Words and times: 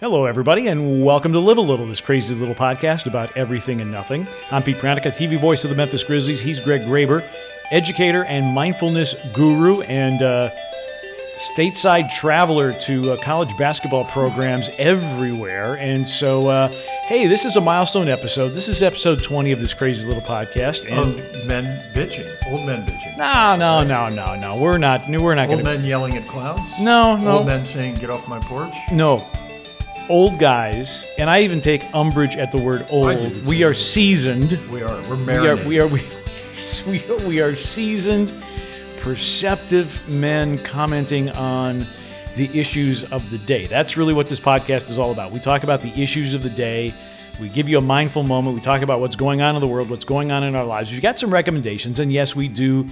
Hello, 0.00 0.26
everybody, 0.26 0.66
and 0.68 1.02
welcome 1.02 1.32
to 1.32 1.38
Live 1.40 1.56
a 1.56 1.60
Little, 1.62 1.86
this 1.86 2.02
crazy 2.02 2.34
little 2.34 2.54
podcast 2.54 3.06
about 3.06 3.34
everything 3.36 3.80
and 3.80 3.90
nothing. 3.90 4.26
I'm 4.50 4.62
Pete 4.62 4.76
Pranica, 4.76 5.06
TV 5.06 5.40
voice 5.40 5.64
of 5.64 5.70
the 5.70 5.76
Memphis 5.76 6.04
Grizzlies. 6.04 6.40
He's 6.40 6.60
Greg 6.60 6.82
Graber, 6.82 7.26
educator 7.70 8.24
and 8.24 8.54
mindfulness 8.54 9.14
guru, 9.32 9.80
and 9.82 10.20
uh, 10.22 10.50
stateside 11.38 12.10
traveler 12.14 12.78
to 12.80 13.12
uh, 13.12 13.22
college 13.22 13.56
basketball 13.56 14.04
programs 14.04 14.68
everywhere. 14.76 15.78
And 15.78 16.06
so, 16.06 16.48
uh, 16.48 16.68
hey, 17.06 17.26
this 17.26 17.46
is 17.46 17.56
a 17.56 17.60
milestone 17.62 18.08
episode. 18.08 18.50
This 18.50 18.68
is 18.68 18.82
episode 18.82 19.22
20 19.22 19.50
of 19.52 19.60
this 19.60 19.72
crazy 19.72 20.06
little 20.06 20.22
podcast. 20.22 20.84
Of 20.92 21.16
And 21.18 21.48
men 21.48 21.64
bitching, 21.94 22.30
old 22.52 22.66
men 22.66 22.84
bitching. 22.86 23.16
no, 23.16 23.56
no, 23.56 23.82
no, 23.82 24.10
no, 24.10 24.36
no, 24.38 24.56
we're 24.60 24.76
not. 24.76 25.08
We're 25.08 25.34
not 25.34 25.46
going 25.46 25.60
Old 25.60 25.64
to. 25.66 25.78
men 25.78 25.84
yelling 25.84 26.18
at 26.18 26.28
clowns. 26.28 26.70
No, 26.78 27.16
no. 27.16 27.38
Old 27.38 27.46
men 27.46 27.64
saying, 27.64 27.94
"Get 27.94 28.10
off 28.10 28.28
my 28.28 28.40
porch." 28.40 28.74
No. 28.92 29.26
Old 30.08 30.38
guys, 30.38 31.04
and 31.18 31.28
I 31.28 31.40
even 31.40 31.60
take 31.60 31.82
umbrage 31.92 32.36
at 32.36 32.52
the 32.52 32.58
word 32.58 32.86
old. 32.90 33.44
We 33.44 33.64
are 33.64 33.74
seasoned. 33.74 34.52
We 34.70 34.82
are. 34.82 35.02
We're 35.08 35.16
We 35.42 35.48
are, 35.48 35.56
we 35.56 35.78
are, 35.80 35.86
we, 35.88 36.04
we 36.86 37.26
we 37.26 37.40
are 37.40 37.56
seasoned, 37.56 38.32
perceptive 38.98 40.00
men 40.08 40.62
commenting 40.62 41.30
on 41.30 41.88
the 42.36 42.48
issues 42.56 43.02
of 43.04 43.28
the 43.30 43.38
day. 43.38 43.66
That's 43.66 43.96
really 43.96 44.14
what 44.14 44.28
this 44.28 44.38
podcast 44.38 44.90
is 44.90 44.96
all 44.96 45.10
about. 45.10 45.32
We 45.32 45.40
talk 45.40 45.64
about 45.64 45.82
the 45.82 45.90
issues 46.00 46.34
of 46.34 46.44
the 46.44 46.50
day. 46.50 46.94
We 47.40 47.48
give 47.48 47.68
you 47.68 47.78
a 47.78 47.82
mindful 47.82 48.22
moment. 48.22 48.54
We 48.54 48.62
talk 48.62 48.82
about 48.82 49.00
what's 49.00 49.16
going 49.16 49.42
on 49.42 49.56
in 49.56 49.60
the 49.60 49.66
world, 49.66 49.90
what's 49.90 50.04
going 50.04 50.30
on 50.30 50.44
in 50.44 50.54
our 50.54 50.64
lives. 50.64 50.92
We've 50.92 51.02
got 51.02 51.18
some 51.18 51.32
recommendations, 51.32 51.98
and 51.98 52.12
yes, 52.12 52.36
we 52.36 52.46
do. 52.46 52.88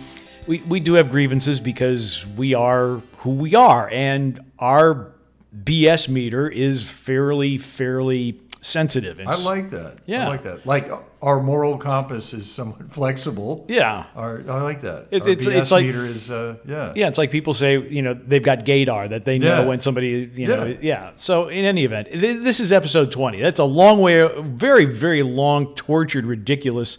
We, 0.49 0.59
we 0.63 0.81
do 0.81 0.95
have 0.95 1.11
grievances 1.11 1.61
because 1.61 2.27
we 2.37 2.55
are 2.55 3.01
who 3.19 3.31
we 3.31 3.55
are, 3.55 3.89
and 3.91 4.41
our 4.59 5.14
BS 5.63 6.09
meter 6.09 6.49
is 6.49 6.83
fairly, 6.83 7.59
fairly 7.59 8.41
sensitive. 8.63 9.19
And 9.21 9.29
I 9.29 9.37
like 9.37 9.71
that. 9.71 9.99
Yeah. 10.07 10.25
I 10.25 10.29
like 10.29 10.43
that. 10.43 10.67
Like 10.67 10.91
our 11.21 11.41
moral 11.43 11.77
compass 11.77 12.33
is 12.33 12.51
somewhat 12.51 12.91
flexible. 12.99 13.67
yeah, 13.69 14.07
Our, 14.17 14.43
I 14.49 14.63
like 14.63 14.81
that. 14.81 15.09
It- 15.11 15.23
Our 15.23 15.29
it's- 15.29 15.47
BS 15.47 15.61
it's 15.61 15.71
like- 15.71 15.85
meter 15.87 16.07
is 16.07 16.31
uh, 16.31 16.57
yeah. 16.67 16.93
Yeah, 16.97 17.09
it's 17.09 17.19
like 17.19 17.31
people 17.31 17.53
say, 17.53 17.79
you 17.79 18.01
know, 18.01 18.15
they've 18.15 18.43
got 18.43 18.65
gaydar 18.65 19.11
that 19.11 19.27
they 19.27 19.39
know 19.39 19.61
Yeah. 19.61 19.67
when 19.67 19.81
somebody, 19.81 20.31
you 20.35 20.49
know, 20.49 20.65
Yeah. 20.65 20.77
yeah. 20.81 21.11
So 21.17 21.49
in 21.49 21.65
any 21.67 21.85
event, 21.85 22.09
this 22.13 22.59
is 22.59 22.73
episode 22.73 23.13
20. 23.13 23.39
That's 23.41 23.61
a 23.61 23.65
long 23.65 24.01
way, 24.01 24.23
very, 24.43 24.87
very 24.87 25.23
long, 25.23 25.75
tortured, 25.75 26.25
ridiculous 26.25 26.97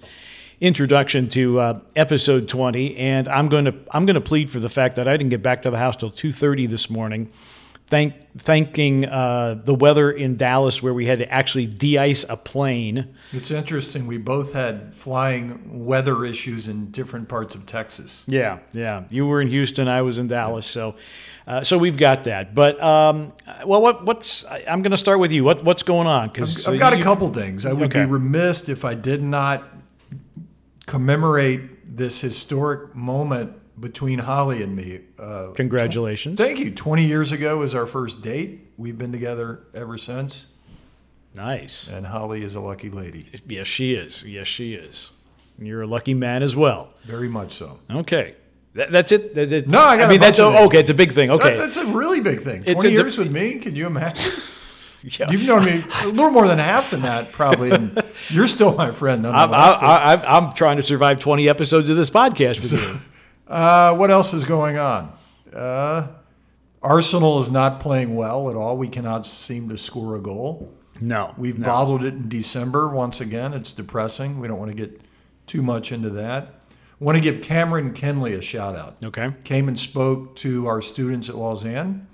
introduction 0.62 1.28
to 1.30 1.60
uh, 1.60 1.80
episode 1.96 2.48
20. 2.48 2.96
And 2.98 3.28
I'm 3.28 3.50
going 3.50 3.66
to, 3.66 3.74
I'm 3.92 4.06
going 4.06 4.14
to 4.16 4.22
plead 4.22 4.50
for 4.52 4.60
the 4.60 4.70
fact 4.70 4.96
that 4.98 5.08
I 5.08 5.18
didn't 5.18 5.30
get 5.32 5.42
back 5.44 5.64
to 5.64 5.72
the 5.72 5.78
house 5.78 5.96
till 5.96 6.12
2:30 6.12 6.70
this 6.70 6.90
morning. 6.90 7.30
Thank, 7.88 8.16
thanking 8.40 9.06
uh, 9.06 9.62
the 9.64 9.76
weather 9.76 10.12
in 10.12 10.38
Dallas, 10.38 10.82
where 10.82 10.94
we 10.94 11.06
had 11.06 11.20
to 11.20 11.32
actually 11.32 11.68
de-ice 11.68 12.26
a 12.28 12.36
plane. 12.36 13.16
It's 13.32 13.52
interesting. 13.52 14.08
We 14.08 14.18
both 14.18 14.54
had 14.54 14.92
flying 14.96 15.86
weather 15.86 16.26
issues 16.26 16.68
in 16.68 16.90
different 16.90 17.30
parts 17.30 17.54
of 17.54 17.68
Texas. 17.68 18.24
Yeah, 18.26 18.58
yeah. 18.74 19.04
You 19.12 19.28
were 19.28 19.40
in 19.40 19.50
Houston, 19.50 19.88
I 19.88 20.02
was 20.02 20.18
in 20.18 20.28
Dallas, 20.28 20.66
so 20.66 20.96
uh, 21.46 21.64
so 21.64 21.78
we've 21.78 21.96
got 21.98 22.24
that. 22.24 22.56
But 22.56 22.82
um, 22.82 23.34
well, 23.68 23.84
what 23.84 24.04
what's 24.04 24.44
I'm 24.46 24.82
going 24.82 24.92
to 24.92 24.98
start 24.98 25.20
with 25.20 25.32
you. 25.32 25.44
What 25.44 25.64
what's 25.64 25.84
going 25.84 26.08
on? 26.08 26.30
Because 26.30 26.68
I've 26.68 26.80
got 26.80 26.94
a 26.94 27.04
couple 27.04 27.32
things. 27.32 27.68
I 27.68 27.74
would 27.74 27.84
Okay. 27.94 28.06
be 28.06 28.12
remiss 28.12 28.68
if 28.68 28.84
I 28.84 28.96
did 28.96 29.22
not 29.22 29.64
commemorate 30.88 31.96
this 31.96 32.20
historic 32.22 32.96
moment 32.96 33.54
between 33.80 34.20
Holly 34.20 34.62
and 34.64 34.76
me. 34.76 35.02
Uh, 35.20 35.48
Congratulations. 35.56 36.38
Thank 36.38 36.60
you. 36.60 36.72
20 36.72 37.06
years 37.06 37.32
ago 37.32 37.58
was 37.58 37.76
our 37.76 37.86
first 37.86 38.22
date. 38.22 38.72
We've 38.78 38.98
been 38.98 39.12
together 39.12 39.62
ever 39.74 39.98
since, 39.98 40.46
Nice. 41.34 41.88
and 41.88 42.06
Holly 42.06 42.44
is 42.44 42.56
a 42.56 42.60
lucky 42.60 42.90
lady. 42.90 43.28
Yes, 43.48 43.68
she 43.68 43.94
is. 43.94 44.24
Yes, 44.24 44.48
she 44.48 44.74
is. 44.74 45.12
And 45.58 45.68
You're 45.68 45.82
a 45.82 45.88
lucky 45.88 46.14
man 46.14 46.44
as 46.44 46.56
well. 46.56 46.94
Very 47.06 47.28
much 47.30 47.54
so. 47.54 47.80
Okay. 47.90 48.36
That, 48.74 48.92
that's 48.92 49.12
it. 49.14 49.34
That- 49.36 49.50
that- 49.50 49.68
No, 49.68 49.82
I 49.82 49.98
got 49.98 50.06
a 50.06 50.08
mean, 50.10 50.20
that's 50.20 50.38
things. 50.38 50.56
okay. 50.68 50.80
It's 50.80 50.90
a 50.90 50.94
big 50.94 51.12
thing. 51.14 51.32
Okay. 51.32 51.56
That's, 51.56 51.60
that's 51.60 51.78
a 51.78 51.86
really 51.86 52.20
big 52.20 52.40
thing. 52.42 52.64
20 52.64 52.72
It's- 52.72 52.84
it's 52.84 53.00
a- 53.00 53.02
years 53.04 53.18
with 53.18 53.32
me? 53.32 53.58
Can 53.60 53.76
you 53.76 53.88
imagine? 53.88 54.32
Yeah. 55.20 55.30
You've 55.30 55.46
known 55.46 55.66
me 55.66 55.84
a 56.02 56.08
little 56.08 56.32
more 56.32 56.48
than 56.48 56.58
half 56.58 56.90
than 56.90 57.04
that, 57.04 57.32
probably. 57.32 57.70
And 57.70 58.02
you're 58.32 58.48
still 58.48 58.74
my 58.74 58.90
friend, 58.90 59.28
I'm. 59.28 59.54
I, 59.54 59.58
I, 60.16 60.38
I'm 60.38 60.52
trying 60.54 60.78
to 60.78 60.82
survive 60.82 61.20
20 61.20 61.48
episodes 61.48 61.92
of 61.92 61.96
this 61.96 62.10
podcast 62.10 62.60
with 62.60 62.72
you. 62.82 63.00
Uh, 63.48 63.96
what 63.96 64.12
else 64.12 64.34
is 64.34 64.46
going 64.46 64.78
on? 64.78 65.14
Uh, 65.54 66.08
Arsenal 66.82 67.40
is 67.40 67.50
not 67.50 67.80
playing 67.80 68.16
well 68.16 68.50
at 68.50 68.56
all. 68.56 68.78
We 68.78 68.88
cannot 68.88 69.26
seem 69.26 69.70
to 69.70 69.78
score 69.78 70.16
a 70.16 70.20
goal. 70.20 70.74
No. 71.02 71.34
We've 71.38 71.60
no. 71.60 71.66
bottled 71.66 72.04
it 72.04 72.14
in 72.14 72.30
December 72.30 72.88
once 72.88 73.20
again. 73.22 73.54
It's 73.54 73.74
depressing. 73.74 74.40
We 74.40 74.48
don't 74.48 74.60
want 74.60 74.72
to 74.72 74.78
get 74.78 75.02
too 75.48 75.62
much 75.62 75.92
into 75.92 76.10
that. 76.12 76.62
I 77.00 77.04
want 77.04 77.18
to 77.18 77.24
give 77.24 77.42
Cameron 77.42 77.94
Kenley 77.94 78.38
a 78.38 78.42
shout 78.42 78.76
out. 78.76 79.04
Okay. 79.04 79.34
Came 79.44 79.68
and 79.68 79.78
spoke 79.78 80.36
to 80.38 80.68
our 80.68 80.82
students 80.82 81.28
at 81.28 81.36
Lausanne. 81.36 82.08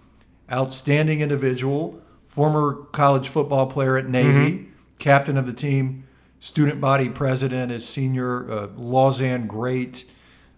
Outstanding 0.51 1.21
individual, 1.21 2.01
former 2.27 2.73
college 2.91 3.29
football 3.29 3.67
player 3.67 3.95
at 3.97 4.07
Navy, 4.07 4.69
captain 4.99 5.37
of 5.37 5.45
the 5.45 5.53
team, 5.53 6.07
student 6.39 6.81
body 6.81 7.09
president, 7.09 7.71
is 7.71 7.87
senior 7.87 8.51
uh, 8.51 8.67
Lausanne 8.75 9.47
great. 9.47 10.05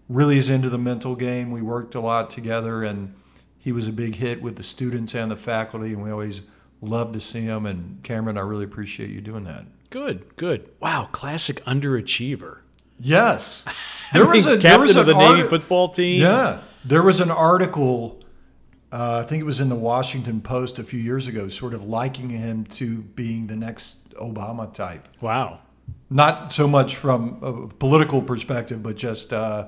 Really 0.08 0.36
is 0.36 0.50
into 0.50 0.68
the 0.68 0.78
mental 0.78 1.16
game. 1.16 1.50
We 1.50 1.62
worked 1.62 1.94
a 1.94 2.00
lot 2.00 2.30
together, 2.30 2.82
and 2.82 3.14
he 3.58 3.72
was 3.72 3.88
a 3.88 3.92
big 3.92 4.16
hit 4.16 4.42
with 4.42 4.56
the 4.56 4.62
students 4.62 5.14
and 5.14 5.30
the 5.30 5.36
faculty, 5.36 5.92
and 5.92 6.02
we 6.02 6.10
always 6.10 6.42
love 6.80 7.12
to 7.12 7.20
see 7.20 7.42
him. 7.42 7.64
And 7.66 8.02
Cameron, 8.02 8.36
I 8.36 8.42
really 8.42 8.64
appreciate 8.64 9.10
you 9.10 9.20
doing 9.20 9.44
that. 9.44 9.64
Good. 9.90 10.36
Good. 10.36 10.68
Wow. 10.80 11.08
Classic 11.12 11.64
underachiever. 11.64 12.58
Yes, 13.00 13.64
there 14.12 14.26
was 14.26 14.46
a 14.46 14.58
captain 14.58 14.82
was 14.82 14.96
of 14.96 15.06
the 15.06 15.14
Navy 15.14 15.42
football 15.42 15.88
team. 15.88 16.22
Yeah, 16.22 16.62
there 16.84 17.02
was 17.02 17.20
an 17.20 17.30
article. 17.30 18.20
Uh, 18.92 19.22
I 19.24 19.28
think 19.28 19.40
it 19.40 19.44
was 19.44 19.60
in 19.60 19.68
the 19.68 19.74
Washington 19.74 20.40
Post 20.40 20.78
a 20.78 20.84
few 20.84 21.00
years 21.00 21.26
ago, 21.26 21.48
sort 21.48 21.74
of 21.74 21.84
liking 21.84 22.30
him 22.30 22.64
to 22.66 23.02
being 23.02 23.48
the 23.48 23.56
next 23.56 24.14
Obama 24.14 24.72
type. 24.72 25.08
Wow. 25.20 25.60
Not 26.08 26.52
so 26.52 26.68
much 26.68 26.94
from 26.94 27.42
a 27.42 27.66
political 27.74 28.22
perspective, 28.22 28.82
but 28.82 28.96
just 28.96 29.32
uh, 29.32 29.66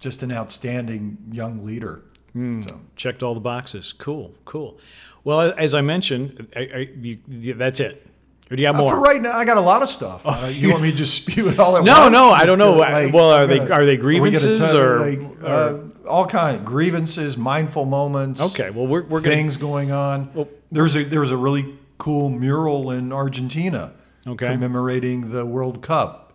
just 0.00 0.22
an 0.22 0.32
outstanding 0.32 1.18
young 1.30 1.64
leader. 1.64 2.02
So, 2.34 2.80
checked 2.94 3.24
all 3.24 3.34
the 3.34 3.40
boxes. 3.40 3.92
Cool, 3.98 4.32
cool. 4.44 4.78
Well, 5.24 5.52
as 5.58 5.74
I 5.74 5.80
mentioned, 5.80 6.46
I, 6.54 6.60
I, 6.60 6.88
you, 7.00 7.18
that's 7.54 7.80
it. 7.80 8.06
Or 8.48 8.54
do 8.54 8.60
you 8.62 8.66
have 8.68 8.76
uh, 8.76 8.78
more? 8.78 8.92
for 8.92 9.00
right 9.00 9.20
now, 9.20 9.32
I 9.36 9.44
got 9.44 9.56
a 9.56 9.60
lot 9.60 9.82
of 9.82 9.88
stuff. 9.90 10.22
Uh, 10.24 10.48
you 10.52 10.70
want 10.70 10.82
me 10.84 10.92
to 10.92 10.96
just 10.96 11.14
spew 11.22 11.48
it 11.48 11.58
all 11.58 11.76
at 11.76 11.82
No, 11.82 12.02
once? 12.02 12.12
no, 12.12 12.30
I 12.30 12.44
don't 12.44 12.58
know. 12.58 12.80
uh, 12.80 13.10
Well, 13.12 13.30
are 13.32 13.42
I'm 13.42 13.48
they- 13.48 13.58
gonna- 13.58 13.74
are 13.74 13.84
they 13.84 13.96
grievances 13.96 14.58
tell- 14.60 14.76
or- 14.76 15.10
like, 15.10 15.20
uh, 15.42 15.78
all 16.08 16.26
kind 16.26 16.64
grievances, 16.64 17.36
mindful 17.36 17.84
moments? 17.84 18.40
Okay, 18.40 18.70
well, 18.70 18.86
we're, 18.86 19.02
we're 19.02 19.20
going 19.20 19.36
things 19.36 19.56
going 19.56 19.90
on. 19.90 20.30
Well- 20.32 20.48
there 20.70 20.84
was 20.84 20.94
a 20.96 21.02
there 21.02 21.20
was 21.20 21.32
a 21.32 21.36
really 21.36 21.76
cool 21.98 22.28
mural 22.28 22.92
in 22.92 23.12
Argentina 23.12 23.92
Okay. 24.28 24.46
commemorating 24.52 25.32
the 25.32 25.44
World 25.44 25.82
Cup. 25.82 26.27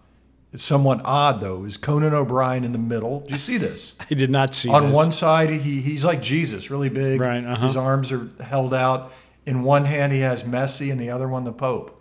It's 0.53 0.63
somewhat 0.63 1.01
odd 1.03 1.41
though. 1.41 1.65
Is 1.65 1.77
Conan 1.77 2.13
O'Brien 2.13 2.63
in 2.63 2.71
the 2.71 2.77
middle? 2.77 3.21
Do 3.21 3.33
you 3.33 3.39
see 3.39 3.57
this? 3.57 3.95
I 4.11 4.13
did 4.13 4.29
not 4.29 4.53
see 4.53 4.69
On 4.69 4.87
this. 4.87 4.95
one 4.95 5.11
side, 5.11 5.49
he 5.49 5.81
he's 5.81 6.05
like 6.05 6.21
Jesus, 6.21 6.69
really 6.69 6.89
big. 6.89 7.19
Right, 7.19 7.43
uh-huh. 7.43 7.65
His 7.65 7.75
arms 7.75 8.11
are 8.11 8.29
held 8.39 8.73
out. 8.73 9.11
In 9.45 9.63
one 9.63 9.85
hand, 9.85 10.13
he 10.13 10.19
has 10.19 10.43
Messi, 10.43 10.89
and 10.91 11.01
the 11.01 11.09
other 11.09 11.27
one, 11.27 11.43
the 11.43 11.51
Pope. 11.51 11.99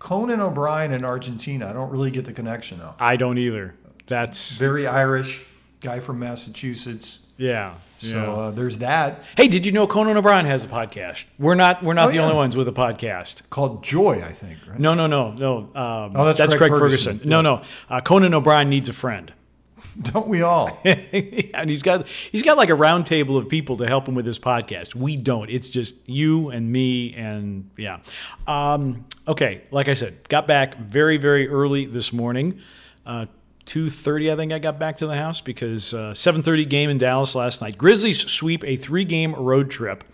Conan 0.00 0.40
O'Brien 0.40 0.92
in 0.92 1.04
Argentina. 1.04 1.68
I 1.68 1.72
don't 1.72 1.90
really 1.90 2.10
get 2.10 2.24
the 2.24 2.32
connection 2.32 2.78
though. 2.78 2.94
I 2.98 3.16
don't 3.16 3.38
either. 3.38 3.74
That's 4.06 4.58
Very 4.58 4.86
Irish 4.86 5.40
guy 5.80 6.00
from 6.00 6.18
Massachusetts. 6.18 7.20
Yeah. 7.36 7.74
So 7.98 8.08
yeah. 8.08 8.32
uh, 8.32 8.50
there's 8.50 8.78
that 8.78 9.22
hey, 9.36 9.48
did 9.48 9.64
you 9.64 9.72
know 9.72 9.86
Conan 9.86 10.16
O'Brien 10.16 10.46
has 10.46 10.64
a 10.64 10.68
podcast? 10.68 11.26
We're 11.38 11.54
not 11.54 11.82
we're 11.82 11.94
not 11.94 12.08
Oh, 12.08 12.10
the 12.10 12.16
yeah. 12.16 12.22
only 12.24 12.36
ones 12.36 12.56
with 12.56 12.68
a 12.68 12.72
podcast. 12.72 13.42
called 13.50 13.82
Joy, 13.82 14.22
I 14.22 14.32
think. 14.32 14.58
Right? 14.68 14.78
No, 14.78 14.94
no, 14.94 15.06
no, 15.06 15.32
no. 15.32 15.56
Um, 15.74 16.12
Oh, 16.14 16.32
that's 16.32 16.54
Craig 16.54 16.58
Craig 16.58 16.70
Ferguson. 16.70 17.12
Ferguson. 17.14 17.28
No, 17.28 17.40
no. 17.40 17.62
Uh, 17.88 18.00
Conan 18.00 18.34
O'Brien 18.34 18.68
needs 18.68 18.88
a 18.88 18.92
friend. 18.92 19.32
Don't 20.02 20.26
we 20.26 20.42
all? 20.42 20.76
and 20.84 21.70
he's 21.70 21.82
got 21.82 22.08
he's 22.08 22.42
got 22.42 22.56
like 22.56 22.68
a 22.70 22.74
round 22.74 23.06
table 23.06 23.36
of 23.36 23.48
people 23.48 23.76
to 23.76 23.86
help 23.86 24.08
him 24.08 24.14
with 24.16 24.26
his 24.26 24.38
podcast. 24.40 24.94
We 24.96 25.16
don't. 25.16 25.48
It's 25.48 25.68
just 25.68 25.94
you 26.08 26.50
and 26.50 26.70
me 26.72 27.14
and 27.14 27.70
yeah. 27.76 28.00
Um, 28.46 29.04
okay, 29.28 29.62
like 29.70 29.88
I 29.88 29.94
said, 29.94 30.28
got 30.28 30.46
back 30.48 30.76
very 30.78 31.16
very 31.16 31.48
early 31.48 31.86
this 31.86 32.12
morning. 32.12 32.60
Uh, 33.06 33.26
2:30 33.66 34.32
I 34.32 34.36
think 34.36 34.52
I 34.52 34.58
got 34.58 34.78
back 34.78 34.98
to 34.98 35.06
the 35.06 35.16
house 35.16 35.40
because 35.40 35.94
uh, 35.94 36.12
7:30 36.12 36.68
game 36.68 36.90
in 36.90 36.98
Dallas 36.98 37.34
last 37.34 37.60
night. 37.60 37.78
Grizzlies 37.78 38.20
sweep 38.30 38.64
a 38.64 38.76
three-game 38.76 39.34
road 39.34 39.70
trip 39.70 40.04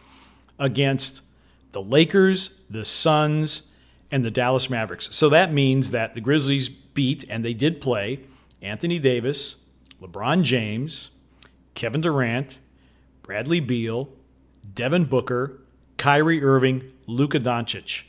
against 0.59 1.23
the 1.73 1.83
Lakers, 1.83 2.51
the 2.69 2.85
Suns, 2.85 3.63
and 4.11 4.25
the 4.25 4.31
Dallas 4.31 4.69
Mavericks. 4.69 5.09
So 5.13 5.29
that 5.31 5.53
means 5.53 5.91
that 5.93 6.15
the 6.15 6.21
Grizzlies 6.21 6.69
beat, 6.69 7.25
and 7.29 7.45
they 7.45 7.55
did 7.55 7.81
play, 7.81 8.21
Anthony 8.61 8.99
Davis, 8.99 9.57
LeBron 10.03 10.43
James, 10.43 11.11
Kevin 11.75 12.01
Durant, 12.01 12.59
Bradley 13.23 13.61
Beal, 13.61 14.09
Devin 14.75 15.05
Booker, 15.05 15.61
Kyrie 15.97 16.43
Irving, 16.43 16.91
Luka 17.07 17.39
Doncic, 17.39 18.05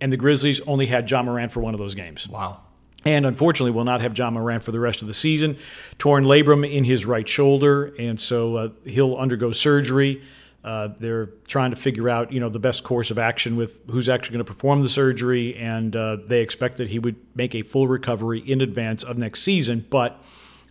and 0.00 0.12
the 0.12 0.16
Grizzlies 0.16 0.60
only 0.62 0.86
had 0.86 1.10
Ja 1.10 1.22
Morant 1.22 1.50
for 1.50 1.60
one 1.60 1.74
of 1.74 1.78
those 1.78 1.94
games. 1.94 2.28
Wow. 2.28 2.60
And 3.08 3.24
unfortunately, 3.24 3.70
will 3.70 3.86
not 3.86 4.02
have 4.02 4.18
Ja 4.18 4.30
Morant 4.30 4.62
for 4.62 4.70
the 4.70 4.80
rest 4.80 5.00
of 5.00 5.08
the 5.08 5.14
season. 5.14 5.56
Torn 5.98 6.24
labrum 6.24 6.70
in 6.70 6.84
his 6.84 7.06
right 7.06 7.26
shoulder, 7.26 7.94
and 7.98 8.20
so 8.20 8.56
uh, 8.56 8.68
he'll 8.84 9.16
undergo 9.16 9.50
surgery. 9.50 10.22
Uh, 10.62 10.88
they're 11.00 11.30
trying 11.46 11.70
to 11.70 11.76
figure 11.76 12.10
out, 12.10 12.30
you 12.30 12.38
know, 12.38 12.50
the 12.50 12.58
best 12.58 12.84
course 12.84 13.10
of 13.10 13.18
action 13.18 13.56
with 13.56 13.80
who's 13.88 14.10
actually 14.10 14.34
going 14.34 14.44
to 14.44 14.52
perform 14.52 14.82
the 14.82 14.90
surgery, 14.90 15.56
and 15.56 15.96
uh, 15.96 16.16
they 16.16 16.42
expect 16.42 16.76
that 16.76 16.88
he 16.88 16.98
would 16.98 17.16
make 17.34 17.54
a 17.54 17.62
full 17.62 17.88
recovery 17.88 18.40
in 18.40 18.60
advance 18.60 19.02
of 19.02 19.16
next 19.16 19.42
season. 19.42 19.86
But 19.88 20.22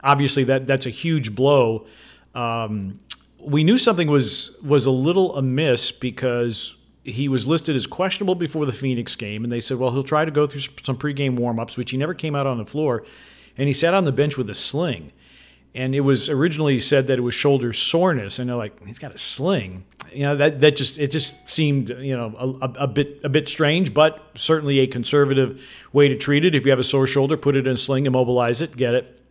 obviously, 0.04 0.44
that 0.44 0.68
that's 0.68 0.86
a 0.86 0.92
huge 0.92 1.34
blow. 1.34 1.88
Um, 2.36 3.00
we 3.40 3.64
knew 3.64 3.80
something 3.80 4.12
was 4.12 4.56
was 4.64 4.86
a 4.86 4.92
little 4.92 5.36
amiss 5.36 5.92
because 5.92 6.76
he 7.08 7.30
was 7.30 7.48
listed 7.48 7.76
as 7.76 7.88
questionable 7.88 8.36
before 8.36 8.66
the 8.66 8.74
Phoenix 8.74 9.16
game, 9.16 9.44
and 9.44 9.52
they 9.52 9.62
said, 9.62 9.78
well, 9.78 9.92
he'll 9.92 10.04
try 10.04 10.26
to 10.26 10.32
go 10.32 10.46
through 10.46 10.62
some 10.84 10.98
pregame 10.98 11.40
warmups, 11.40 11.78
which 11.78 11.92
he 11.92 11.98
never 11.98 12.14
came 12.14 12.36
out 12.36 12.46
on 12.46 12.58
the 12.58 12.66
floor, 12.66 13.06
and 13.58 13.68
he 13.68 13.74
sat 13.74 13.94
on 13.94 14.04
the 14.04 14.12
bench 14.12 14.38
with 14.38 14.50
a 14.50 14.56
sling. 14.56 15.12
And 15.74 15.96
it 15.96 16.02
was 16.02 16.30
originally 16.30 16.80
said 16.80 17.08
that 17.08 17.18
it 17.18 17.22
was 17.22 17.34
shoulder 17.34 17.72
soreness, 17.72 18.40
and 18.40 18.50
they're 18.50 18.58
like, 18.58 18.86
he's 18.86 19.00
got 19.00 19.14
a 19.14 19.18
sling. 19.18 19.86
You 20.12 20.24
know 20.24 20.36
that 20.38 20.62
that 20.62 20.76
just 20.76 20.98
it 20.98 21.12
just 21.12 21.36
seemed 21.50 21.90
you 21.90 22.16
know 22.16 22.58
a, 22.62 22.84
a 22.84 22.88
bit 22.88 23.20
a 23.24 23.30
bit 23.30 23.48
strange, 23.48 23.94
but 23.94 24.26
certainly 24.36 24.80
a 24.80 24.88
conservative 24.88 25.64
way 25.92 26.08
to 26.08 26.16
treat 26.16 26.46
it. 26.46 26.56
If 26.56 26.66
you 26.66 26.72
have 26.72 26.80
a 26.80 26.84
sore 26.84 27.06
shoulder, 27.06 27.38
put 27.38 27.56
it 27.56 27.68
in 27.68 27.74
a 27.74 27.78
sling, 27.78 28.06
immobilize 28.06 28.62
it, 28.62 28.76
get 28.76 28.96
it. 28.96 29.22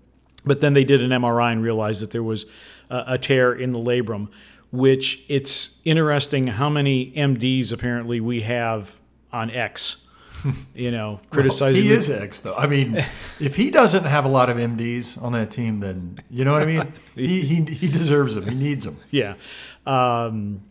But 0.44 0.60
then 0.60 0.74
they 0.74 0.84
did 0.84 1.02
an 1.02 1.10
MRI 1.10 1.52
and 1.52 1.62
realized 1.62 2.02
that 2.02 2.10
there 2.10 2.22
was 2.22 2.46
a, 2.90 3.04
a 3.08 3.18
tear 3.18 3.52
in 3.52 3.72
the 3.72 3.78
labrum 3.78 4.28
which 4.70 5.24
it's 5.28 5.70
interesting 5.84 6.46
how 6.46 6.68
many 6.68 7.12
MDs 7.12 7.72
apparently 7.72 8.20
we 8.20 8.42
have 8.42 9.00
on 9.32 9.50
X. 9.50 9.96
You 10.74 10.92
know, 10.92 11.18
criticizing. 11.30 11.82
Well, 11.82 11.94
he 11.94 11.98
is 11.98 12.08
X 12.08 12.40
though. 12.40 12.54
I 12.54 12.68
mean, 12.68 13.04
if 13.40 13.56
he 13.56 13.70
doesn't 13.70 14.04
have 14.04 14.24
a 14.24 14.28
lot 14.28 14.48
of 14.48 14.58
MDs 14.58 15.20
on 15.20 15.32
that 15.32 15.50
team, 15.50 15.80
then 15.80 16.20
you 16.30 16.44
know 16.44 16.52
what 16.52 16.62
I 16.62 16.66
mean. 16.66 16.92
he 17.16 17.40
he, 17.40 17.64
he 17.64 17.88
deserves 17.88 18.36
them. 18.36 18.46
He 18.46 18.54
needs 18.54 18.84
them. 18.84 18.98
Yeah. 19.10 19.34
Um, 19.86 20.62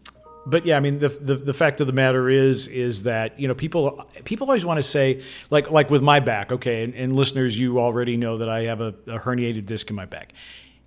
but 0.45 0.65
yeah, 0.65 0.77
I 0.77 0.79
mean 0.79 0.99
the, 0.99 1.09
the, 1.09 1.35
the 1.35 1.53
fact 1.53 1.81
of 1.81 1.87
the 1.87 1.93
matter 1.93 2.29
is 2.29 2.67
is 2.67 3.03
that 3.03 3.37
you 3.39 3.47
know 3.47 3.55
people 3.55 4.07
people 4.23 4.47
always 4.47 4.65
want 4.65 4.77
to 4.77 4.83
say 4.83 5.21
like 5.49 5.69
like 5.71 5.89
with 5.89 6.03
my 6.03 6.19
back, 6.19 6.51
okay, 6.51 6.83
and, 6.83 6.93
and 6.93 7.15
listeners, 7.15 7.59
you 7.59 7.79
already 7.79 8.15
know 8.15 8.37
that 8.37 8.47
I 8.47 8.63
have 8.63 8.79
a, 8.79 8.93
a 9.07 9.19
herniated 9.19 9.65
disc 9.65 9.89
in 9.89 9.95
my 9.95 10.05
back. 10.05 10.33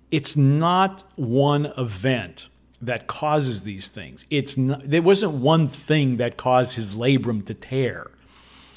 It's 0.09 0.35
not 0.35 1.03
one 1.15 1.67
event 1.77 2.48
that 2.81 3.07
causes 3.07 3.63
these 3.63 3.87
things. 3.87 4.25
It's 4.29 4.57
not, 4.57 4.81
there 4.83 5.01
wasn't 5.01 5.33
one 5.33 5.67
thing 5.67 6.17
that 6.17 6.37
caused 6.37 6.73
his 6.73 6.95
labrum 6.95 7.45
to 7.45 7.53
tear. 7.53 8.11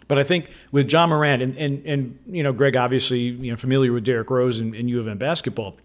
But 0.09 0.19
I 0.19 0.25
think 0.25 0.51
with 0.73 0.93
Ja 0.93 1.07
Morant 1.07 1.43
and, 1.43 1.57
and, 1.57 1.87
and 1.87 2.19
you 2.27 2.43
know, 2.43 2.53
Greg, 2.53 2.77
obviously, 2.77 3.21
you 3.21 3.51
know, 3.51 3.57
familiar 3.57 3.93
with 3.93 4.05
Derrick 4.05 4.29
Rose 4.29 4.59
and, 4.59 4.75
and 4.75 4.91
U 4.91 5.01
of 5.01 5.09
M 5.09 5.19
basketball, 5.19 5.77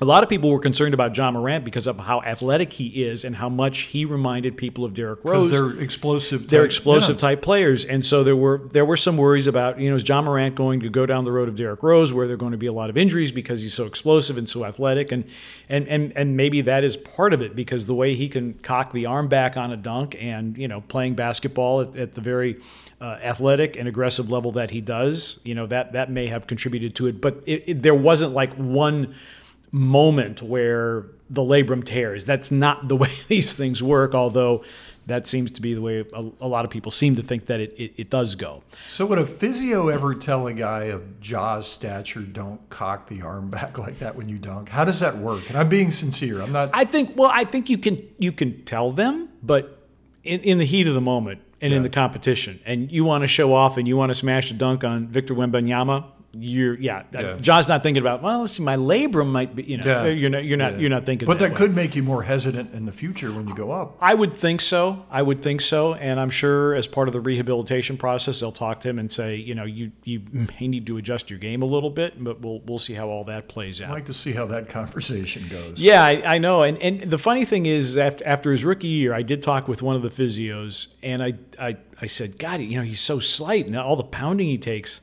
a 0.00 0.04
lot 0.06 0.22
of 0.22 0.30
people 0.30 0.50
were 0.50 0.58
concerned 0.58 0.94
about 0.94 1.14
Ja 1.14 1.30
Morant 1.30 1.64
because 1.64 1.86
of 1.86 1.98
how 1.98 2.22
athletic 2.22 2.72
he 2.72 3.04
is 3.04 3.24
and 3.24 3.36
how 3.36 3.50
much 3.50 3.80
he 3.80 4.06
reminded 4.06 4.56
people 4.56 4.84
of 4.84 4.94
Derrick 4.94 5.22
Rose. 5.22 5.46
Because 5.46 5.60
they're 5.60 5.82
explosive. 5.82 6.42
Type, 6.42 6.48
they're 6.48 6.64
explosive 6.64 7.16
yeah. 7.16 7.20
type 7.20 7.42
players, 7.42 7.84
and 7.84 8.04
so 8.04 8.24
there 8.24 8.36
were 8.36 8.62
there 8.72 8.84
were 8.84 8.96
some 8.96 9.16
worries 9.18 9.46
about 9.46 9.78
you 9.78 9.90
know 9.90 9.96
is 9.96 10.08
Ja 10.08 10.22
Morant 10.22 10.54
going 10.54 10.80
to 10.80 10.88
go 10.88 11.04
down 11.04 11.24
the 11.24 11.32
road 11.32 11.48
of 11.48 11.56
Derrick 11.56 11.82
Rose 11.82 12.12
where 12.14 12.26
there 12.26 12.34
are 12.34 12.38
going 12.38 12.52
to 12.52 12.58
be 12.58 12.66
a 12.66 12.72
lot 12.72 12.88
of 12.88 12.96
injuries 12.96 13.30
because 13.30 13.62
he's 13.62 13.74
so 13.74 13.84
explosive 13.84 14.38
and 14.38 14.48
so 14.48 14.64
athletic, 14.64 15.12
and 15.12 15.24
and 15.68 15.86
and 15.88 16.12
and 16.16 16.36
maybe 16.36 16.62
that 16.62 16.82
is 16.82 16.96
part 16.96 17.34
of 17.34 17.42
it 17.42 17.54
because 17.54 17.86
the 17.86 17.94
way 17.94 18.14
he 18.14 18.28
can 18.28 18.54
cock 18.54 18.92
the 18.92 19.04
arm 19.06 19.28
back 19.28 19.56
on 19.56 19.70
a 19.70 19.76
dunk 19.76 20.16
and 20.18 20.56
you 20.56 20.68
know 20.68 20.80
playing 20.80 21.14
basketball 21.14 21.82
at, 21.82 21.96
at 21.96 22.14
the 22.14 22.22
very 22.22 22.58
uh, 23.00 23.18
athletic 23.22 23.76
and 23.76 23.86
aggressive 23.86 24.30
level 24.30 24.52
that 24.52 24.70
he 24.70 24.80
does, 24.80 25.38
you 25.44 25.54
know 25.54 25.66
that 25.66 25.92
that 25.92 26.10
may 26.10 26.26
have 26.26 26.46
contributed 26.46 26.94
to 26.94 27.06
it, 27.06 27.20
but 27.20 27.42
it, 27.44 27.64
it, 27.66 27.82
there 27.82 27.94
wasn't 27.94 28.32
like 28.32 28.54
one 28.54 29.14
moment 29.72 30.42
where 30.42 31.06
the 31.28 31.42
labrum 31.42 31.84
tears. 31.84 32.24
That's 32.26 32.50
not 32.50 32.88
the 32.88 32.96
way 33.04 33.12
these 33.28 33.54
things 33.54 33.82
work, 33.82 34.14
although 34.14 34.64
that 35.06 35.26
seems 35.26 35.50
to 35.52 35.60
be 35.60 35.74
the 35.74 35.80
way 35.80 36.04
a, 36.12 36.30
a 36.40 36.46
lot 36.46 36.64
of 36.64 36.70
people 36.70 36.92
seem 36.92 37.16
to 37.16 37.22
think 37.22 37.46
that 37.46 37.60
it, 37.60 37.74
it, 37.76 37.92
it, 37.96 38.10
does 38.10 38.34
go. 38.34 38.62
So, 38.88 39.06
would 39.06 39.18
a 39.18 39.26
physio 39.26 39.88
ever 39.88 40.14
tell 40.14 40.46
a 40.46 40.52
guy 40.52 40.84
of 40.84 41.20
Ja's 41.20 41.66
stature, 41.66 42.20
don't 42.20 42.68
cock 42.70 43.08
the 43.08 43.22
arm 43.22 43.50
back 43.50 43.78
like 43.78 43.98
that 44.00 44.14
when 44.14 44.28
you 44.28 44.38
dunk? 44.38 44.68
How 44.68 44.84
does 44.84 45.00
that 45.00 45.18
work? 45.18 45.48
And 45.48 45.58
I'm 45.58 45.68
being 45.68 45.90
sincere. 45.90 46.40
I'm 46.40 46.52
not. 46.52 46.70
I 46.72 46.84
think. 46.84 47.16
Well, 47.16 47.30
I 47.32 47.44
think 47.44 47.68
you 47.68 47.78
can 47.78 48.02
you 48.18 48.32
can 48.32 48.64
tell 48.64 48.92
them, 48.92 49.28
but 49.42 49.86
in, 50.22 50.40
in 50.40 50.58
the 50.58 50.66
heat 50.66 50.86
of 50.86 50.94
the 50.94 51.00
moment 51.00 51.40
and 51.60 51.72
yeah. 51.72 51.78
in 51.78 51.82
the 51.82 51.90
competition, 51.90 52.60
and 52.64 52.90
you 52.92 53.04
want 53.04 53.22
to 53.22 53.28
show 53.28 53.52
off 53.52 53.76
and 53.76 53.88
you 53.88 53.96
want 53.96 54.10
to 54.10 54.14
smash 54.14 54.50
a 54.50 54.54
dunk 54.54 54.84
on 54.84 55.08
Victor 55.08 55.34
Wembanyama, 55.34 56.04
you're 56.32 56.78
yeah, 56.78 57.02
yeah. 57.12 57.36
Ja's 57.40 57.68
not 57.68 57.82
thinking 57.82 58.00
about 58.00 58.22
well 58.22 58.42
let's 58.42 58.52
see 58.52 58.62
my 58.62 58.76
labrum 58.76 59.30
might 59.30 59.56
be 59.56 59.64
you 59.64 59.78
know 59.78 60.04
yeah. 60.04 60.12
you're 60.12 60.30
not 60.30 60.44
you're 60.44 60.56
not 60.56 60.72
yeah. 60.74 60.78
you're 60.78 60.90
not 60.90 61.04
thinking 61.04 61.26
but 61.26 61.40
that, 61.40 61.50
that 61.50 61.56
could 61.56 61.74
make 61.74 61.96
you 61.96 62.04
more 62.04 62.22
hesitant 62.22 62.72
in 62.72 62.86
the 62.86 62.92
future 62.92 63.32
when 63.32 63.48
you 63.48 63.54
go 63.54 63.72
up 63.72 63.96
I 64.00 64.14
would 64.14 64.32
think 64.32 64.60
so 64.60 65.04
I 65.10 65.22
would 65.22 65.42
think 65.42 65.60
so 65.60 65.94
and 65.94 66.20
I'm 66.20 66.30
sure 66.30 66.74
as 66.74 66.86
part 66.86 67.08
of 67.08 67.12
the 67.12 67.20
rehabilitation 67.20 67.96
process 67.96 68.40
they'll 68.40 68.52
talk 68.52 68.80
to 68.82 68.88
him 68.88 69.00
and 69.00 69.10
say 69.10 69.36
you 69.36 69.56
know 69.56 69.64
you 69.64 69.90
you 70.04 70.22
may 70.32 70.68
need 70.68 70.86
to 70.86 70.98
adjust 70.98 71.30
your 71.30 71.40
game 71.40 71.62
a 71.62 71.66
little 71.66 71.90
bit 71.90 72.22
but 72.22 72.40
we'll 72.40 72.60
we'll 72.60 72.78
see 72.78 72.94
how 72.94 73.08
all 73.08 73.24
that 73.24 73.48
plays 73.48 73.82
out 73.82 73.90
I'd 73.90 73.94
like 73.94 74.06
to 74.06 74.14
see 74.14 74.32
how 74.32 74.46
that 74.46 74.68
conversation 74.68 75.48
goes 75.48 75.80
yeah 75.80 76.04
I, 76.04 76.34
I 76.34 76.38
know 76.38 76.62
and 76.62 76.78
and 76.78 77.10
the 77.10 77.18
funny 77.18 77.44
thing 77.44 77.66
is 77.66 77.96
after, 77.96 78.24
after 78.24 78.52
his 78.52 78.64
rookie 78.64 78.86
year 78.86 79.12
I 79.12 79.22
did 79.22 79.42
talk 79.42 79.66
with 79.66 79.82
one 79.82 79.96
of 79.96 80.02
the 80.02 80.10
physios 80.10 80.86
and 81.02 81.24
I 81.24 81.34
I, 81.58 81.76
I 82.00 82.06
said 82.06 82.38
God 82.38 82.60
you 82.60 82.76
know 82.76 82.84
he's 82.84 83.00
so 83.00 83.18
slight 83.18 83.66
and 83.66 83.76
all 83.76 83.96
the 83.96 84.04
pounding 84.04 84.46
he 84.46 84.58
takes 84.58 85.00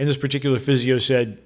and 0.00 0.08
this 0.08 0.16
particular 0.16 0.58
physio 0.58 0.96
said, 0.96 1.36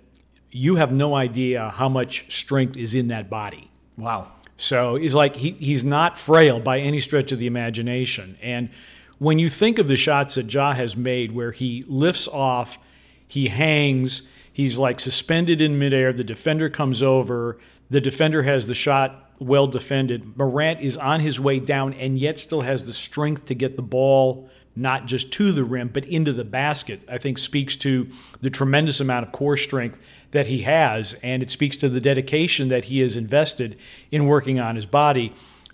You 0.52 0.76
have 0.76 0.92
no 0.92 1.16
idea 1.16 1.70
how 1.70 1.88
much 1.88 2.32
strength 2.32 2.76
is 2.76 2.94
in 2.94 3.08
that 3.08 3.28
body. 3.28 3.68
Wow. 3.96 4.30
So 4.56 4.94
he's 4.94 5.12
like, 5.12 5.34
he, 5.34 5.50
he's 5.50 5.82
not 5.82 6.16
frail 6.16 6.60
by 6.60 6.78
any 6.78 7.00
stretch 7.00 7.32
of 7.32 7.40
the 7.40 7.48
imagination. 7.48 8.38
And 8.40 8.70
when 9.18 9.40
you 9.40 9.48
think 9.48 9.80
of 9.80 9.88
the 9.88 9.96
shots 9.96 10.36
that 10.36 10.54
Ja 10.54 10.72
has 10.72 10.96
made, 10.96 11.32
where 11.32 11.50
he 11.50 11.84
lifts 11.88 12.28
off, 12.28 12.78
he 13.26 13.48
hangs, 13.48 14.22
he's 14.52 14.78
like 14.78 15.00
suspended 15.00 15.60
in 15.60 15.76
midair, 15.76 16.12
the 16.12 16.22
defender 16.22 16.70
comes 16.70 17.02
over, 17.02 17.58
the 17.90 18.00
defender 18.00 18.44
has 18.44 18.68
the 18.68 18.74
shot 18.74 19.32
well 19.40 19.66
defended. 19.66 20.38
Morant 20.38 20.80
is 20.80 20.96
on 20.96 21.18
his 21.18 21.40
way 21.40 21.58
down 21.58 21.92
and 21.94 22.20
yet 22.20 22.38
still 22.38 22.60
has 22.60 22.84
the 22.84 22.94
strength 22.94 23.46
to 23.46 23.56
get 23.56 23.74
the 23.74 23.82
ball 23.82 24.48
not 24.76 25.06
just 25.06 25.30
to 25.32 25.52
the 25.52 25.64
rim, 25.64 25.88
but 25.88 26.04
into 26.06 26.32
the 26.32 26.44
basket, 26.44 27.00
I 27.08 27.18
think 27.18 27.38
speaks 27.38 27.76
to 27.78 28.08
the 28.40 28.50
tremendous 28.50 29.00
amount 29.00 29.26
of 29.26 29.32
core 29.32 29.56
strength 29.56 29.98
that 30.32 30.46
he 30.46 30.62
has. 30.62 31.14
And 31.22 31.42
it 31.42 31.50
speaks 31.50 31.76
to 31.78 31.88
the 31.88 32.00
dedication 32.00 32.68
that 32.68 32.86
he 32.86 33.00
has 33.00 33.16
invested 33.16 33.78
in 34.10 34.26
working 34.26 34.58
on 34.58 34.76
his 34.76 34.86
body. 34.86 35.32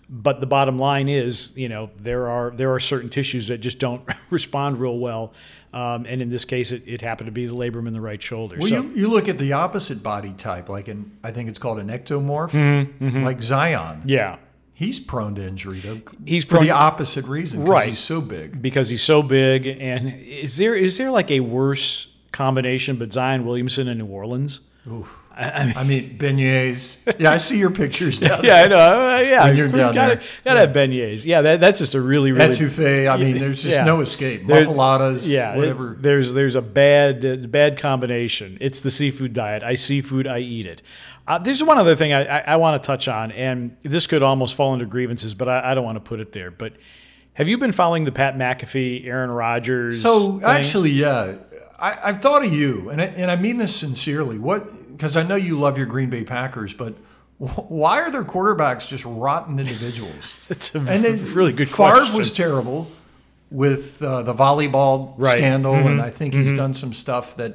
But 0.08 0.40
the 0.40 0.46
bottom 0.46 0.78
line 0.78 1.08
is, 1.08 1.50
you 1.54 1.68
know, 1.68 1.90
there 1.96 2.28
are 2.28 2.50
there 2.50 2.74
are 2.74 2.80
certain 2.80 3.10
tissues 3.10 3.46
that 3.46 3.58
just 3.58 3.78
don't 3.78 4.02
respond 4.30 4.80
real 4.80 4.98
well, 4.98 5.32
um, 5.72 6.04
and 6.04 6.20
in 6.20 6.30
this 6.30 6.44
case, 6.44 6.72
it, 6.72 6.82
it, 6.84 7.00
happened 7.00 7.28
to 7.28 7.32
be 7.32 7.46
the 7.46 7.54
labrum 7.54 7.86
in 7.86 7.92
the 7.92 8.00
right 8.00 8.20
shoulder. 8.20 8.56
Well, 8.58 8.68
so, 8.68 8.82
you, 8.82 8.90
you 8.90 9.08
look 9.08 9.28
at 9.28 9.38
the 9.38 9.52
opposite 9.52 10.02
body 10.02 10.32
type, 10.32 10.68
like 10.68 10.88
an 10.88 11.16
I 11.22 11.30
think 11.30 11.48
it's 11.48 11.60
called 11.60 11.78
an 11.78 11.88
ectomorph, 11.88 12.50
mm-hmm, 12.50 13.04
mm-hmm. 13.04 13.22
like 13.22 13.40
Zion. 13.40 14.02
Yeah, 14.04 14.38
He's 14.80 14.98
prone 14.98 15.34
to 15.34 15.46
injury 15.46 15.78
though. 15.78 16.00
He's 16.24 16.46
for 16.46 16.58
the 16.58 16.70
opposite 16.70 17.26
reason, 17.26 17.66
right? 17.66 17.90
He's 17.90 17.98
so 17.98 18.22
big. 18.22 18.62
Because 18.62 18.88
he's 18.88 19.02
so 19.02 19.22
big, 19.22 19.66
and 19.66 20.08
is 20.22 20.56
there 20.56 20.74
is 20.74 20.96
there 20.96 21.10
like 21.10 21.30
a 21.30 21.40
worse 21.40 22.08
combination 22.32 22.96
but 22.96 23.12
Zion 23.12 23.44
Williamson 23.44 23.88
in 23.88 23.98
New 23.98 24.06
Orleans? 24.06 24.60
Oof. 24.90 25.18
I 25.36 25.66
mean, 25.66 25.76
I 25.76 25.84
mean, 25.84 26.18
beignets. 26.18 26.96
Yeah, 27.18 27.32
I 27.32 27.36
see 27.36 27.58
your 27.58 27.70
pictures 27.70 28.18
down 28.20 28.42
yeah, 28.42 28.42
there. 28.42 28.50
Yeah, 28.56 28.64
I 28.64 28.66
know. 28.68 29.16
Uh, 29.16 29.20
yeah, 29.20 29.44
when 29.44 29.56
you're 29.56 29.68
down 29.68 29.94
gotta, 29.94 30.16
there. 30.16 30.24
Gotta 30.44 30.60
yeah. 30.60 30.66
have 30.66 30.74
beignets. 30.74 31.24
Yeah, 31.26 31.42
that, 31.42 31.60
that's 31.60 31.78
just 31.78 31.94
a 31.94 32.00
really, 32.00 32.32
really 32.32 32.48
etouffee. 32.48 33.06
I 33.06 33.18
mean, 33.18 33.36
there's 33.36 33.62
just 33.62 33.76
yeah. 33.76 33.84
no 33.84 34.00
escape. 34.00 34.44
Muffulettas. 34.44 35.28
Yeah, 35.28 35.56
whatever. 35.56 35.92
It, 35.92 36.02
there's 36.02 36.32
there's 36.32 36.54
a 36.54 36.62
bad 36.62 37.24
uh, 37.26 37.36
bad 37.36 37.78
combination. 37.78 38.56
It's 38.62 38.80
the 38.80 38.90
seafood 38.90 39.34
diet. 39.34 39.62
I 39.62 39.74
seafood. 39.74 40.26
I 40.26 40.38
eat 40.38 40.64
it. 40.64 40.82
Uh, 41.30 41.38
there's 41.38 41.62
one 41.62 41.78
other 41.78 41.94
thing 41.94 42.12
I, 42.12 42.24
I, 42.24 42.38
I 42.40 42.56
want 42.56 42.82
to 42.82 42.84
touch 42.84 43.06
on, 43.06 43.30
and 43.30 43.76
this 43.84 44.08
could 44.08 44.20
almost 44.20 44.56
fall 44.56 44.74
into 44.74 44.84
grievances, 44.84 45.32
but 45.32 45.48
I, 45.48 45.70
I 45.70 45.74
don't 45.74 45.84
want 45.84 45.94
to 45.94 46.00
put 46.00 46.18
it 46.18 46.32
there. 46.32 46.50
But 46.50 46.72
have 47.34 47.46
you 47.46 47.56
been 47.56 47.70
following 47.70 48.02
the 48.02 48.10
Pat 48.10 48.34
McAfee, 48.34 49.06
Aaron 49.06 49.30
Rodgers? 49.30 50.02
So 50.02 50.40
thing? 50.40 50.42
actually, 50.42 50.90
yeah, 50.90 51.36
I, 51.78 52.10
have 52.10 52.20
thought 52.20 52.44
of 52.44 52.52
you, 52.52 52.90
and 52.90 53.00
I, 53.00 53.04
and 53.04 53.30
I 53.30 53.36
mean 53.36 53.58
this 53.58 53.76
sincerely. 53.76 54.40
What? 54.40 54.90
Because 54.90 55.16
I 55.16 55.22
know 55.22 55.36
you 55.36 55.56
love 55.56 55.78
your 55.78 55.86
Green 55.86 56.10
Bay 56.10 56.24
Packers, 56.24 56.74
but 56.74 56.94
why 57.38 58.00
are 58.00 58.10
their 58.10 58.24
quarterbacks 58.24 58.88
just 58.88 59.04
rotten 59.04 59.60
individuals? 59.60 60.32
That's 60.48 60.74
a 60.74 60.78
and 60.78 61.04
then 61.04 61.32
really 61.32 61.52
good 61.52 61.68
Favre 61.68 61.92
question. 61.92 62.16
was 62.16 62.32
terrible 62.32 62.90
with 63.52 64.02
uh, 64.02 64.22
the 64.22 64.34
volleyball 64.34 65.14
right. 65.16 65.36
scandal, 65.36 65.74
mm-hmm. 65.74 65.86
and 65.86 66.02
I 66.02 66.10
think 66.10 66.34
mm-hmm. 66.34 66.42
he's 66.42 66.58
done 66.58 66.74
some 66.74 66.92
stuff 66.92 67.36
that 67.36 67.54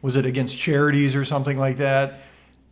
was 0.00 0.14
it 0.14 0.26
against 0.26 0.56
charities 0.56 1.16
or 1.16 1.24
something 1.24 1.58
like 1.58 1.78
that. 1.78 2.20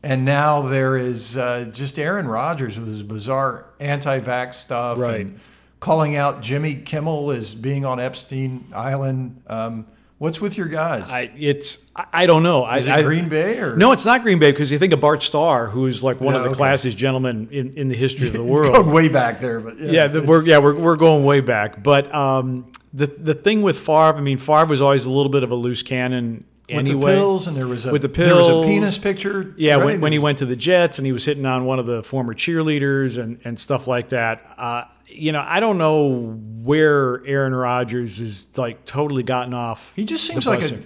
And 0.04 0.24
now 0.24 0.62
there 0.62 0.96
is 0.96 1.36
uh, 1.36 1.70
just 1.72 1.98
Aaron 1.98 2.28
Rodgers 2.28 2.78
with 2.78 2.88
his 2.88 3.02
bizarre 3.02 3.66
anti-vax 3.80 4.54
stuff. 4.54 4.98
Right. 4.98 5.22
And 5.22 5.40
calling 5.80 6.14
out 6.16 6.42
Jimmy 6.42 6.74
Kimmel 6.74 7.30
as 7.30 7.54
being 7.54 7.84
on 7.84 7.98
Epstein 8.00 8.66
Island. 8.74 9.42
Um, 9.46 9.86
what's 10.18 10.40
with 10.40 10.56
your 10.58 10.66
guys? 10.68 11.10
I, 11.10 11.30
it's 11.36 11.78
I, 11.96 12.26
don't 12.26 12.42
know. 12.42 12.66
Is 12.70 12.86
I, 12.88 12.96
it 12.96 12.98
I- 12.98 13.02
Green 13.02 13.28
Bay 13.28 13.58
or 13.58 13.76
No, 13.76 13.92
it's 13.92 14.04
not 14.04 14.22
Green 14.22 14.38
Bay 14.38 14.50
because 14.52 14.70
you 14.70 14.78
think 14.78 14.92
of 14.92 15.00
Bart 15.00 15.22
Starr, 15.22 15.68
who's 15.68 16.02
like 16.02 16.20
one 16.20 16.34
Yeah, 16.34 16.40
of 16.40 16.44
the 16.44 16.50
okay. 16.50 16.60
classiest 16.60 16.96
gentlemen 16.96 17.48
in, 17.50 17.76
in 17.76 17.88
the 17.88 17.96
history 17.96 18.26
of 18.26 18.32
the 18.34 18.38
Going 18.40 18.50
world. 18.50 18.86
way 18.86 19.08
back 19.08 19.38
there? 19.38 19.60
But 19.60 19.78
yeah, 19.78 19.90
yeah, 19.90 20.06
the, 20.08 20.22
we're 20.22 20.44
yeah 20.46 20.58
we're, 20.58 20.74
we're 20.74 20.96
going 20.96 21.24
way 21.24 21.40
back. 21.40 21.82
But 21.82 22.14
um, 22.14 22.70
the 22.92 23.06
the 23.06 23.34
thing 23.34 23.62
with 23.62 23.78
Favre, 23.78 24.16
I 24.16 24.20
mean, 24.20 24.38
Favre 24.38 24.66
was 24.66 24.82
always 24.82 25.04
a 25.06 25.10
little 25.10 25.30
bit 25.30 25.42
of 25.44 25.50
a 25.50 25.54
loose 25.54 25.82
cannon 25.82 26.44
with 26.68 26.86
the 26.86 26.98
pills, 26.98 27.46
and 27.46 27.56
there 27.56 27.66
was 27.66 27.86
a 27.86 27.92
With 27.92 28.02
the 28.02 28.08
there 28.08 28.34
was 28.34 28.48
a 28.48 28.62
penis 28.62 28.98
picture. 28.98 29.54
Yeah, 29.56 29.76
right? 29.76 29.84
when, 29.84 30.00
when 30.00 30.12
he 30.12 30.18
went 30.18 30.38
to 30.38 30.46
the 30.46 30.56
Jets 30.56 30.98
and 30.98 31.06
he 31.06 31.12
was 31.12 31.24
hitting 31.24 31.46
on 31.46 31.64
one 31.64 31.78
of 31.78 31.86
the 31.86 32.02
former 32.02 32.34
cheerleaders 32.34 33.22
and, 33.22 33.40
and 33.44 33.58
stuff 33.58 33.86
like 33.86 34.10
that. 34.10 34.54
Uh, 34.56 34.84
you 35.08 35.32
know, 35.32 35.44
I 35.46 35.60
don't 35.60 35.78
know 35.78 36.38
where 36.62 37.24
Aaron 37.26 37.54
Rodgers 37.54 38.20
is 38.20 38.48
like 38.56 38.84
totally 38.86 39.22
gotten 39.22 39.54
off. 39.54 39.92
he 39.94 40.04
just 40.04 40.26
seems 40.26 40.46
like 40.46 40.62
a, 40.62 40.78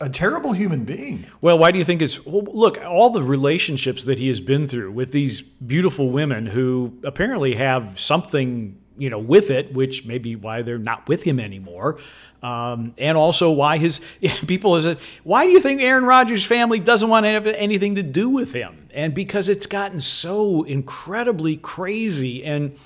a 0.00 0.08
terrible 0.08 0.52
human 0.52 0.84
being. 0.84 1.26
Well, 1.40 1.58
why 1.58 1.70
do 1.70 1.78
you 1.78 1.84
think 1.84 2.02
it's 2.02 2.24
well, 2.24 2.42
look 2.42 2.78
all 2.84 3.10
the 3.10 3.22
relationships 3.22 4.04
that 4.04 4.18
he 4.18 4.28
has 4.28 4.40
been 4.40 4.68
through 4.68 4.92
with 4.92 5.12
these 5.12 5.40
beautiful 5.40 6.10
women 6.10 6.46
who 6.46 6.98
apparently 7.02 7.54
have 7.54 7.98
something 7.98 8.78
you 8.96 9.10
know 9.10 9.18
with 9.18 9.50
it, 9.50 9.72
which 9.72 10.04
may 10.04 10.18
be 10.18 10.36
why 10.36 10.62
they're 10.62 10.78
not 10.78 11.08
with 11.08 11.22
him 11.22 11.40
anymore, 11.40 11.98
um, 12.42 12.94
and 12.98 13.16
also 13.16 13.50
why 13.50 13.78
his 13.78 14.00
people 14.46 14.76
is 14.76 14.84
it. 14.84 14.98
why 15.22 15.44
do 15.44 15.50
you 15.50 15.60
think 15.60 15.80
Aaron 15.80 16.04
Rodgers' 16.04 16.44
family 16.44 16.80
doesn't 16.80 17.08
want 17.08 17.24
to 17.26 17.30
have 17.30 17.46
anything 17.46 17.96
to 17.96 18.02
do 18.02 18.28
with 18.28 18.52
him? 18.52 18.88
And 18.92 19.14
because 19.14 19.48
it's 19.48 19.66
gotten 19.66 20.00
so 20.00 20.62
incredibly 20.62 21.56
crazy 21.56 22.44
and 22.44 22.76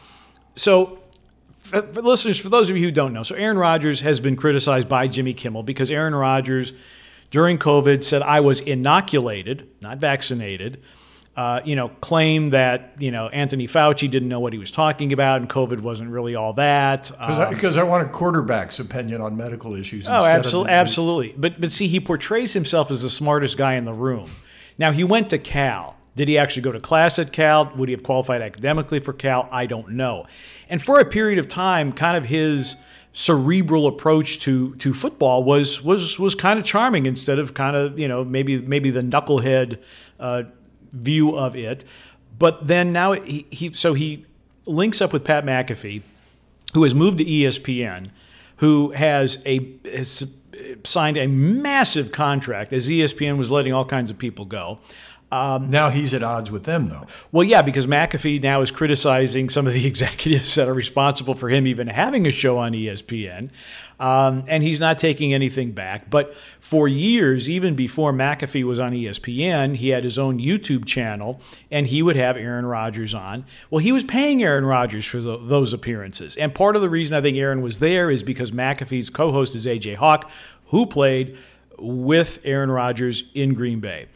so 0.56 0.98
for, 1.68 1.82
for 1.82 2.02
listeners, 2.02 2.38
for 2.38 2.48
those 2.48 2.70
of 2.70 2.76
you 2.76 2.84
who 2.84 2.90
don't 2.90 3.12
know, 3.12 3.22
so 3.22 3.34
Aaron 3.34 3.58
Rodgers 3.58 4.00
has 4.00 4.20
been 4.20 4.36
criticized 4.36 4.88
by 4.88 5.06
Jimmy 5.06 5.34
Kimmel 5.34 5.62
because 5.62 5.90
Aaron 5.90 6.14
Rodgers, 6.14 6.72
during 7.30 7.58
COVID, 7.58 8.02
said 8.02 8.22
I 8.22 8.40
was 8.40 8.60
inoculated, 8.60 9.68
not 9.82 9.98
vaccinated. 9.98 10.82
Uh, 11.38 11.60
you 11.64 11.76
know, 11.76 11.88
claim 12.00 12.50
that 12.50 12.94
you 12.98 13.12
know 13.12 13.28
Anthony 13.28 13.68
Fauci 13.68 14.10
didn't 14.10 14.28
know 14.28 14.40
what 14.40 14.52
he 14.52 14.58
was 14.58 14.72
talking 14.72 15.12
about, 15.12 15.40
and 15.40 15.48
COVID 15.48 15.78
wasn't 15.78 16.10
really 16.10 16.34
all 16.34 16.52
that. 16.54 17.12
Because 17.12 17.76
I, 17.76 17.84
want 17.84 18.04
a 18.04 18.10
quarterback's 18.10 18.80
opinion 18.80 19.20
on 19.20 19.36
medical 19.36 19.76
issues. 19.76 20.08
Oh, 20.08 20.24
absolutely, 20.24 20.72
absolutely. 20.72 21.34
But 21.36 21.60
but 21.60 21.70
see, 21.70 21.86
he 21.86 22.00
portrays 22.00 22.54
himself 22.54 22.90
as 22.90 23.02
the 23.02 23.08
smartest 23.08 23.56
guy 23.56 23.74
in 23.74 23.84
the 23.84 23.92
room. 23.92 24.28
Now 24.78 24.90
he 24.90 25.04
went 25.04 25.30
to 25.30 25.38
Cal. 25.38 25.94
Did 26.16 26.26
he 26.26 26.38
actually 26.38 26.62
go 26.62 26.72
to 26.72 26.80
class 26.80 27.20
at 27.20 27.32
Cal? 27.32 27.72
Would 27.76 27.88
he 27.88 27.92
have 27.94 28.02
qualified 28.02 28.42
academically 28.42 28.98
for 28.98 29.12
Cal? 29.12 29.48
I 29.52 29.66
don't 29.66 29.90
know. 29.90 30.26
And 30.68 30.82
for 30.82 30.98
a 30.98 31.04
period 31.04 31.38
of 31.38 31.48
time, 31.48 31.92
kind 31.92 32.16
of 32.16 32.24
his 32.24 32.74
cerebral 33.12 33.86
approach 33.86 34.40
to 34.40 34.74
to 34.76 34.92
football 34.92 35.44
was 35.44 35.84
was 35.84 36.18
was 36.18 36.34
kind 36.34 36.58
of 36.58 36.64
charming 36.64 37.06
instead 37.06 37.38
of 37.38 37.54
kind 37.54 37.76
of 37.76 37.96
you 37.96 38.08
know 38.08 38.24
maybe 38.24 38.60
maybe 38.60 38.90
the 38.90 39.02
knucklehead 39.02 39.78
uh, 40.18 40.42
view 40.92 41.36
of 41.36 41.56
it. 41.56 41.84
But 42.38 42.66
then 42.66 42.92
now 42.92 43.12
he, 43.12 43.46
he 43.50 43.72
so 43.72 43.94
he 43.94 44.24
links 44.66 45.00
up 45.00 45.12
with 45.12 45.24
Pat 45.24 45.44
McAfee 45.44 46.02
who 46.74 46.82
has 46.82 46.94
moved 46.94 47.18
to 47.18 47.24
ESPN, 47.24 48.10
who 48.56 48.90
has 48.92 49.38
a 49.46 49.72
has 49.84 50.26
signed 50.84 51.16
a 51.16 51.26
massive 51.26 52.12
contract 52.12 52.72
as 52.72 52.88
ESPN 52.88 53.38
was 53.38 53.50
letting 53.50 53.72
all 53.72 53.84
kinds 53.84 54.10
of 54.10 54.18
people 54.18 54.44
go. 54.44 54.78
Now 55.30 55.90
he's 55.90 56.14
at 56.14 56.22
odds 56.22 56.50
with 56.50 56.64
them, 56.64 56.88
though. 56.88 57.06
Well, 57.32 57.44
yeah, 57.44 57.62
because 57.62 57.86
McAfee 57.86 58.42
now 58.42 58.60
is 58.62 58.70
criticizing 58.70 59.48
some 59.48 59.66
of 59.66 59.74
the 59.74 59.86
executives 59.92 60.54
that 60.54 60.68
are 60.68 60.74
responsible 60.74 61.34
for 61.34 61.48
him 61.48 61.66
even 61.66 61.86
having 61.88 62.26
a 62.26 62.30
show 62.30 62.58
on 62.58 62.72
ESPN. 62.72 63.50
Um, 64.00 64.44
and 64.46 64.62
he's 64.62 64.78
not 64.78 64.98
taking 64.98 65.34
anything 65.34 65.72
back. 65.72 66.08
But 66.08 66.36
for 66.60 66.86
years, 66.86 67.50
even 67.50 67.74
before 67.74 68.12
McAfee 68.12 68.64
was 68.64 68.78
on 68.78 68.92
ESPN, 68.92 69.76
he 69.76 69.88
had 69.88 70.04
his 70.04 70.18
own 70.18 70.38
YouTube 70.38 70.86
channel 70.86 71.40
and 71.70 71.86
he 71.86 72.00
would 72.02 72.14
have 72.14 72.36
Aaron 72.36 72.64
Rodgers 72.64 73.12
on. 73.12 73.44
Well, 73.70 73.80
he 73.80 73.90
was 73.90 74.04
paying 74.04 74.42
Aaron 74.42 74.64
Rodgers 74.64 75.04
for 75.04 75.20
tho- 75.20 75.44
those 75.44 75.72
appearances. 75.72 76.36
And 76.36 76.54
part 76.54 76.76
of 76.76 76.82
the 76.82 76.88
reason 76.88 77.16
I 77.16 77.20
think 77.20 77.36
Aaron 77.36 77.60
was 77.60 77.80
there 77.80 78.08
is 78.10 78.22
because 78.22 78.52
McAfee's 78.52 79.10
co 79.10 79.32
host 79.32 79.56
is 79.56 79.66
AJ 79.66 79.96
Hawk, 79.96 80.30
who 80.66 80.86
played 80.86 81.36
with 81.76 82.38
Aaron 82.44 82.70
Rodgers 82.70 83.24
in 83.34 83.54
Green 83.54 83.80
Bay. 83.80 84.06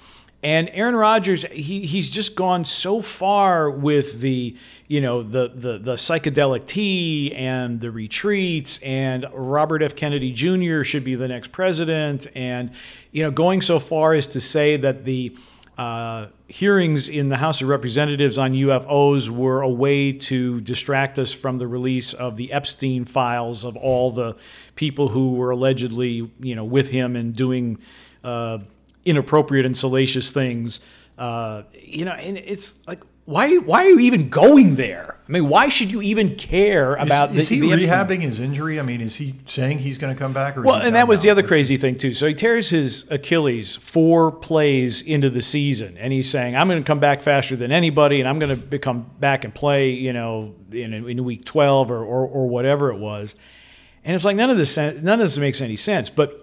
And 0.43 0.69
Aaron 0.73 0.97
Rodgers, 0.97 1.45
he, 1.53 1.87
he's 1.87 2.11
just 2.11 2.35
gone 2.35 2.65
so 2.65 3.01
far 3.01 3.71
with 3.71 4.21
the, 4.21 4.57
you 4.89 5.01
know, 5.01 5.23
the, 5.23 5.53
the 5.55 5.79
the 5.79 5.95
psychedelic 5.95 6.67
tea 6.67 7.33
and 7.33 7.81
the 7.81 7.93
retreats, 7.93 8.81
and 8.83 9.25
Robert 9.33 9.83
F. 9.83 9.95
Kennedy 9.95 10.33
Jr. 10.33 10.83
should 10.83 11.05
be 11.05 11.15
the 11.15 11.29
next 11.29 11.53
president, 11.53 12.27
and 12.35 12.73
you 13.13 13.23
know, 13.23 13.31
going 13.31 13.61
so 13.63 13.79
far 13.79 14.15
as 14.15 14.27
to 14.29 14.41
say 14.41 14.77
that 14.77 15.05
the 15.05 15.37
uh, 15.79 16.27
hearings 16.49 17.09
in 17.09 17.29
the 17.29 17.37
House 17.37 17.63
of 17.63 17.69
Representatives 17.69 18.37
on 18.37 18.53
UFOs 18.53 19.29
were 19.29 19.63
a 19.63 19.69
way 19.69 20.13
to 20.13 20.61
distract 20.61 21.19
us 21.19 21.33
from 21.33 21.57
the 21.57 21.67
release 21.67 22.13
of 22.13 22.37
the 22.37 22.53
Epstein 22.53 23.05
files 23.05 23.65
of 23.65 23.77
all 23.77 24.11
the 24.11 24.37
people 24.75 25.09
who 25.09 25.35
were 25.35 25.51
allegedly, 25.51 26.31
you 26.41 26.55
know, 26.55 26.65
with 26.65 26.89
him 26.89 27.15
and 27.15 27.35
doing. 27.35 27.79
Uh, 28.25 28.59
inappropriate 29.05 29.67
and 29.67 29.77
salacious 29.77 30.31
things. 30.31 30.81
Uh, 31.19 31.63
you 31.81 32.05
know, 32.05 32.13
and 32.13 32.39
it's 32.39 32.75
like, 32.87 33.01
why? 33.25 33.57
Why 33.57 33.85
are 33.85 33.91
you 33.91 34.01
even 34.01 34.29
going 34.29 34.75
there? 34.75 35.17
I 35.29 35.33
mean, 35.33 35.49
why 35.49 35.69
should 35.69 35.93
you 35.93 36.03
even 36.03 36.35
care 36.35 36.95
about? 36.95 37.31
Is, 37.31 37.43
is 37.45 37.49
the, 37.51 37.61
he 37.61 37.61
the 37.61 37.87
rehabbing 37.87 38.21
his 38.21 38.41
injury? 38.41 38.81
I 38.81 38.83
mean, 38.83 39.01
is 39.01 39.15
he 39.15 39.35
saying 39.47 39.79
he's 39.79 39.97
going 39.97 40.13
to 40.13 40.19
come 40.19 40.33
back? 40.33 40.57
Well, 40.57 40.83
and 40.83 40.97
that 40.97 41.07
was 41.07 41.23
the 41.23 41.31
other 41.31 41.45
crazy 41.45 41.77
thing 41.77 41.95
too. 41.95 42.15
So 42.15 42.27
he 42.27 42.35
tears 42.35 42.69
his 42.69 43.07
Achilles 43.11 43.77
four 43.77 44.33
plays 44.33 45.01
into 45.01 45.31
the 45.31 45.43
season, 45.43 45.97
and 45.99 46.13
he's 46.13 46.29
saying, 46.29 46.57
"I'm 46.57 46.67
going 46.67 46.83
to 46.83 46.87
come 46.87 46.99
back 46.99 47.23
faster 47.23 47.55
than 47.55 47.71
anybody, 47.71 48.19
and 48.19 48.29
I'm 48.29 48.41
going 48.41 48.57
to 48.57 48.61
become 48.61 49.09
back 49.21 49.45
and 49.45 49.55
play, 49.55 49.91
you 49.91 50.13
know, 50.13 50.57
in, 50.73 50.93
in 50.93 51.25
week 51.25 51.45
12 51.45 51.93
or, 51.93 52.05
or 52.05 52.27
or 52.27 52.49
whatever 52.49 52.91
it 52.91 52.99
was." 52.99 53.37
And 54.05 54.17
it's 54.17 54.25
like 54.25 54.37
none 54.37 54.51
of 54.51 54.57
this 54.57 54.77
none 54.77 55.09
of 55.09 55.21
this 55.21 55.39
makes 55.39 55.61
any 55.61 55.77
sense. 55.77 56.11
But 56.11 56.42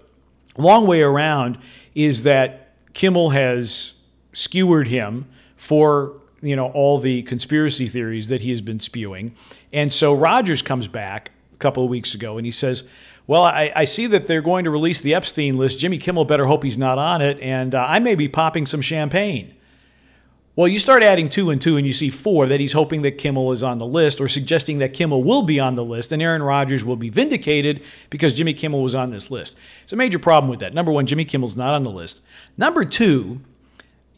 long 0.58 0.86
way 0.86 1.02
around 1.02 1.58
is 1.94 2.22
that 2.24 2.74
Kimmel 2.94 3.30
has 3.30 3.92
skewered 4.32 4.88
him 4.88 5.26
for 5.56 6.14
you 6.42 6.56
know 6.56 6.68
all 6.68 6.98
the 6.98 7.22
conspiracy 7.22 7.88
theories 7.88 8.28
that 8.28 8.40
he 8.40 8.50
has 8.50 8.60
been 8.60 8.80
spewing, 8.80 9.34
and 9.72 9.92
so 9.92 10.14
Rodgers 10.14 10.62
comes 10.62 10.88
back 10.88 11.30
a 11.52 11.56
couple 11.56 11.84
of 11.84 11.90
weeks 11.90 12.14
ago 12.14 12.38
and 12.38 12.46
he 12.46 12.52
says. 12.52 12.84
Well, 13.26 13.44
I, 13.44 13.70
I 13.76 13.84
see 13.84 14.08
that 14.08 14.26
they're 14.26 14.42
going 14.42 14.64
to 14.64 14.70
release 14.70 15.02
the 15.02 15.14
Epstein 15.14 15.54
list. 15.54 15.78
Jimmy 15.78 15.98
Kimmel 15.98 16.24
better 16.24 16.46
hope 16.46 16.64
he's 16.64 16.78
not 16.78 16.98
on 16.98 17.22
it, 17.22 17.38
and 17.38 17.76
uh, 17.76 17.86
I 17.88 18.00
may 18.00 18.16
be 18.16 18.26
popping 18.26 18.66
some 18.66 18.80
champagne. 18.80 19.54
Well, 20.56 20.66
you 20.66 20.80
start 20.80 21.02
adding 21.02 21.28
two 21.28 21.50
and 21.50 21.62
two, 21.62 21.76
and 21.76 21.86
you 21.86 21.92
see 21.92 22.10
four 22.10 22.46
that 22.48 22.58
he's 22.58 22.72
hoping 22.72 23.02
that 23.02 23.18
Kimmel 23.18 23.52
is 23.52 23.62
on 23.62 23.78
the 23.78 23.86
list, 23.86 24.20
or 24.20 24.26
suggesting 24.26 24.78
that 24.78 24.92
Kimmel 24.92 25.22
will 25.22 25.42
be 25.42 25.60
on 25.60 25.76
the 25.76 25.84
list, 25.84 26.10
and 26.10 26.20
Aaron 26.20 26.42
Rodgers 26.42 26.84
will 26.84 26.96
be 26.96 27.08
vindicated 27.08 27.82
because 28.10 28.34
Jimmy 28.34 28.52
Kimmel 28.52 28.82
was 28.82 28.94
on 28.94 29.10
this 29.10 29.30
list. 29.30 29.56
It's 29.84 29.92
a 29.92 29.96
major 29.96 30.18
problem 30.18 30.50
with 30.50 30.60
that. 30.60 30.74
Number 30.74 30.90
one, 30.90 31.06
Jimmy 31.06 31.24
Kimmel's 31.24 31.56
not 31.56 31.74
on 31.74 31.84
the 31.84 31.90
list. 31.90 32.20
Number 32.56 32.84
two, 32.84 33.40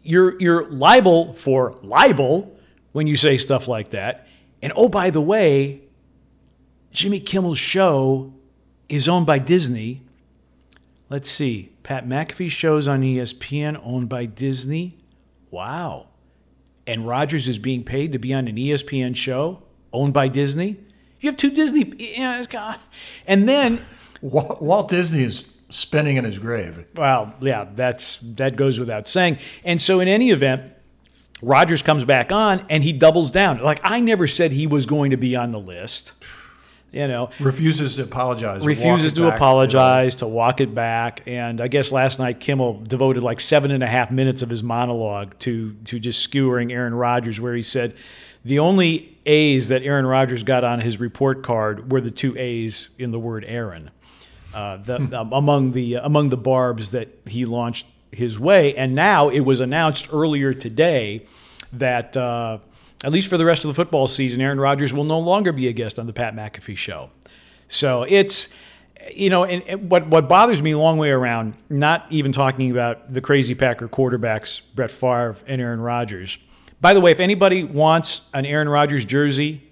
you're 0.03 0.41
you're 0.41 0.69
liable 0.71 1.35
for 1.35 1.79
libel 1.83 2.59
when 2.93 3.07
you 3.07 3.17
say 3.17 3.37
stuff 3.37 3.69
like 3.69 3.91
that. 3.91 4.27
And 4.62 4.73
oh, 4.75 4.89
by 4.89 5.11
the 5.11 5.21
way, 5.21 5.83
Jimmy 6.93 7.21
Kimmel's 7.21 7.59
show 7.59 8.33
is 8.89 9.09
owned 9.09 9.27
by 9.27 9.39
Disney. 9.39 10.03
Let's 11.11 11.31
see. 11.31 11.73
Pat 11.83 12.07
McAfee's 12.07 12.53
show's 12.53 12.89
on 12.89 13.03
ESPN, 13.03 13.81
owned 13.85 14.09
by 14.09 14.25
Disney. 14.25 14.97
Wow. 15.51 16.09
And 16.87 17.07
Rodgers 17.07 17.47
is 17.49 17.59
being 17.59 17.85
paid 17.85 18.12
to 18.12 18.19
be 18.19 18.35
on 18.35 18.49
an 18.49 18.57
ESPN 18.57 19.15
show 19.15 19.62
owned 19.93 20.12
by 20.12 20.29
Disney. 20.29 20.79
You 21.21 21.31
have 21.31 21.37
two 21.37 21.51
Disney, 21.51 21.93
you 21.99 22.19
know, 22.19 22.39
it's 22.39 22.49
got- 22.49 22.81
and 23.27 23.49
then 23.49 23.81
Walt, 24.21 24.61
Walt 24.61 24.89
Disney 24.89 25.23
is 25.23 25.57
spinning 25.71 26.17
in 26.17 26.25
his 26.25 26.39
grave. 26.39 26.85
Well, 26.97 27.35
yeah, 27.41 27.67
that's 27.75 28.19
that 28.23 28.57
goes 28.57 28.79
without 28.81 29.09
saying. 29.09 29.39
And 29.65 29.81
so, 29.81 30.01
in 30.01 30.09
any 30.09 30.31
event, 30.31 30.62
Rodgers 31.43 31.83
comes 31.83 32.05
back 32.05 32.31
on 32.33 32.65
and 32.69 32.85
he 32.85 32.93
doubles 32.93 33.31
down. 33.31 33.61
Like 33.62 33.81
I 33.83 34.01
never 34.01 34.27
said 34.27 34.53
he 34.53 34.67
was 34.67 34.87
going 34.87 35.11
to 35.11 35.17
be 35.17 35.35
on 35.37 35.51
the 35.53 35.61
list. 35.61 36.12
You 36.93 37.09
know, 37.09 37.31
Refuses 37.41 37.97
to 37.97 38.03
apologize. 38.03 38.67
refuses 38.67 39.15
to 39.15 39.23
back, 39.23 39.37
apologize, 39.37 40.17
to 40.17 40.27
walk 40.27 40.61
it 40.61 40.75
back. 40.75 41.23
And 41.27 41.59
I 41.63 41.69
guess 41.69 41.91
last 41.91 42.19
night 42.19 42.39
Kimmel 42.39 42.81
devoted 42.81 43.23
like 43.23 43.41
seven 43.41 43.71
and 43.71 43.83
a 43.83 43.87
half 43.87 44.11
minutes 44.11 44.43
of 44.43 44.51
his 44.51 44.63
monologue 44.63 45.39
to 45.41 45.73
to 45.87 45.99
just 45.99 46.21
skewering 46.21 46.71
Aaron 46.71 46.95
Rodgers, 46.95 47.41
where 47.41 47.55
he 47.55 47.63
said 47.63 47.95
the 48.45 48.59
only 48.59 49.17
A's 49.25 49.69
that 49.69 49.83
Aaron 49.83 50.05
Rodgers 50.05 50.43
got 50.43 50.65
on 50.65 50.81
his 50.81 51.01
report 51.01 51.43
card 51.43 51.91
were 51.91 52.03
the 52.03 52.11
two 52.11 52.37
A's 52.37 52.91
in 52.99 53.11
the 53.11 53.19
word 53.19 53.45
Aaron. 53.49 53.91
Uh, 54.53 54.77
the, 54.77 54.97
um, 55.19 55.33
among 55.33 55.73
the 55.73 55.95
among 55.95 56.29
the 56.29 56.37
barbs 56.37 56.91
that 56.91 57.09
he 57.27 57.47
launched 57.47 57.87
his 58.11 58.39
way, 58.39 58.77
and 58.77 58.95
now 58.95 59.31
it 59.31 59.41
was 59.41 59.61
announced 59.61 60.09
earlier 60.13 60.53
today 60.53 61.25
that 61.73 62.15
uh, 62.19 62.59
at 63.04 63.12
least 63.12 63.28
for 63.28 63.37
the 63.37 63.44
rest 63.44 63.64
of 63.64 63.68
the 63.68 63.75
football 63.75 64.06
season, 64.06 64.40
Aaron 64.40 64.61
Rodgers 64.61 64.92
will 64.92 65.04
no 65.04 65.18
longer 65.18 65.52
be 65.52 65.68
a 65.68 65.73
guest 65.73 65.99
on 65.99 66.06
the 66.06 66.12
Pat 66.12 66.35
McAfee 66.35 66.76
show. 66.76 67.11
So 67.68 68.04
it's 68.09 68.49
you 69.14 69.30
know, 69.30 69.44
and, 69.44 69.90
what 69.90 70.06
what 70.06 70.28
bothers 70.28 70.62
me 70.62 70.73
a 70.73 70.78
long 70.78 70.99
way 70.99 71.11
around, 71.11 71.54
not 71.68 72.06
even 72.11 72.32
talking 72.32 72.71
about 72.71 73.12
the 73.12 73.21
crazy 73.21 73.54
Packer 73.54 73.88
quarterbacks, 73.88 74.61
Brett 74.75 74.90
Favre 74.90 75.37
and 75.47 75.61
Aaron 75.61 75.80
Rodgers. 75.80 76.38
By 76.80 76.94
the 76.94 77.00
way, 77.00 77.11
if 77.11 77.21
anybody 77.21 77.64
wants 77.64 78.23
an 78.35 78.44
Aaron 78.44 78.68
Rodgers 78.68 79.04
jersey, 79.04 79.62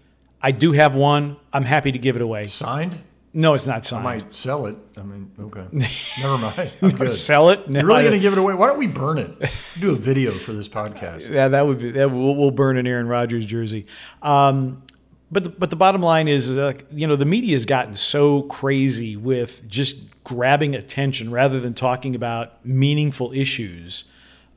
I 0.40 0.52
do 0.52 0.72
have 0.72 0.94
one. 0.94 1.36
I'm 1.52 1.64
happy 1.64 1.92
to 1.92 1.98
give 1.98 2.16
it 2.16 2.22
away. 2.22 2.46
Signed? 2.46 2.98
No, 3.32 3.54
it's 3.54 3.66
not 3.66 3.78
I 3.78 3.80
signed. 3.80 4.04
might 4.04 4.34
sell 4.34 4.66
it. 4.66 4.76
I 4.98 5.02
mean, 5.02 5.30
okay. 5.38 5.64
Never 6.20 6.38
mind. 6.38 6.72
I'm 6.82 6.90
good. 6.90 7.10
Sell 7.10 7.50
it? 7.50 7.68
No, 7.68 7.78
You're 7.80 7.88
really 7.88 8.02
going 8.02 8.14
to 8.14 8.18
give 8.18 8.32
it 8.32 8.38
away? 8.38 8.54
Why 8.54 8.66
don't 8.66 8.78
we 8.78 8.88
burn 8.88 9.18
it? 9.18 9.50
Do 9.78 9.92
a 9.92 9.96
video 9.96 10.32
for 10.32 10.52
this 10.52 10.66
podcast. 10.66 11.30
Yeah, 11.30 11.46
that 11.48 11.66
would 11.66 11.78
be 11.78 11.92
that. 11.92 12.10
We'll, 12.10 12.34
we'll 12.34 12.50
burn 12.50 12.76
an 12.76 12.88
Aaron 12.88 13.06
Rodgers 13.06 13.46
jersey. 13.46 13.86
Um, 14.20 14.82
but 15.30 15.44
the, 15.44 15.50
but 15.50 15.70
the 15.70 15.76
bottom 15.76 16.02
line 16.02 16.26
is, 16.26 16.48
is 16.48 16.58
uh, 16.58 16.72
you 16.90 17.06
know, 17.06 17.14
the 17.14 17.24
media 17.24 17.54
has 17.54 17.64
gotten 17.64 17.94
so 17.94 18.42
crazy 18.42 19.16
with 19.16 19.66
just 19.68 19.98
grabbing 20.24 20.74
attention 20.74 21.30
rather 21.30 21.60
than 21.60 21.72
talking 21.72 22.16
about 22.16 22.64
meaningful 22.66 23.32
issues 23.32 24.04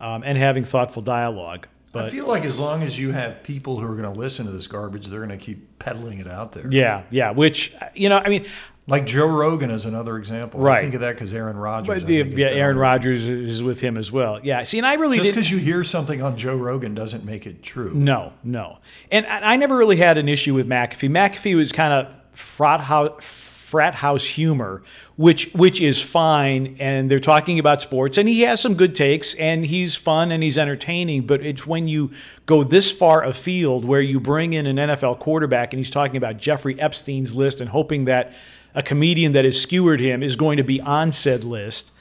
um, 0.01 0.23
and 0.25 0.35
having 0.37 0.63
thoughtful 0.63 1.03
dialogue. 1.03 1.67
I 1.95 2.09
feel 2.09 2.27
like 2.27 2.43
as 2.45 2.57
long 2.57 2.81
as 2.83 2.97
you 2.97 3.11
have 3.11 3.43
people 3.43 3.79
who 3.79 3.85
are 3.85 3.95
going 3.95 4.11
to 4.11 4.19
listen 4.19 4.45
to 4.47 4.51
this 4.51 4.67
garbage, 4.67 5.07
they're 5.07 5.25
going 5.25 5.37
to 5.37 5.43
keep 5.43 5.77
peddling 5.79 6.19
it 6.19 6.27
out 6.27 6.51
there. 6.53 6.67
yeah, 6.71 7.03
yeah. 7.11 7.31
Which 7.31 7.73
you 7.93 8.09
know, 8.09 8.17
I 8.17 8.29
mean, 8.29 8.45
Like 8.87 9.05
Joe 9.05 9.27
Rogan 9.27 9.69
is 9.71 9.85
another 9.85 10.17
example. 10.17 10.59
Right. 10.59 10.79
I 10.79 10.81
think 10.81 10.95
of 10.95 11.01
that 11.01 11.15
because 11.15 11.33
Aaron 11.33 11.55
Rodgers. 11.55 11.99
But 12.01 12.07
the, 12.07 12.23
yeah, 12.23 12.47
Aaron. 12.47 12.77
Rodgers 12.77 13.25
is 13.25 13.63
with 13.63 13.79
him 13.79 13.97
as 13.97 14.11
well. 14.11 14.39
Yeah. 14.43 14.63
See, 14.63 14.77
and 14.77 14.85
I 14.87 14.95
really 14.95 15.17
Just 15.17 15.29
because 15.29 15.49
you 15.51 15.57
hear 15.57 15.83
something 15.83 16.21
on 16.21 16.35
Joe 16.37 16.55
Rogan 16.55 16.93
doesn't 16.93 17.23
make 17.23 17.45
it 17.47 17.63
true. 17.63 17.93
No, 17.93 18.33
no. 18.43 18.79
And 19.11 19.25
I 19.25 19.53
I 19.53 19.55
never 19.57 19.77
really 19.77 19.97
had 19.97 20.17
an 20.17 20.27
issue 20.27 20.53
with 20.53 20.67
McAfee. 20.67 21.09
McAfee 21.09 21.55
was 21.55 21.71
kind 21.71 21.93
of 21.93 22.19
frat 22.31 22.79
house, 22.81 23.11
frat 23.21 23.93
house 23.93 24.25
humor, 24.25 24.83
which 25.15 25.51
which 25.53 25.79
is 25.79 26.01
fine. 26.01 26.75
And 26.79 27.09
they're 27.09 27.19
talking 27.19 27.59
about 27.59 27.81
sports, 27.81 28.17
and 28.17 28.27
he 28.27 28.41
has 28.41 28.61
some 28.61 28.75
good 28.75 28.95
takes, 28.95 29.33
and 29.35 29.65
he's 29.65 29.95
fun 29.95 30.31
and 30.31 30.43
he's 30.43 30.57
entertaining. 30.57 31.25
But 31.25 31.41
it's 31.41 31.67
when 31.67 31.87
you 31.87 32.11
go 32.45 32.63
this 32.63 32.91
far 32.91 33.23
afield, 33.23 33.85
where 33.85 34.01
you 34.01 34.19
bring 34.19 34.53
in 34.53 34.65
an 34.65 34.77
NFL 34.77 35.19
quarterback, 35.19 35.73
and 35.73 35.79
he's 35.79 35.91
talking 35.91 36.17
about 36.17 36.37
Jeffrey 36.37 36.79
Epstein's 36.79 37.35
list, 37.35 37.61
and 37.61 37.69
hoping 37.69 38.05
that 38.05 38.33
a 38.75 38.81
comedian 38.81 39.33
that 39.33 39.45
has 39.45 39.59
skewered 39.61 39.99
him 39.99 40.23
is 40.23 40.35
going 40.35 40.57
to 40.57 40.63
be 40.63 40.81
on 40.81 41.11
said 41.11 41.43
list. 41.43 41.91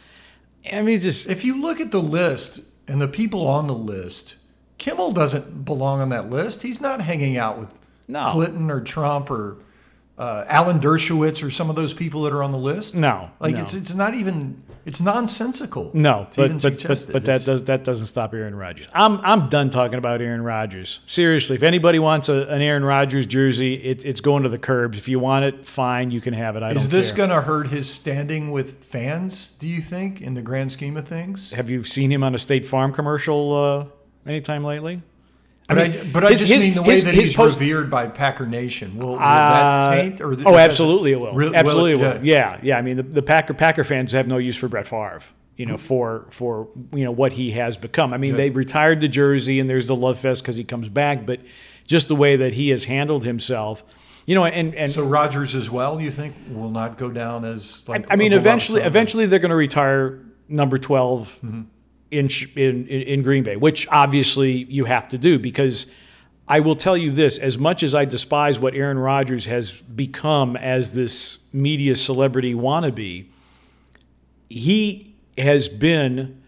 I 0.72 0.80
mean, 0.82 0.98
just 0.98 1.28
If 1.28 1.44
you 1.44 1.60
look 1.60 1.80
at 1.80 1.90
the 1.90 2.00
list 2.02 2.60
and 2.88 3.00
the 3.00 3.08
people 3.08 3.46
on 3.46 3.66
the 3.66 3.74
list, 3.74 4.36
Kimmel 4.78 5.12
doesn't 5.12 5.64
belong 5.64 6.00
on 6.00 6.08
that 6.10 6.30
list. 6.30 6.62
He's 6.62 6.80
not 6.80 7.00
hanging 7.00 7.36
out 7.36 7.58
with 7.58 7.78
No. 8.08 8.30
Clinton 8.30 8.70
or 8.70 8.80
Trump 8.80 9.30
or 9.30 9.58
uh, 10.18 10.44
Alan 10.46 10.78
Dershowitz 10.78 11.42
or 11.42 11.50
some 11.50 11.70
of 11.70 11.76
those 11.76 11.94
people 11.94 12.22
that 12.22 12.32
are 12.32 12.42
on 12.42 12.52
the 12.52 12.58
list. 12.58 12.94
no, 12.94 13.30
Like 13.40 13.54
no. 13.54 13.62
it's 13.62 13.74
it's 13.74 13.94
not 13.94 14.14
even 14.14 14.62
it's 14.84 15.00
nonsensical. 15.00 15.90
No, 15.94 16.26
to 16.32 16.44
even 16.44 16.56
but 16.56 16.62
but, 16.62 16.72
suggest 16.80 17.06
but, 17.06 17.12
but 17.12 17.24
that 17.24 17.44
does 17.44 17.64
that 17.64 17.84
doesn't 17.84 18.06
stop 18.06 18.34
Aaron 18.34 18.54
Rodgers. 18.54 18.88
I'm 18.92 19.18
I'm 19.20 19.48
done 19.48 19.70
talking 19.70 19.98
about 19.98 20.20
Aaron 20.20 20.42
Rodgers. 20.42 21.00
Seriously, 21.06 21.56
if 21.56 21.62
anybody 21.62 21.98
wants 21.98 22.28
a, 22.28 22.42
an 22.48 22.60
Aaron 22.60 22.84
Rodgers 22.84 23.26
jersey, 23.26 23.74
it, 23.74 24.04
it's 24.04 24.20
going 24.20 24.42
to 24.42 24.48
the 24.48 24.58
curbs. 24.58 24.98
If 24.98 25.08
you 25.08 25.18
want 25.18 25.44
it, 25.44 25.66
fine, 25.66 26.10
you 26.10 26.20
can 26.20 26.34
have 26.34 26.56
it. 26.56 26.62
I 26.62 26.72
Is 26.72 26.88
this 26.88 27.10
going 27.12 27.30
to 27.30 27.42
hurt 27.42 27.68
his 27.68 27.88
standing 27.88 28.50
with 28.50 28.84
fans? 28.84 29.52
Do 29.58 29.68
you 29.68 29.80
think, 29.80 30.20
in 30.20 30.34
the 30.34 30.42
grand 30.42 30.72
scheme 30.72 30.96
of 30.96 31.06
things? 31.06 31.50
Have 31.52 31.70
you 31.70 31.84
seen 31.84 32.10
him 32.10 32.22
on 32.22 32.34
a 32.34 32.38
State 32.38 32.66
Farm 32.66 32.92
commercial 32.92 33.90
uh, 34.26 34.28
anytime 34.28 34.64
lately? 34.64 35.02
But 35.68 35.78
I, 35.78 35.88
mean, 35.88 36.10
but 36.12 36.24
I 36.24 36.30
his- 36.30 36.40
just 36.40 36.52
his- 36.52 36.64
mean 36.66 36.74
the 36.74 36.82
way 36.82 36.90
his- 36.90 37.04
that 37.04 37.14
he's 37.14 37.34
post- 37.34 37.58
revered 37.58 37.88
by 37.90 38.06
Packer 38.06 38.46
Nation. 38.46 38.96
Will, 38.98 39.10
will 39.10 39.14
Uh, 39.18 39.90
that 39.90 40.02
taint? 40.02 40.20
Or 40.20 40.34
oh, 40.46 40.56
absolutely 40.58 41.12
it 41.12 41.20
will. 41.20 41.34
Will- 41.34 41.50
will 41.50 41.56
absolutely 41.56 41.92
it 41.92 41.96
will. 41.96 42.24
yeah. 42.24 42.54
Yeah, 42.54 42.58
yeah. 42.62 42.78
I 42.78 42.82
mean, 42.82 42.96
the, 42.96 43.02
the 43.04 43.22
Packer 43.22 43.54
Packer 43.54 43.84
fans 43.84 44.12
have 44.12 44.26
no 44.26 44.38
use 44.38 44.56
for 44.56 44.68
Brett 44.68 44.86
Favre. 44.88 45.20
You 45.56 45.66
know, 45.66 45.76
for 45.76 46.26
for 46.30 46.68
you 46.92 47.04
know 47.04 47.12
what 47.12 47.32
he 47.34 47.52
has 47.52 47.76
become. 47.76 48.12
I 48.12 48.16
mean, 48.16 48.30
Yeah. 48.32 48.36
they 48.38 48.50
retired 48.50 49.00
the 49.00 49.08
jersey, 49.08 49.60
and 49.60 49.68
there's 49.70 49.86
the 49.86 49.94
love 49.94 50.18
fest 50.18 50.42
because 50.42 50.56
he 50.56 50.64
comes 50.64 50.88
back. 50.88 51.24
But 51.26 51.40
just 51.86 52.08
the 52.08 52.16
way 52.16 52.36
that 52.36 52.54
he 52.54 52.70
has 52.70 52.84
handled 52.86 53.24
himself, 53.24 53.84
you 54.26 54.34
know, 54.34 54.44
and 54.46 54.74
and 54.74 54.90
So 54.92 55.04
Rodgers 55.04 55.54
as 55.54 55.70
well, 55.70 56.00
you 56.00 56.10
think, 56.10 56.34
will 56.50 56.70
not 56.70 56.96
go 56.96 57.10
down 57.10 57.44
as 57.44 57.82
like. 57.86 58.06
I 58.10 58.16
mean, 58.16 58.32
eventually, 58.32 58.80
eventually 58.80 59.26
they're 59.26 59.38
going 59.38 59.50
to 59.50 59.54
retire 59.56 60.18
number 60.48 60.78
12 60.78 61.38
in, 61.42 61.50
sh- 61.50 61.66
in 62.12 62.28
in 62.54 62.86
in 62.86 63.22
Green 63.22 63.42
Bay, 63.42 63.56
which 63.56 63.88
obviously 63.90 64.52
you 64.64 64.84
have 64.84 65.08
to 65.08 65.18
do 65.18 65.38
because 65.38 65.86
I 66.46 66.60
will 66.60 66.74
tell 66.74 66.96
you 66.96 67.10
this: 67.10 67.38
as 67.38 67.58
much 67.58 67.82
as 67.82 67.94
I 67.94 68.04
despise 68.04 68.60
what 68.60 68.74
Aaron 68.74 68.98
Rodgers 68.98 69.46
has 69.46 69.72
become 69.72 70.56
as 70.56 70.92
this 70.92 71.38
media 71.52 71.96
celebrity 71.96 72.54
wannabe, 72.54 73.26
he 74.48 75.14
has 75.38 75.68
been 75.68 76.42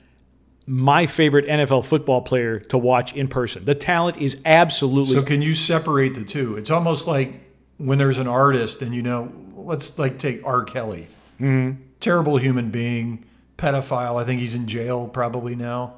my 0.67 1.07
favorite 1.07 1.47
NFL 1.47 1.85
football 1.85 2.23
player 2.23 2.59
to 2.59 2.79
watch 2.79 3.13
in 3.15 3.29
person. 3.29 3.65
The 3.65 3.75
talent 3.75 4.17
is 4.19 4.39
absolutely 4.45 5.15
So 5.15 5.23
can 5.23 5.43
you 5.43 5.55
separate 5.55 6.15
the 6.15 6.25
two? 6.25 6.57
It's 6.57 6.71
almost 6.71 7.07
like 7.07 7.35
when 7.79 7.99
there's 7.99 8.19
an 8.19 8.27
artist, 8.29 8.83
and 8.83 8.95
you 8.95 9.03
know, 9.03 9.33
let's 9.57 9.99
like 9.99 10.19
take 10.19 10.45
R. 10.47 10.65
Kelly, 10.65 11.07
Mm-hmm. 11.41 11.81
terrible 12.01 12.37
human 12.37 12.71
being, 12.71 13.25
pedophile. 13.65 14.21
I 14.21 14.25
think 14.25 14.41
he's 14.41 14.55
in 14.55 14.67
jail 14.67 15.09
probably 15.09 15.55
now. 15.55 15.95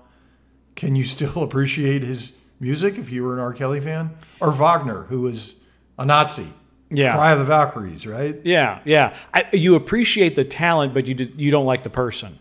Can 0.74 0.94
you 0.94 1.04
still 1.04 1.42
appreciate 1.42 2.02
his 2.02 2.32
music 2.60 2.98
if 2.98 3.10
you 3.10 3.24
were 3.24 3.34
an 3.34 3.40
R. 3.40 3.52
Kelly 3.52 3.80
fan? 3.80 4.10
Or 4.40 4.52
Wagner, 4.52 5.04
who 5.04 5.22
was 5.22 5.56
a 5.98 6.04
Nazi. 6.04 6.46
Yeah. 6.88 7.14
Cry 7.14 7.32
of 7.32 7.40
the 7.40 7.44
Valkyries, 7.44 8.06
right? 8.06 8.40
Yeah, 8.44 8.80
yeah. 8.84 9.16
I, 9.34 9.46
you 9.52 9.74
appreciate 9.74 10.36
the 10.36 10.44
talent, 10.44 10.94
but 10.94 11.08
you 11.08 11.14
d- 11.14 11.34
you 11.36 11.50
don't 11.50 11.66
like 11.66 11.82
the 11.82 11.90
person. 11.90 12.38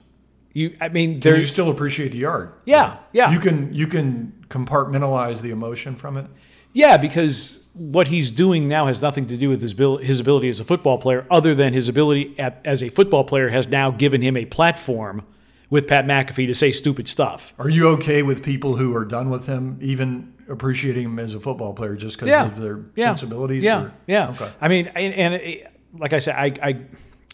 You, 0.53 0.77
I 0.79 0.89
mean, 0.89 1.19
Can 1.19 1.35
you 1.37 1.47
still 1.47 1.69
appreciate 1.69 2.11
the 2.11 2.25
art? 2.25 2.61
Yeah, 2.65 2.97
yeah. 3.11 3.31
You 3.31 3.39
can 3.39 3.73
you 3.73 3.87
can 3.87 4.45
compartmentalize 4.47 5.41
the 5.41 5.49
emotion 5.49 5.95
from 5.95 6.15
it. 6.17 6.27
Yeah, 6.75 6.97
because 6.97 7.59
what 7.73 8.07
he's 8.09 8.29
doing 8.31 8.67
now 8.67 8.85
has 8.87 9.01
nothing 9.01 9.25
to 9.25 9.37
do 9.37 9.49
with 9.49 9.61
his 9.61 9.71
abil- 9.73 9.97
his 9.97 10.19
ability 10.19 10.49
as 10.49 10.59
a 10.59 10.65
football 10.65 10.97
player, 10.97 11.25
other 11.31 11.55
than 11.55 11.73
his 11.73 11.87
ability 11.87 12.37
at, 12.37 12.61
as 12.65 12.83
a 12.83 12.89
football 12.89 13.23
player 13.23 13.49
has 13.49 13.67
now 13.67 13.89
given 13.91 14.21
him 14.21 14.35
a 14.37 14.45
platform 14.45 15.23
with 15.69 15.87
Pat 15.87 16.05
McAfee 16.05 16.47
to 16.47 16.53
say 16.53 16.71
stupid 16.71 17.07
stuff. 17.07 17.53
Are 17.57 17.69
you 17.69 17.87
okay 17.89 18.23
with 18.23 18.43
people 18.43 18.75
who 18.75 18.95
are 18.95 19.05
done 19.05 19.29
with 19.29 19.47
him, 19.47 19.77
even 19.81 20.33
appreciating 20.49 21.05
him 21.05 21.17
as 21.19 21.33
a 21.33 21.39
football 21.39 21.73
player 21.73 21.95
just 21.95 22.17
because 22.17 22.29
Yeah, 22.29 22.45
of 22.45 22.59
their 22.59 22.81
yeah, 22.95 23.05
sensibilities? 23.05 23.63
Yeah, 23.63 23.83
or- 23.85 23.93
yeah. 24.07 24.29
Okay. 24.29 24.51
I 24.61 24.67
mean, 24.67 24.87
and, 24.95 25.13
and 25.13 25.33
it, 25.35 25.71
like 25.97 26.13
I 26.13 26.19
said, 26.19 26.35
I, 26.35 26.45
I 26.61 26.73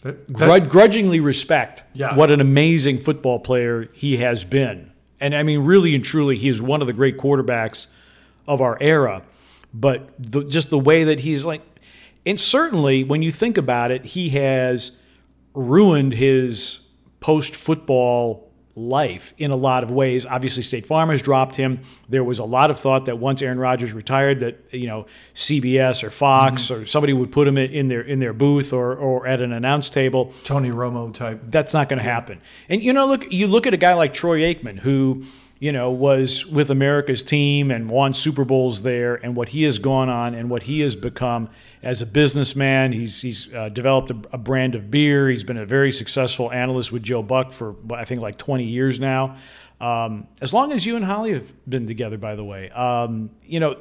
that- 0.02 0.32
grud- 0.32 0.68
grudgingly 0.70 1.20
respect 1.20 1.82
Yeah. 1.94 2.14
what 2.16 2.30
an 2.30 2.40
amazing 2.40 3.00
football 3.00 3.38
player 3.38 3.88
he 3.92 4.16
has 4.18 4.44
been. 4.44 4.90
And 5.20 5.34
I 5.36 5.42
mean, 5.42 5.60
really 5.60 5.94
and 5.94 6.04
truly, 6.04 6.36
he 6.38 6.48
is 6.48 6.60
one 6.62 6.80
of 6.80 6.86
the 6.86 6.92
great 6.92 7.18
quarterbacks 7.18 7.86
of 8.48 8.60
our 8.60 8.76
era. 8.80 9.22
But 9.74 10.10
the, 10.18 10.44
just 10.44 10.70
the 10.70 10.78
way 10.78 11.04
that 11.04 11.20
he's 11.20 11.44
like, 11.44 11.62
and 12.26 12.38
certainly 12.38 13.04
when 13.04 13.22
you 13.22 13.32
think 13.32 13.58
about 13.58 13.90
it, 13.90 14.04
he 14.04 14.30
has 14.30 14.92
ruined 15.54 16.14
his 16.14 16.80
post 17.20 17.54
football 17.54 18.52
life 18.74 19.34
in 19.36 19.50
a 19.50 19.56
lot 19.56 19.82
of 19.82 19.90
ways. 19.90 20.24
Obviously, 20.24 20.62
State 20.62 20.86
Farm 20.86 21.10
has 21.10 21.20
dropped 21.20 21.56
him. 21.56 21.80
There 22.08 22.24
was 22.24 22.38
a 22.38 22.44
lot 22.44 22.70
of 22.70 22.78
thought 22.78 23.06
that 23.06 23.18
once 23.18 23.42
Aaron 23.42 23.58
Rodgers 23.58 23.92
retired, 23.92 24.40
that 24.40 24.58
you 24.70 24.86
know 24.86 25.06
CBS 25.34 26.02
or 26.02 26.10
Fox 26.10 26.64
mm-hmm. 26.64 26.82
or 26.82 26.86
somebody 26.86 27.12
would 27.12 27.32
put 27.32 27.46
him 27.46 27.58
in 27.58 27.88
their 27.88 28.02
in 28.02 28.18
their 28.20 28.32
booth 28.32 28.72
or 28.72 28.94
or 28.94 29.26
at 29.26 29.40
an 29.40 29.52
announce 29.52 29.90
table. 29.90 30.32
Tony 30.44 30.70
Romo 30.70 31.12
type. 31.12 31.40
That's 31.48 31.74
not 31.74 31.88
going 31.88 31.98
to 31.98 32.04
happen. 32.04 32.40
And 32.68 32.82
you 32.82 32.92
know, 32.92 33.06
look, 33.06 33.30
you 33.30 33.46
look 33.46 33.66
at 33.66 33.74
a 33.74 33.78
guy 33.78 33.94
like 33.94 34.14
Troy 34.14 34.40
Aikman, 34.40 34.78
who 34.78 35.24
you 35.62 35.70
know 35.70 35.92
was 35.92 36.44
with 36.44 36.72
America's 36.72 37.22
team 37.22 37.70
and 37.70 37.88
won 37.88 38.14
Super 38.14 38.44
Bowls 38.44 38.82
there, 38.82 39.14
and 39.14 39.36
what 39.36 39.50
he 39.50 39.62
has 39.62 39.78
gone 39.78 40.08
on 40.08 40.34
and 40.34 40.50
what 40.50 40.64
he 40.64 40.80
has 40.80 40.96
become 40.96 41.48
as 41.84 42.02
a 42.02 42.06
businessman. 42.06 42.90
He's 42.90 43.20
he's 43.20 43.48
uh, 43.54 43.68
developed 43.68 44.10
a, 44.10 44.16
a 44.32 44.38
brand 44.38 44.74
of 44.74 44.90
beer. 44.90 45.30
He's 45.30 45.44
been 45.44 45.56
a 45.56 45.64
very 45.64 45.92
successful 45.92 46.50
analyst 46.50 46.90
with 46.90 47.04
Joe 47.04 47.22
Buck 47.22 47.52
for 47.52 47.76
I 47.94 48.04
think 48.04 48.20
like 48.20 48.38
20 48.38 48.64
years 48.64 48.98
now. 48.98 49.36
Um, 49.80 50.26
as 50.40 50.52
long 50.52 50.72
as 50.72 50.84
you 50.84 50.96
and 50.96 51.04
Holly 51.04 51.32
have 51.34 51.52
been 51.70 51.86
together, 51.86 52.18
by 52.18 52.34
the 52.34 52.42
way, 52.44 52.68
um, 52.70 53.30
you 53.44 53.60
know 53.60 53.76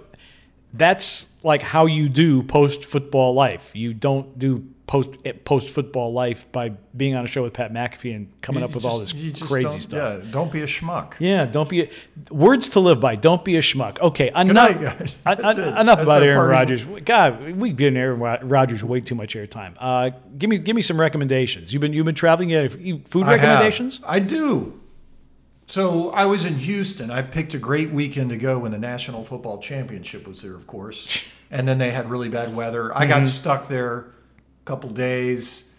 that's 0.74 1.30
like 1.42 1.64
how 1.64 1.88
you 1.88 2.10
do 2.10 2.44
post 2.44 2.86
football 2.86 3.34
life. 3.34 3.76
You 3.76 3.96
don't 3.96 4.38
do 4.38 4.68
post 4.92 5.18
post 5.46 5.70
football 5.70 6.12
life 6.12 6.52
by 6.52 6.68
being 6.98 7.16
on 7.16 7.24
a 7.24 7.28
show 7.28 7.42
with 7.44 7.54
Pat 7.54 7.72
McAfee 7.72 8.14
and 8.14 8.42
coming 8.42 8.60
You 8.62 8.66
up 8.68 8.76
with 8.76 8.84
all 8.84 9.00
this 9.00 9.14
crazy 9.14 9.80
stuff. 9.80 10.22
Yeah, 10.26 10.32
don't 10.32 10.52
be 10.52 10.62
a 10.64 10.66
schmuck. 10.66 11.14
Yeah, 11.18 11.46
don't 11.46 11.70
be 11.70 11.84
a, 11.84 11.90
words 12.30 12.68
to 12.70 12.82
live 12.82 13.00
by. 13.00 13.16
Don't 13.16 13.46
be 13.46 13.56
a 13.56 13.62
schmuck. 13.62 14.02
Okay, 14.02 14.28
enough. 14.36 14.54
night, 14.54 14.80
That's 15.24 15.58
it. 15.58 15.68
enough 15.70 15.86
That's 15.86 16.02
about 16.02 16.24
Aaron. 16.24 16.50
Rodgers. 16.50 16.86
God, 17.06 17.52
we've 17.56 17.78
given 17.78 17.96
Aaron 17.96 18.20
Rodgers 18.20 18.84
way 18.84 19.00
too 19.00 19.16
much 19.16 19.34
airtime. 19.36 19.76
Uh, 19.80 20.10
give 20.38 20.50
me 20.50 20.58
give 20.58 20.76
me 20.76 20.82
some 20.82 21.00
recommendations. 21.00 21.72
You've 21.72 21.80
been 21.82 21.94
you've 21.94 22.06
been 22.06 22.14
traveling 22.14 22.50
yet? 22.50 22.74
Food 22.74 22.84
I 23.24 23.38
have. 23.38 23.40
recommendations? 23.40 24.02
I 24.06 24.20
do. 24.20 24.78
So 25.68 26.10
I 26.10 26.26
was 26.26 26.44
in 26.44 26.58
Houston. 26.58 27.12
I 27.12 27.22
picked 27.22 27.54
a 27.54 27.58
great 27.58 27.92
weekend 27.92 28.30
to 28.32 28.36
go 28.36 28.60
when 28.60 28.74
the 28.74 28.78
National 28.78 29.24
Football 29.24 29.60
Championship 29.60 30.28
was 30.28 30.42
there, 30.42 30.54
of 30.56 30.68
course. 30.68 31.24
And 31.54 31.68
then 31.68 31.80
they 31.80 31.92
had 31.92 32.10
really 32.10 32.30
bad 32.30 32.56
weather. 32.56 32.96
I 32.96 33.02
Mm-hmm. 33.06 33.10
got 33.26 33.28
stuck 33.28 33.68
there 33.68 34.06
couple 34.66 34.90
days. 34.90 35.70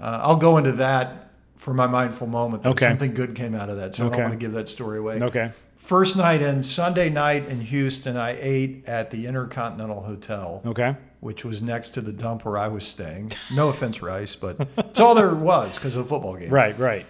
Uh, 0.00 0.20
I'll 0.22 0.36
go 0.36 0.56
into 0.56 0.72
that 0.72 1.30
for 1.56 1.74
my 1.74 1.86
mindful 1.86 2.26
moment. 2.26 2.64
Okay. 2.64 2.86
Something 2.88 3.12
good 3.14 3.34
came 3.34 3.54
out 3.54 3.68
of 3.68 3.76
that, 3.76 3.94
so 3.94 4.06
I 4.06 4.10
don't 4.10 4.20
want 4.20 4.32
to 4.32 4.38
give 4.38 4.52
that 4.52 4.68
story 4.68 4.98
away. 4.98 5.20
Okay. 5.20 5.52
First 5.76 6.16
night 6.16 6.42
in, 6.42 6.62
Sunday 6.62 7.08
night 7.10 7.46
in 7.48 7.60
Houston, 7.60 8.16
I 8.16 8.36
ate 8.40 8.84
at 8.86 9.10
the 9.10 9.26
Intercontinental 9.26 10.02
Hotel, 10.02 10.62
Okay. 10.66 10.94
which 11.20 11.44
was 11.44 11.62
next 11.62 11.90
to 11.90 12.00
the 12.02 12.12
dump 12.12 12.44
where 12.44 12.58
I 12.58 12.68
was 12.68 12.86
staying. 12.86 13.32
No 13.54 13.68
offense, 13.70 14.02
Rice, 14.02 14.36
but 14.36 14.68
it's 14.78 15.00
all 15.00 15.14
there 15.14 15.34
was 15.34 15.74
because 15.76 15.96
of 15.96 16.04
the 16.04 16.08
football 16.08 16.36
game. 16.36 16.50
Right. 16.50 16.78
Right. 16.78 17.06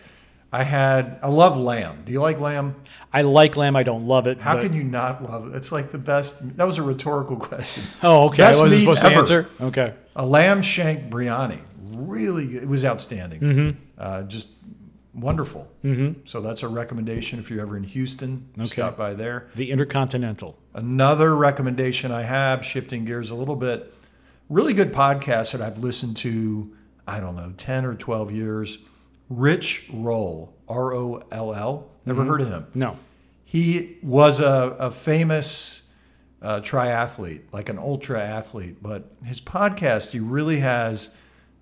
I 0.53 0.65
had, 0.65 1.19
I 1.23 1.29
love 1.29 1.57
lamb. 1.57 2.03
Do 2.05 2.13
you 2.13 2.21
like 2.21 2.41
lamb? 2.41 2.75
I 3.13 3.23
like 3.23 3.57
lamb. 3.57 3.77
I 3.77 3.85
don't 3.85 4.07
love 4.09 4.27
it. 4.27 4.39
How 4.41 4.55
but- 4.57 4.63
can 4.65 4.75
you 4.75 4.83
not 4.83 5.23
love 5.23 5.49
it? 5.49 5.57
It's 5.57 5.71
like 5.71 5.91
the 5.93 5.99
best. 5.99 6.57
That 6.57 6.67
was 6.67 6.79
a 6.79 6.83
rhetorical 6.83 7.37
question. 7.51 7.85
Oh, 8.03 8.29
okay. 8.29 8.39
Best 8.39 8.59
I 8.59 8.63
wasn't 8.65 8.81
supposed 8.81 9.01
to 9.03 9.07
ever. 9.07 9.19
answer. 9.21 9.51
Okay. 9.61 9.95
A 10.17 10.27
lamb 10.27 10.61
shank 10.63 11.09
biryani, 11.09 11.61
really, 11.93 12.57
it 12.57 12.67
was 12.67 12.85
outstanding. 12.85 13.41
Mm-hmm. 13.41 13.81
Uh, 13.97 14.23
just 14.25 14.49
wonderful. 15.15 15.69
Mm-hmm. 15.85 16.21
So 16.27 16.41
that's 16.41 16.63
a 16.65 16.69
recommendation 16.69 17.39
if 17.39 17.49
you're 17.51 17.61
ever 17.61 17.77
in 17.77 17.85
Houston. 17.85 18.49
Okay. 18.59 18.67
Stop 18.67 18.97
by 18.97 19.15
there. 19.15 19.49
The 19.55 19.71
Intercontinental. 19.71 20.59
Another 20.75 21.35
recommendation 21.37 22.11
I 22.11 22.23
have, 22.23 22.65
shifting 22.65 23.05
gears 23.05 23.31
a 23.31 23.35
little 23.35 23.57
bit, 23.57 23.95
really 24.49 24.75
good 24.75 24.93
podcast 24.93 25.53
that 25.53 25.61
I've 25.61 25.79
listened 25.79 26.17
to. 26.19 26.75
I 27.07 27.19
don't 27.21 27.35
know, 27.37 27.53
ten 27.57 27.85
or 27.85 27.95
twelve 27.95 28.31
years. 28.33 28.79
Rich 29.31 29.89
Roll, 29.93 30.53
R 30.69 30.93
O 30.93 31.23
L 31.31 31.55
L. 31.55 31.89
Never 32.05 32.25
heard 32.25 32.41
of 32.43 32.49
him. 32.49 32.67
No. 32.75 32.99
He 33.45 33.97
was 34.03 34.41
a, 34.41 34.77
a 34.79 34.91
famous 34.91 35.83
uh, 36.43 36.61
triathlete, 36.61 37.43
like 37.53 37.69
an 37.69 37.79
ultra 37.79 38.23
athlete, 38.23 38.83
but 38.83 39.11
his 39.25 39.41
podcast, 39.41 40.11
he 40.11 40.21
really 40.21 40.59
has 40.61 41.11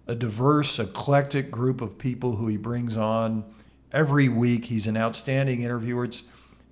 a 0.07 0.15
diverse, 0.15 0.79
eclectic 0.79 1.51
group 1.51 1.81
of 1.81 1.99
people 1.99 2.37
who 2.37 2.47
he 2.47 2.57
brings 2.57 2.97
on 2.97 3.45
every 3.93 4.29
week. 4.29 4.67
He's 4.67 4.87
an 4.87 4.97
outstanding 4.97 5.63
interviewer. 5.63 6.05
It's, 6.05 6.23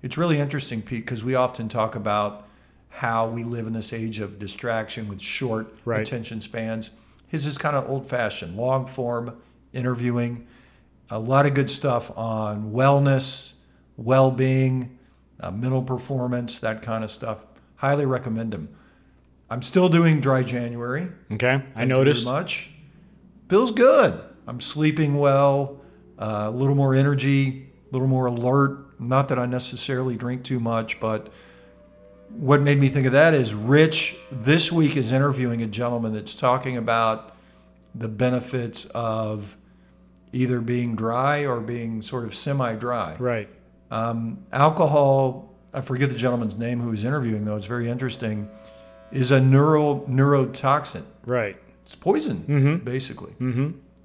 it's 0.01 0.17
really 0.17 0.39
interesting, 0.39 0.81
Pete, 0.81 1.05
because 1.05 1.23
we 1.23 1.35
often 1.35 1.67
talk 1.69 1.95
about 1.95 2.47
how 2.89 3.27
we 3.27 3.43
live 3.43 3.67
in 3.67 3.73
this 3.73 3.93
age 3.93 4.19
of 4.19 4.39
distraction 4.39 5.07
with 5.07 5.21
short 5.21 5.75
Right. 5.85 6.01
attention 6.01 6.41
spans. 6.41 6.91
His 7.27 7.45
is 7.45 7.57
kind 7.57 7.75
of 7.75 7.87
old 7.89 8.07
fashioned, 8.07 8.55
long 8.55 8.87
form 8.87 9.35
interviewing 9.73 10.47
a 11.09 11.19
lot 11.19 11.45
of 11.45 11.53
good 11.53 11.69
stuff 11.69 12.11
on 12.17 12.71
wellness, 12.71 13.53
well 13.95 14.31
being, 14.31 14.97
uh, 15.39 15.51
mental 15.51 15.81
performance, 15.81 16.59
that 16.59 16.81
kind 16.81 17.03
of 17.03 17.11
stuff. 17.11 17.45
Highly 17.77 18.05
recommend 18.05 18.51
them. 18.53 18.69
I'm 19.49 19.61
still 19.61 19.87
doing 19.87 20.19
dry 20.19 20.43
January. 20.43 21.09
Okay. 21.31 21.53
I 21.53 21.59
Thank 21.59 21.77
you 21.77 21.85
noticed. 21.85 22.25
much. 22.25 22.69
Feels 23.47 23.71
good. 23.71 24.19
I'm 24.45 24.59
sleeping 24.59 25.17
well, 25.17 25.79
uh, 26.19 26.45
a 26.47 26.51
little 26.51 26.75
more 26.75 26.93
energy, 26.93 27.69
a 27.89 27.93
little 27.93 28.07
more 28.07 28.25
alert. 28.25 28.99
Not 28.99 29.29
that 29.29 29.39
I 29.39 29.45
necessarily 29.45 30.15
drink 30.15 30.43
too 30.43 30.59
much, 30.59 30.99
but 30.99 31.29
what 32.29 32.61
made 32.61 32.79
me 32.79 32.89
think 32.89 33.05
of 33.05 33.13
that 33.13 33.33
is 33.33 33.53
Rich 33.53 34.17
this 34.31 34.71
week 34.71 34.97
is 34.97 35.11
interviewing 35.11 35.61
a 35.61 35.67
gentleman 35.67 36.13
that's 36.13 36.33
talking 36.33 36.75
about 36.75 37.35
the 37.95 38.07
benefits 38.07 38.85
of 38.93 39.55
either 40.33 40.61
being 40.61 40.95
dry 40.95 41.45
or 41.45 41.59
being 41.59 42.01
sort 42.01 42.25
of 42.25 42.35
semi 42.35 42.75
dry. 42.75 43.15
Right. 43.19 43.49
Um, 43.89 44.45
alcohol, 44.51 45.53
I 45.73 45.81
forget 45.81 46.09
the 46.09 46.17
gentleman's 46.17 46.57
name 46.57 46.81
who 46.81 46.89
was 46.89 47.05
interviewing, 47.05 47.45
though, 47.45 47.55
it's 47.55 47.65
very 47.65 47.89
interesting, 47.89 48.49
is 49.11 49.31
a 49.31 49.39
neuro, 49.39 50.01
neurotoxin. 50.07 51.03
Right. 51.25 51.57
It's 51.83 51.95
poison, 51.95 52.81
basically. 52.83 53.33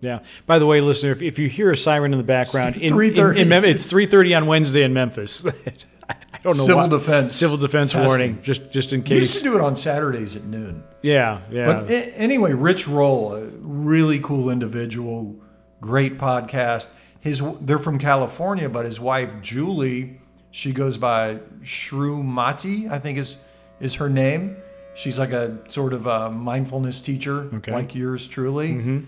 Yeah. 0.01 0.21
By 0.47 0.59
the 0.59 0.67
way, 0.67 0.81
listener, 0.81 1.13
if, 1.13 1.23
if 1.23 1.39
you 1.39 1.49
hear 1.49 1.71
a 1.71 1.77
siren 1.77 2.13
in 2.13 2.19
the 2.19 2.25
background, 2.25 2.77
in, 2.77 2.83
in, 2.83 2.93
3:30. 2.93 3.37
in 3.39 3.49
Mem- 3.49 3.65
it's 3.65 3.87
three 3.87 4.07
thirty 4.07 4.35
on 4.35 4.47
Wednesday 4.47 4.83
in 4.83 4.93
Memphis. 4.93 5.47
I 6.09 6.39
don't 6.43 6.57
know. 6.57 6.65
Civil 6.65 6.83
why. 6.83 6.89
defense. 6.89 7.37
Civil 7.37 7.57
defense 7.57 7.93
testing. 7.93 8.07
warning, 8.07 8.43
just 8.43 8.71
just 8.73 8.93
in 8.93 9.03
case. 9.03 9.11
We 9.11 9.19
used 9.19 9.39
to 9.39 9.43
do 9.45 9.55
it 9.55 9.61
on 9.61 9.77
Saturdays 9.77 10.35
at 10.35 10.45
noon. 10.45 10.83
Yeah. 11.03 11.43
Yeah. 11.51 11.67
But 11.67 11.91
anyway, 11.91 12.53
Rich 12.53 12.89
Roll, 12.89 13.35
a 13.35 13.47
really 13.61 14.19
cool 14.19 14.51
individual, 14.51 15.37
great 15.83 16.17
podcast. 16.17 16.89
His 17.21 17.43
they're 17.61 17.79
from 17.79 17.99
California, 17.99 18.69
but 18.71 18.87
his 18.87 18.99
wife 18.99 19.31
Julie, 19.43 20.21
she 20.51 20.73
goes 20.73 20.97
by 20.97 21.41
SriMati, 21.63 22.91
I 22.91 22.99
think 22.99 23.19
is 23.19 23.37
is 23.81 23.95
her 23.97 24.09
name. 24.09 24.57
She's 24.95 25.19
like 25.19 25.33
a 25.33 25.59
sort 25.69 25.93
of 25.95 26.07
a 26.07 26.31
mindfulness 26.31 27.01
teacher, 27.01 27.43
Okay. 27.45 27.55
Mm-hmm. 27.57 27.73
like 27.73 27.95
yours 27.95 28.27
truly. 28.29 29.05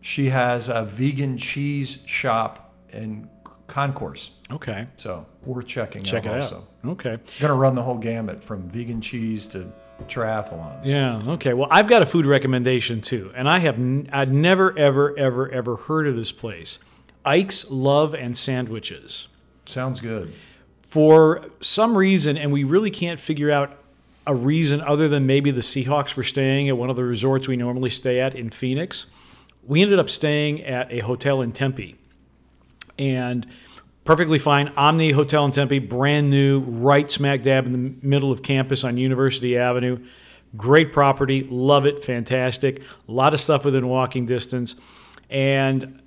She 0.00 0.28
has 0.30 0.68
a 0.68 0.84
vegan 0.84 1.38
cheese 1.38 1.98
shop 2.06 2.72
in 2.92 3.28
Concourse, 3.66 4.30
okay. 4.50 4.86
so 4.96 5.24
worth 5.42 5.66
checking 5.66 6.04
Check 6.04 6.26
it 6.26 6.32
out. 6.32 6.52
out. 6.52 6.68
Okay. 6.86 7.16
gonna 7.40 7.54
run 7.54 7.74
the 7.74 7.82
whole 7.82 7.96
gamut 7.96 8.44
from 8.44 8.68
vegan 8.68 9.00
cheese 9.00 9.46
to 9.48 9.72
triathlons. 10.02 10.84
Yeah. 10.84 11.22
Okay. 11.34 11.54
Well, 11.54 11.68
I've 11.70 11.88
got 11.88 12.02
a 12.02 12.06
food 12.06 12.26
recommendation 12.26 13.00
too, 13.00 13.32
and 13.34 13.48
I 13.48 13.58
have 13.60 13.76
n- 13.76 14.08
I'd 14.12 14.32
never 14.32 14.76
ever 14.78 15.16
ever 15.18 15.50
ever 15.50 15.76
heard 15.76 16.06
of 16.06 16.16
this 16.16 16.32
place, 16.32 16.78
Ike's 17.24 17.70
Love 17.70 18.14
and 18.14 18.36
Sandwiches. 18.36 19.28
Sounds 19.66 20.00
good. 20.00 20.34
for 20.82 21.46
some 21.60 21.96
reason, 21.98 22.36
and 22.36 22.52
we 22.52 22.62
really 22.62 22.90
can't 22.90 23.18
figure 23.18 23.50
out 23.50 23.76
a 24.26 24.34
reason 24.34 24.80
other 24.80 25.08
than 25.08 25.26
maybe 25.26 25.50
the 25.50 25.60
Seahawks 25.60 26.14
were 26.16 26.22
staying 26.22 26.68
at 26.68 26.76
one 26.78 26.88
of 26.88 26.96
the 26.96 27.02
resorts 27.04 27.48
we 27.48 27.56
normally 27.56 27.90
stay 27.90 28.20
at 28.20 28.34
in 28.36 28.48
Phoenix. 28.50 29.06
We 29.66 29.82
ended 29.82 29.98
up 29.98 30.08
staying 30.08 30.62
at 30.62 30.92
a 30.92 31.00
hotel 31.00 31.42
in 31.42 31.50
Tempe, 31.52 31.96
and 32.98 33.46
perfectly 34.04 34.38
fine. 34.38 34.68
Omni 34.76 35.10
Hotel 35.12 35.44
in 35.44 35.50
Tempe, 35.50 35.78
brand 35.78 36.30
new, 36.30 36.60
right 36.60 37.10
smack 37.10 37.42
dab 37.42 37.66
in 37.66 37.72
the 37.72 38.06
middle 38.06 38.30
of 38.30 38.42
campus 38.42 38.84
on 38.84 38.96
University 38.96 39.58
Avenue. 39.58 39.98
Great 40.56 40.92
property, 40.92 41.46
love 41.50 41.84
it, 41.86 42.04
fantastic. 42.04 42.82
A 43.08 43.12
lot 43.12 43.34
of 43.34 43.40
stuff 43.40 43.64
within 43.64 43.88
walking 43.88 44.26
distance, 44.26 44.76
and 45.28 46.00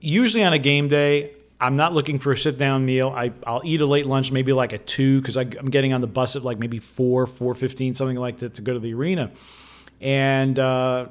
usually 0.00 0.42
on 0.42 0.52
a 0.52 0.58
game 0.58 0.88
day, 0.88 1.32
I'm 1.58 1.76
not 1.76 1.94
looking 1.94 2.18
for 2.18 2.32
a 2.32 2.36
sit 2.36 2.58
down 2.58 2.84
meal. 2.84 3.08
I, 3.08 3.32
I'll 3.46 3.62
eat 3.64 3.80
a 3.80 3.86
late 3.86 4.04
lunch, 4.04 4.30
maybe 4.30 4.52
like 4.52 4.72
at 4.72 4.86
two, 4.86 5.20
because 5.20 5.36
I'm 5.36 5.70
getting 5.70 5.94
on 5.94 6.02
the 6.02 6.06
bus 6.06 6.36
at 6.36 6.42
like 6.42 6.58
maybe 6.58 6.78
four, 6.78 7.26
four 7.26 7.54
fifteen, 7.54 7.94
something 7.94 8.16
like 8.16 8.38
that, 8.40 8.56
to 8.56 8.62
go 8.62 8.74
to 8.74 8.78
the 8.78 8.92
arena. 8.92 9.30
And 10.00 10.58
uh, 10.58 11.06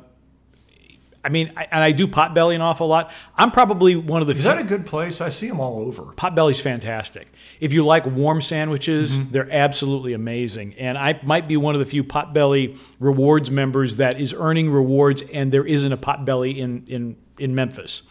I 1.26 1.30
mean, 1.30 1.52
I, 1.58 1.68
and 1.72 1.84
I 1.84 1.92
do 1.92 2.08
Potbelly 2.08 2.56
an 2.56 2.62
awful 2.62 2.88
lot. 2.88 3.12
I'm 3.36 3.52
probably 3.52 3.96
one 3.96 4.22
of 4.22 4.28
the 4.28 4.34
few 4.34 4.40
Is 4.40 4.44
that 4.46 4.60
a 4.60 4.64
good 4.64 4.86
place? 4.86 5.20
I 5.22 5.30
see 5.30 5.48
them 5.48 5.60
all 5.60 5.80
over. 5.80 6.04
Potbelly's 6.04 6.60
fantastic. 6.62 7.28
If 7.60 7.74
you 7.74 7.84
like 7.84 8.06
warm 8.06 8.42
sandwiches, 8.42 9.18
Mm-hmm. 9.18 9.32
they're 9.32 9.52
absolutely 9.52 10.14
amazing. 10.14 10.76
And 10.78 10.98
I 10.98 11.20
might 11.24 11.48
be 11.48 11.58
one 11.58 11.76
of 11.76 11.80
the 11.80 11.86
few 11.86 12.04
Potbelly 12.04 12.78
rewards 13.00 13.50
members 13.52 13.98
that 13.98 14.22
is 14.22 14.34
earning 14.38 14.70
rewards, 14.70 15.24
and 15.34 15.52
there 15.52 15.66
isn't 15.66 15.92
a 15.92 15.98
Potbelly 15.98 16.58
in 16.58 16.86
in 16.88 17.18
in 17.40 17.56
Memphis. 17.56 18.04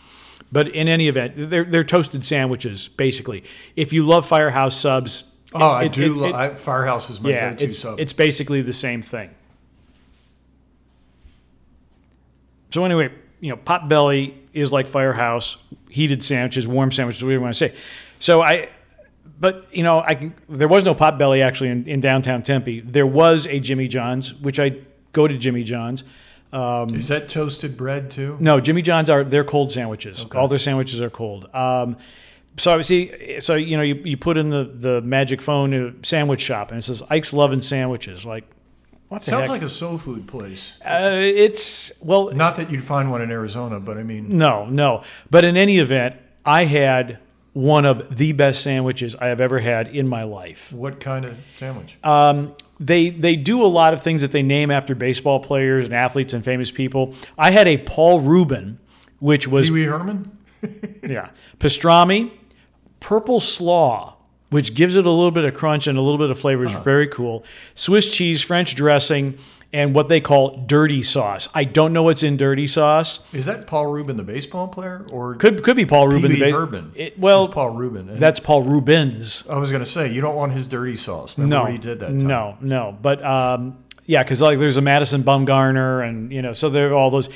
But 0.52 0.68
in 0.68 0.88
any 0.88 1.08
event, 1.08 1.34
they're 1.50 1.64
they're 1.64 1.84
toasted 1.84 2.24
sandwiches 2.24 2.88
basically. 2.88 3.44
If 3.76 3.92
you 3.92 4.04
love 4.06 4.26
Firehouse 4.26 4.76
subs, 4.76 5.24
Oh, 5.56 5.70
I 5.70 5.86
do. 5.88 6.02
it- 6.12 6.16
lo- 6.16 6.28
it- 6.30 6.34
I, 6.34 6.54
Firehouse 6.56 7.08
is 7.10 7.20
my 7.20 7.30
yeah, 7.30 7.50
go-to 7.50 7.64
it's 7.64 7.78
sub. 7.78 8.00
it's 8.00 8.12
basically 8.12 8.60
the 8.62 8.72
same 8.72 9.02
thing. 9.02 9.30
So 12.74 12.84
anyway, 12.84 13.12
you 13.38 13.50
know, 13.50 13.56
Potbelly 13.56 14.34
is 14.52 14.72
like 14.72 14.88
Firehouse, 14.88 15.58
heated 15.88 16.24
sandwiches, 16.24 16.66
warm 16.66 16.90
sandwiches, 16.90 17.22
whatever 17.22 17.38
you 17.38 17.40
want 17.40 17.54
to 17.54 17.58
say. 17.68 17.72
So 18.18 18.42
I, 18.42 18.68
but 19.38 19.68
you 19.70 19.84
know, 19.84 20.00
I 20.00 20.16
can, 20.16 20.34
there 20.48 20.66
was 20.66 20.84
no 20.84 20.92
Potbelly 20.92 21.40
actually 21.40 21.70
in, 21.70 21.86
in 21.86 22.00
downtown 22.00 22.42
Tempe. 22.42 22.80
There 22.80 23.06
was 23.06 23.46
a 23.46 23.60
Jimmy 23.60 23.86
John's, 23.86 24.34
which 24.34 24.58
I 24.58 24.78
go 25.12 25.28
to 25.28 25.38
Jimmy 25.38 25.62
John's. 25.62 26.02
Um, 26.52 26.92
is 26.96 27.06
that 27.06 27.28
toasted 27.28 27.76
bread 27.76 28.10
too? 28.10 28.38
no, 28.40 28.58
Jimmy 28.58 28.82
John's 28.82 29.08
are 29.08 29.22
they're 29.22 29.44
cold 29.44 29.70
sandwiches. 29.70 30.24
Okay. 30.24 30.36
All 30.36 30.48
their 30.48 30.58
sandwiches 30.58 31.00
are 31.00 31.10
cold. 31.10 31.48
Um, 31.54 31.96
so 32.56 32.72
obviously, 32.72 33.40
so 33.40 33.54
you 33.54 33.76
know, 33.76 33.84
you, 33.84 33.94
you 34.02 34.16
put 34.16 34.36
in 34.36 34.50
the 34.50 34.64
the 34.64 35.00
magic 35.00 35.40
phone 35.40 36.00
sandwich 36.02 36.40
shop, 36.40 36.70
and 36.70 36.80
it 36.80 36.82
says 36.82 37.04
Ike's 37.08 37.32
Lovin' 37.32 37.62
Sandwiches. 37.62 38.26
Like, 38.26 38.50
what 39.08 39.24
Sounds 39.24 39.42
heck? 39.42 39.50
like 39.50 39.62
a 39.62 39.68
soul 39.68 39.98
food 39.98 40.26
place. 40.26 40.72
uh, 40.84 41.10
it's 41.14 41.92
well, 42.00 42.30
Not 42.32 42.56
that 42.56 42.70
you'd 42.70 42.84
find 42.84 43.10
one 43.10 43.22
in 43.22 43.30
Arizona, 43.30 43.78
but 43.80 43.96
I 43.96 44.02
mean, 44.02 44.36
no, 44.36 44.66
no. 44.66 45.02
But 45.30 45.44
in 45.44 45.56
any 45.56 45.78
event, 45.78 46.16
I 46.44 46.64
had 46.64 47.18
one 47.52 47.84
of 47.84 48.16
the 48.16 48.32
best 48.32 48.62
sandwiches 48.62 49.14
I 49.14 49.26
have 49.28 49.40
ever 49.40 49.60
had 49.60 49.88
in 49.88 50.08
my 50.08 50.24
life. 50.24 50.72
what 50.72 50.98
kind 50.98 51.24
of 51.24 51.38
sandwich? 51.58 51.96
Um, 52.02 52.54
they 52.80 53.10
they 53.10 53.36
do 53.36 53.62
a 53.62 53.68
lot 53.68 53.94
of 53.94 54.02
things 54.02 54.22
that 54.22 54.32
they 54.32 54.42
name 54.42 54.70
after 54.72 54.94
baseball 54.96 55.38
players 55.38 55.84
and 55.84 55.94
athletes 55.94 56.32
and 56.32 56.44
famous 56.44 56.72
people. 56.72 57.14
I 57.38 57.52
had 57.52 57.68
a 57.68 57.76
Paul 57.78 58.20
Rubin, 58.22 58.80
which 59.20 59.46
was 59.46 59.68
Pee 59.68 59.74
Wee 59.74 59.84
Herman? 59.84 60.36
yeah 61.06 61.28
pastrami, 61.60 62.32
purple 62.98 63.38
slaw, 63.38 64.13
which 64.50 64.74
gives 64.74 64.96
it 64.96 65.06
a 65.06 65.10
little 65.10 65.30
bit 65.30 65.44
of 65.44 65.54
crunch 65.54 65.86
and 65.86 65.98
a 65.98 66.00
little 66.00 66.18
bit 66.18 66.30
of 66.30 66.38
flavor. 66.38 66.66
Uh-huh. 66.66 66.80
Very 66.80 67.06
cool. 67.08 67.44
Swiss 67.74 68.14
cheese, 68.14 68.42
French 68.42 68.74
dressing, 68.74 69.38
and 69.72 69.92
what 69.92 70.08
they 70.08 70.20
call 70.20 70.56
dirty 70.66 71.02
sauce. 71.02 71.48
I 71.52 71.64
don't 71.64 71.92
know 71.92 72.04
what's 72.04 72.22
in 72.22 72.36
dirty 72.36 72.68
sauce. 72.68 73.18
Is 73.32 73.46
that 73.46 73.66
Paul 73.66 73.88
Rubin, 73.88 74.16
the 74.16 74.22
baseball 74.22 74.68
player, 74.68 75.04
or 75.10 75.34
Could 75.34 75.64
could 75.64 75.76
be 75.76 75.84
Paul 75.84 76.06
Rubin. 76.06 76.32
The 76.32 76.52
ba- 76.52 76.56
Urban? 76.56 76.92
It, 76.94 77.18
well, 77.18 77.48
Paul 77.48 77.70
Rubin. 77.70 78.08
And 78.08 78.20
that's 78.20 78.38
Paul 78.38 78.62
Rubens. 78.62 79.42
I 79.50 79.58
was 79.58 79.72
going 79.72 79.82
to 79.82 79.90
say 79.90 80.12
you 80.12 80.20
don't 80.20 80.36
want 80.36 80.52
his 80.52 80.68
dirty 80.68 80.96
sauce. 80.96 81.36
Remember 81.36 81.56
no, 81.56 81.62
what 81.62 81.72
he 81.72 81.78
did 81.78 81.98
that 82.00 82.06
time? 82.06 82.18
No, 82.18 82.56
no. 82.60 82.96
But 83.02 83.24
um, 83.24 83.78
yeah, 84.06 84.22
because 84.22 84.40
like 84.40 84.60
there's 84.60 84.76
a 84.76 84.80
Madison 84.80 85.24
Bumgarner, 85.24 86.08
and 86.08 86.32
you 86.32 86.40
know, 86.40 86.52
so 86.52 86.70
there 86.70 86.90
are 86.90 86.94
all 86.94 87.10
those. 87.10 87.28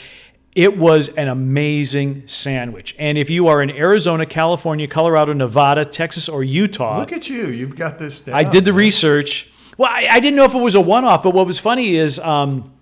It 0.59 0.77
was 0.77 1.09
an 1.11 1.29
amazing 1.29 2.25
sandwich, 2.27 2.97
and 2.99 3.17
if 3.17 3.31
you 3.31 3.47
are 3.47 3.63
in 3.63 3.71
Arizona, 3.71 4.27
California, 4.27 4.89
Colorado, 4.89 5.33
Nevada, 5.33 5.85
Texas, 5.85 6.29
or 6.29 6.43
Utah, 6.43 6.99
Look 6.99 7.13
at 7.13 7.29
you. 7.31 7.47
You've 7.47 7.77
got 7.77 7.97
this 8.01 8.23
down. 8.23 8.35
I 8.35 8.43
did 8.43 8.65
the 8.65 8.73
research. 8.73 9.49
Well, 9.77 9.89
I, 9.89 10.09
I 10.11 10.19
didn't 10.19 10.35
know 10.35 10.47
if 10.47 10.55
it 10.57 10.61
was 10.61 10.75
a 10.75 10.81
one-off, 10.81 11.23
but 11.23 11.33
what 11.33 11.47
was 11.47 11.61
funny 11.61 11.95
is, 11.95 12.19
um, 12.19 12.73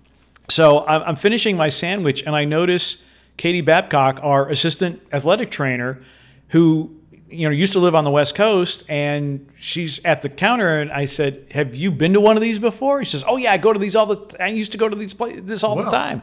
so 0.49 0.87
I'm, 0.87 1.03
I'm 1.03 1.15
finishing 1.15 1.55
my 1.55 1.69
sandwich, 1.69 2.23
and 2.25 2.35
I 2.35 2.45
notice 2.45 2.97
Katie 3.37 3.61
Babcock, 3.61 4.21
our 4.23 4.49
assistant 4.49 4.99
athletic 5.13 5.51
trainer, 5.51 6.01
who 6.47 6.96
you 7.29 7.47
know 7.47 7.51
used 7.51 7.73
to 7.73 7.79
live 7.79 7.95
on 7.95 8.03
the 8.03 8.11
West 8.11 8.35
Coast, 8.35 8.83
and 8.87 9.47
she's 9.57 10.03
at 10.05 10.21
the 10.21 10.29
counter, 10.29 10.79
and 10.79 10.91
I 10.91 11.05
said, 11.05 11.45
"Have 11.51 11.75
you 11.75 11.91
been 11.91 12.13
to 12.13 12.21
one 12.21 12.37
of 12.37 12.41
these 12.41 12.59
before?" 12.59 13.03
She 13.03 13.11
says, 13.11 13.23
"Oh 13.27 13.37
yeah, 13.37 13.51
I 13.51 13.57
go 13.57 13.73
to 13.73 13.79
these 13.79 13.95
all 13.95 14.05
the. 14.05 14.35
I 14.41 14.47
used 14.47 14.71
to 14.73 14.77
go 14.77 14.87
to 14.87 14.95
these 14.95 15.13
pla- 15.13 15.33
this 15.35 15.63
all 15.63 15.75
the 15.75 15.89
time." 15.89 16.21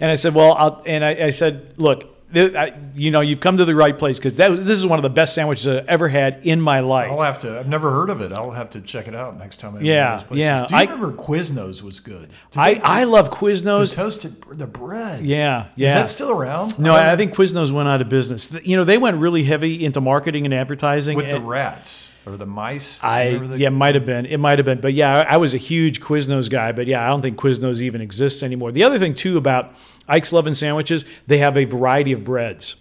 And 0.00 0.10
I 0.10 0.14
said, 0.16 0.34
"Well," 0.34 0.52
I'll, 0.54 0.82
and 0.86 1.04
I, 1.04 1.10
I 1.26 1.30
said, 1.30 1.74
"Look." 1.76 2.13
You 2.34 3.10
know, 3.10 3.20
you've 3.20 3.40
come 3.40 3.56
to 3.56 3.64
the 3.64 3.74
right 3.74 3.98
place 3.98 4.18
because 4.18 4.36
this 4.36 4.78
is 4.78 4.86
one 4.86 4.98
of 4.98 5.02
the 5.02 5.10
best 5.10 5.34
sandwiches 5.34 5.66
I've 5.66 5.86
ever 5.86 6.08
had 6.08 6.40
in 6.46 6.60
my 6.60 6.80
life. 6.80 7.10
I'll 7.10 7.20
have 7.22 7.38
to. 7.40 7.58
I've 7.58 7.68
never 7.68 7.90
heard 7.90 8.10
of 8.10 8.20
it. 8.20 8.32
I'll 8.32 8.50
have 8.50 8.70
to 8.70 8.80
check 8.80 9.08
it 9.08 9.14
out 9.14 9.38
next 9.38 9.60
time. 9.60 9.76
I 9.76 9.80
Yeah, 9.80 10.22
yeah. 10.30 10.66
Do 10.66 10.74
you 10.74 10.80
I- 10.80 10.84
remember 10.84 11.12
Quiznos 11.12 11.82
was 11.82 12.00
good? 12.00 12.28
Did 12.50 12.58
I, 12.58 12.74
they- 12.74 12.80
I 12.82 13.04
love 13.04 13.30
the 13.30 13.36
Quiznos. 13.36 13.94
toasted 13.94 14.44
the 14.52 14.66
bread. 14.66 15.24
Yeah, 15.24 15.66
yeah. 15.76 15.88
Is 15.88 15.94
that 15.94 16.10
still 16.10 16.30
around? 16.30 16.78
no, 16.78 16.94
I 16.94 17.04
I, 17.08 17.12
I 17.12 17.16
think 17.16 17.34
Quiznos 17.34 17.70
went 17.72 17.88
out 17.88 18.00
of 18.00 18.08
business. 18.08 18.52
You 18.64 18.76
know, 18.76 18.84
they 18.84 18.98
went 18.98 19.18
really 19.18 19.44
heavy 19.44 19.84
into 19.84 20.00
marketing 20.00 20.44
and 20.44 20.54
advertising. 20.54 21.16
with 21.16 21.30
the 21.30 21.40
rats 21.40 22.10
or 22.26 22.36
the 22.36 22.46
mice. 22.46 23.02
I 23.02 23.38
the- 23.38 23.58
yeah, 23.58 23.68
might 23.68 23.94
have 23.94 24.06
been. 24.06 24.26
It 24.26 24.38
might 24.38 24.58
have 24.58 24.66
been. 24.66 24.80
But 24.80 24.94
yeah, 24.94 25.20
I, 25.20 25.34
I 25.34 25.36
was 25.36 25.54
a 25.54 25.58
huge 25.58 26.00
Quiznos 26.00 26.48
guy. 26.50 26.72
But 26.72 26.86
yeah, 26.86 27.04
I 27.04 27.08
don't 27.08 27.22
think 27.22 27.38
Quiznos 27.38 27.80
even 27.80 28.00
exists 28.00 28.42
anymore. 28.42 28.72
The 28.72 28.84
other 28.84 28.98
thing 28.98 29.14
too 29.14 29.36
about 29.36 29.74
Ike's 30.08 30.32
Love 30.32 30.46
and 30.46 30.56
Sandwiches, 30.56 31.04
they 31.26 31.38
have 31.38 31.56
a 31.56 31.64
variety 31.64 32.12
of 32.12 32.24
breads, 32.24 32.76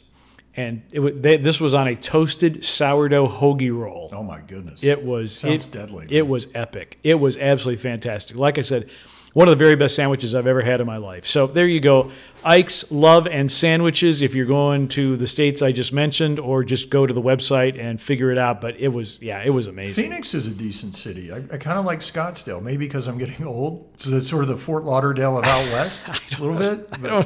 and 0.56 0.82
it, 0.92 1.22
they, 1.22 1.38
this 1.38 1.60
was 1.62 1.74
on 1.74 1.88
a 1.88 1.96
toasted 1.96 2.64
sourdough 2.64 3.28
hoagie 3.28 3.76
roll. 3.78 4.10
Oh 4.14 4.24
my 4.24 4.42
goodness! 4.42 4.84
It 4.84 5.04
was 5.04 5.38
Sounds 5.38 5.68
it, 5.68 5.72
deadly. 5.72 6.08
It 6.10 6.28
was 6.28 6.48
epic. 6.54 7.00
It 7.04 7.16
was 7.16 7.38
absolutely 7.38 7.82
fantastic. 7.82 8.38
Like 8.38 8.58
I 8.58 8.62
said, 8.62 8.90
one 9.34 9.48
of 9.48 9.58
the 9.58 9.64
very 9.64 9.76
best 9.76 9.96
sandwiches 9.96 10.36
I've 10.36 10.48
ever 10.48 10.62
had 10.62 10.80
in 10.80 10.88
my 10.88 10.98
life. 10.98 11.26
So 11.26 11.48
there 11.48 11.68
you 11.68 11.80
go. 11.80 12.12
Ike's 12.44 12.92
Love 12.92 13.26
and 13.26 13.52
Sandwiches. 13.52 14.22
If 14.22 14.36
you're 14.36 14.46
going 14.46 14.90
to 14.90 15.18
the 15.18 15.28
states 15.28 15.62
I 15.62 15.72
just 15.72 15.92
mentioned, 15.92 16.40
or 16.40 16.64
just 16.64 16.90
go 16.90 17.08
to 17.08 17.14
the 17.14 17.22
website 17.22 17.80
and 17.80 18.00
figure 18.00 18.32
it 18.32 18.38
out. 18.38 18.62
But 18.62 18.78
it 18.80 18.90
was 18.90 19.20
yeah, 19.22 19.42
it 19.44 19.50
was 19.50 19.68
amazing. 19.68 20.04
Phoenix 20.04 20.34
is 20.34 20.48
a 20.48 20.52
decent 20.52 20.96
city. 20.96 21.32
I, 21.32 21.38
I 21.38 21.58
kind 21.58 21.80
of 21.80 21.86
like 21.86 22.00
Scottsdale, 22.00 22.62
maybe 22.62 22.86
because 22.86 23.08
I'm 23.08 23.18
getting 23.18 23.46
old. 23.48 23.90
So 23.98 24.16
it's 24.16 24.30
sort 24.30 24.44
of 24.44 24.50
the 24.50 24.58
Fort 24.58 24.84
Lauderdale 24.84 25.38
of 25.38 25.46
out 25.46 25.66
west, 25.72 26.10
a 26.38 26.42
little 26.42 26.58
bit. 26.58 27.02
No, 27.02 27.24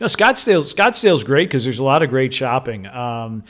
Scottsdale. 0.00 0.62
Scottsdale's 0.62 1.24
great 1.24 1.48
because 1.48 1.64
there's 1.64 1.80
a 1.80 1.84
lot 1.84 2.02
of 2.02 2.08
great 2.08 2.32
shopping. 2.32 2.86
Um, 2.86 3.44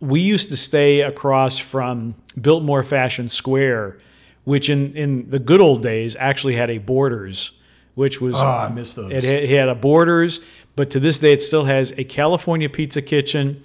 we 0.00 0.20
used 0.20 0.50
to 0.50 0.56
stay 0.56 1.00
across 1.00 1.58
from 1.58 2.14
Biltmore 2.38 2.82
Fashion 2.82 3.28
Square, 3.28 3.98
which 4.44 4.68
in, 4.70 4.92
in 4.92 5.30
the 5.30 5.38
good 5.38 5.60
old 5.60 5.82
days 5.82 6.16
actually 6.18 6.56
had 6.56 6.70
a 6.70 6.78
Borders, 6.78 7.52
which 7.94 8.20
was 8.20 8.36
Oh, 8.36 8.46
I 8.46 8.68
miss 8.68 8.94
those. 8.94 9.10
It 9.10 9.24
had, 9.24 9.42
it 9.44 9.50
had 9.50 9.68
a 9.68 9.74
Borders, 9.74 10.40
but 10.76 10.90
to 10.90 11.00
this 11.00 11.18
day 11.18 11.32
it 11.32 11.42
still 11.42 11.64
has 11.64 11.92
a 11.96 12.04
California 12.04 12.68
Pizza 12.68 13.02
Kitchen 13.02 13.64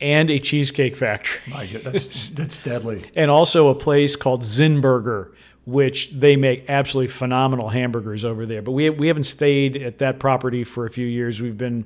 and 0.00 0.30
a 0.30 0.38
cheesecake 0.38 0.96
factory, 0.96 1.40
my 1.52 1.66
God, 1.66 1.82
that's 1.82 2.28
that's 2.38 2.58
deadly. 2.62 3.02
and 3.16 3.30
also 3.30 3.68
a 3.68 3.74
place 3.74 4.16
called 4.16 4.42
Zinburger. 4.42 5.32
Which 5.64 6.10
they 6.12 6.36
make 6.36 6.64
absolutely 6.70 7.08
phenomenal 7.08 7.68
hamburgers 7.68 8.24
over 8.24 8.46
there, 8.46 8.62
but 8.62 8.72
we 8.72 8.88
we 8.88 9.06
haven't 9.08 9.24
stayed 9.24 9.76
at 9.76 9.98
that 9.98 10.18
property 10.18 10.64
for 10.64 10.86
a 10.86 10.90
few 10.90 11.06
years. 11.06 11.42
We've 11.42 11.58
been 11.58 11.84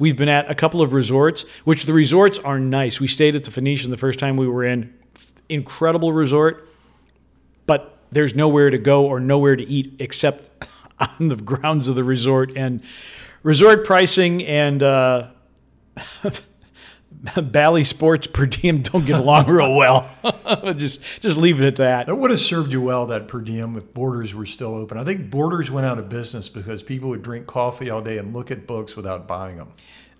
we've 0.00 0.16
been 0.16 0.28
at 0.28 0.50
a 0.50 0.54
couple 0.56 0.82
of 0.82 0.92
resorts, 0.92 1.44
which 1.62 1.84
the 1.84 1.92
resorts 1.92 2.40
are 2.40 2.58
nice. 2.58 2.98
We 2.98 3.06
stayed 3.06 3.36
at 3.36 3.44
the 3.44 3.52
Phoenician 3.52 3.92
the 3.92 3.96
first 3.96 4.18
time 4.18 4.36
we 4.36 4.48
were 4.48 4.64
in, 4.64 4.92
incredible 5.48 6.12
resort, 6.12 6.68
but 7.70 7.98
there's 8.10 8.34
nowhere 8.34 8.68
to 8.68 8.78
go 8.78 9.06
or 9.06 9.20
nowhere 9.20 9.54
to 9.54 9.62
eat 9.62 9.94
except 10.00 10.50
on 10.98 11.28
the 11.28 11.36
grounds 11.36 11.86
of 11.86 11.94
the 11.94 12.02
resort 12.02 12.50
and 12.56 12.82
resort 13.44 13.84
pricing 13.84 14.44
and 14.44 14.82
uh, 14.82 15.28
Bally 17.36 17.84
Sports 17.84 18.26
per 18.26 18.46
diem 18.46 18.82
don't 18.82 19.06
get 19.06 19.20
along 19.20 19.46
real 19.48 19.76
well. 19.76 20.10
just 20.74 21.00
just 21.20 21.36
leave 21.36 21.62
it 21.62 21.66
at 21.68 21.76
that. 21.76 22.06
That 22.08 22.16
would 22.16 22.32
have 22.32 22.40
served 22.40 22.72
you 22.72 22.80
well, 22.82 23.06
that 23.06 23.28
per 23.28 23.40
diem, 23.40 23.76
if 23.76 23.94
Borders 23.94 24.34
were 24.34 24.46
still 24.46 24.74
open. 24.74 24.98
I 24.98 25.04
think 25.04 25.30
Borders 25.30 25.70
went 25.70 25.86
out 25.86 26.00
of 26.00 26.08
business 26.08 26.48
because 26.48 26.82
people 26.82 27.10
would 27.10 27.22
drink 27.22 27.46
coffee 27.46 27.88
all 27.88 28.02
day 28.02 28.18
and 28.18 28.34
look 28.34 28.50
at 28.50 28.66
books 28.66 28.96
without 28.96 29.28
buying 29.28 29.58
them. 29.58 29.68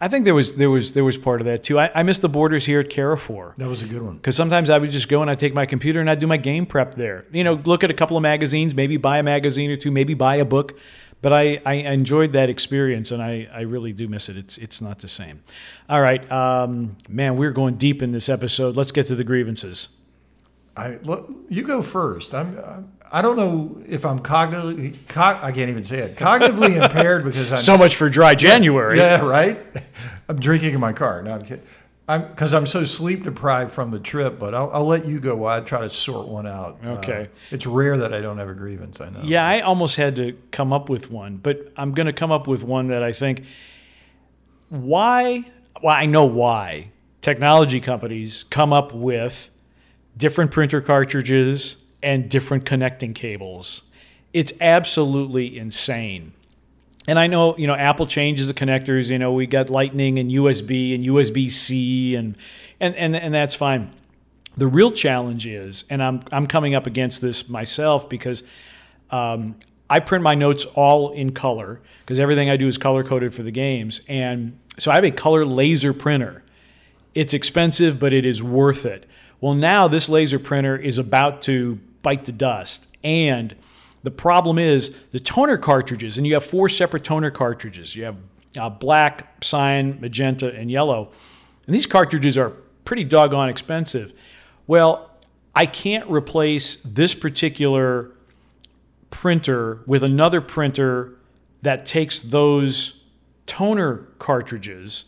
I 0.02 0.08
think 0.08 0.24
there 0.24 0.34
was 0.34 0.54
there 0.54 0.70
was 0.70 0.94
there 0.94 1.04
was 1.04 1.18
part 1.18 1.42
of 1.42 1.44
that 1.46 1.62
too. 1.62 1.78
I, 1.78 1.90
I 1.94 2.02
miss 2.02 2.20
the 2.20 2.28
borders 2.28 2.64
here 2.64 2.80
at 2.80 2.88
Carrefour. 2.88 3.54
That 3.58 3.68
was 3.68 3.82
a 3.82 3.86
good 3.86 4.00
one. 4.00 4.16
Because 4.16 4.34
sometimes 4.34 4.70
I 4.70 4.78
would 4.78 4.90
just 4.90 5.08
go 5.08 5.20
and 5.20 5.30
I'd 5.30 5.38
take 5.38 5.52
my 5.52 5.66
computer 5.66 6.00
and 6.00 6.08
I'd 6.08 6.20
do 6.20 6.26
my 6.26 6.38
game 6.38 6.64
prep 6.64 6.94
there. 6.94 7.26
You 7.32 7.44
know, 7.44 7.54
look 7.64 7.84
at 7.84 7.90
a 7.90 7.94
couple 7.94 8.16
of 8.16 8.22
magazines, 8.22 8.74
maybe 8.74 8.96
buy 8.96 9.18
a 9.18 9.22
magazine 9.22 9.70
or 9.70 9.76
two, 9.76 9.90
maybe 9.90 10.14
buy 10.14 10.36
a 10.36 10.44
book. 10.44 10.78
But 11.22 11.34
I, 11.34 11.60
I 11.66 11.74
enjoyed 11.74 12.32
that 12.32 12.48
experience 12.48 13.10
and 13.10 13.22
I, 13.22 13.46
I 13.52 13.60
really 13.60 13.92
do 13.92 14.08
miss 14.08 14.30
it. 14.30 14.38
It's 14.38 14.56
it's 14.56 14.80
not 14.80 15.00
the 15.00 15.08
same. 15.08 15.42
All 15.88 16.00
right, 16.00 16.30
um, 16.32 16.96
man, 17.06 17.36
we're 17.36 17.52
going 17.52 17.74
deep 17.74 18.02
in 18.02 18.12
this 18.12 18.30
episode. 18.30 18.78
Let's 18.78 18.92
get 18.92 19.06
to 19.08 19.14
the 19.14 19.24
grievances. 19.24 19.88
I 20.76 20.96
look, 21.02 21.30
you 21.50 21.62
go 21.62 21.82
first. 21.82 22.34
I'm. 22.34 22.58
I'm 22.58 22.92
I 23.12 23.22
don't 23.22 23.36
know 23.36 23.82
if 23.88 24.04
I'm 24.06 24.20
cognitively. 24.20 24.96
Co- 25.08 25.20
I 25.42 25.50
can't 25.52 25.70
even 25.70 25.84
say 25.84 25.98
it. 25.98 26.16
Cognitively 26.16 26.80
impaired 26.84 27.24
because 27.24 27.50
I'm. 27.52 27.58
So 27.58 27.76
much 27.76 27.96
for 27.96 28.08
dry 28.08 28.34
January. 28.34 28.98
Yeah, 28.98 29.20
right. 29.24 29.58
I'm 30.28 30.38
drinking 30.38 30.74
in 30.74 30.80
my 30.80 30.92
car. 30.92 31.22
No, 31.22 31.32
I'm 31.32 31.42
kidding. 31.42 31.64
I'm 32.08 32.28
because 32.28 32.54
I'm 32.54 32.66
so 32.66 32.84
sleep 32.84 33.24
deprived 33.24 33.72
from 33.72 33.90
the 33.90 33.98
trip. 33.98 34.38
But 34.38 34.54
I'll, 34.54 34.70
I'll 34.72 34.86
let 34.86 35.06
you 35.06 35.18
go 35.18 35.34
while 35.36 35.60
I 35.60 35.64
try 35.64 35.80
to 35.80 35.90
sort 35.90 36.28
one 36.28 36.46
out. 36.46 36.78
Uh, 36.84 36.90
Okay. 36.98 37.28
it's 37.50 37.66
rare 37.66 37.96
that 37.98 38.14
I 38.14 38.20
don't 38.20 38.38
have 38.38 38.48
a 38.48 38.54
grievance. 38.54 39.00
I 39.00 39.10
know. 39.10 39.20
Yeah, 39.24 39.44
I 39.46 39.60
almost 39.60 39.96
had 39.96 40.14
to 40.16 40.36
come 40.52 40.72
up 40.72 40.88
with 40.88 41.10
one, 41.10 41.36
but 41.36 41.72
I'm 41.76 41.92
going 41.92 42.06
to 42.06 42.12
come 42.12 42.30
up 42.30 42.46
with 42.46 42.62
one 42.62 42.88
that 42.88 43.02
I 43.02 43.12
think 43.12 43.42
why 44.68 45.44
well 45.82 45.94
I 45.94 46.06
know 46.06 46.26
why 46.26 46.90
technology 47.22 47.80
companies 47.80 48.44
come 48.50 48.72
up 48.72 48.92
with 48.92 49.50
different 50.16 50.50
printer 50.52 50.80
cartridges 50.80 51.76
and 52.02 52.28
different 52.28 52.64
connecting 52.64 53.14
cables. 53.14 53.82
It's 54.32 54.52
absolutely 54.60 55.58
insane. 55.58 56.32
And 57.08 57.18
I 57.18 57.26
know, 57.26 57.56
you 57.56 57.66
know, 57.66 57.74
Apple 57.74 58.06
changes 58.06 58.48
the 58.48 58.54
connectors, 58.54 59.10
you 59.10 59.18
know, 59.18 59.32
we 59.32 59.46
got 59.46 59.70
lightning 59.70 60.18
and 60.18 60.30
USB 60.30 60.94
and 60.94 61.04
USB-C 61.04 62.14
and 62.14 62.36
and 62.78 62.94
and, 62.94 63.16
and 63.16 63.34
that's 63.34 63.54
fine. 63.54 63.92
The 64.56 64.66
real 64.66 64.90
challenge 64.90 65.46
is, 65.46 65.84
and 65.90 66.02
I'm 66.02 66.22
I'm 66.30 66.46
coming 66.46 66.74
up 66.74 66.86
against 66.86 67.22
this 67.22 67.48
myself 67.48 68.08
because 68.08 68.42
um, 69.10 69.56
I 69.88 70.00
print 70.00 70.22
my 70.22 70.34
notes 70.34 70.64
all 70.74 71.12
in 71.12 71.32
color 71.32 71.80
because 72.00 72.18
everything 72.18 72.50
I 72.50 72.56
do 72.56 72.68
is 72.68 72.78
color 72.78 73.02
coded 73.02 73.34
for 73.34 73.42
the 73.42 73.50
games, 73.50 74.02
and 74.06 74.58
so 74.78 74.90
I 74.90 74.94
have 74.94 75.04
a 75.04 75.10
color 75.10 75.44
laser 75.44 75.92
printer. 75.92 76.42
It's 77.14 77.34
expensive, 77.34 77.98
but 77.98 78.12
it 78.12 78.24
is 78.24 78.42
worth 78.42 78.86
it. 78.86 79.04
Well, 79.40 79.54
now 79.54 79.88
this 79.88 80.08
laser 80.08 80.38
printer 80.38 80.76
is 80.76 80.98
about 80.98 81.42
to 81.42 81.80
bite 82.02 82.24
the 82.24 82.32
dust, 82.32 82.86
and 83.02 83.54
the 84.02 84.10
problem 84.10 84.58
is 84.58 84.94
the 85.10 85.20
toner 85.20 85.58
cartridges, 85.58 86.16
and 86.18 86.26
you 86.26 86.34
have 86.34 86.44
four 86.44 86.68
separate 86.68 87.04
toner 87.04 87.30
cartridges. 87.30 87.94
You 87.94 88.04
have 88.04 88.16
uh, 88.58 88.70
black, 88.70 89.44
cyan, 89.44 90.00
magenta, 90.00 90.52
and 90.54 90.70
yellow, 90.70 91.10
and 91.66 91.74
these 91.74 91.86
cartridges 91.86 92.36
are 92.36 92.50
pretty 92.84 93.04
doggone 93.04 93.48
expensive. 93.48 94.12
Well, 94.66 95.10
I 95.54 95.66
can't 95.66 96.08
replace 96.10 96.76
this 96.84 97.14
particular 97.14 98.12
printer 99.10 99.80
with 99.86 100.02
another 100.02 100.40
printer 100.40 101.16
that 101.62 101.84
takes 101.86 102.20
those 102.20 103.02
toner 103.46 104.06
cartridges 104.18 105.04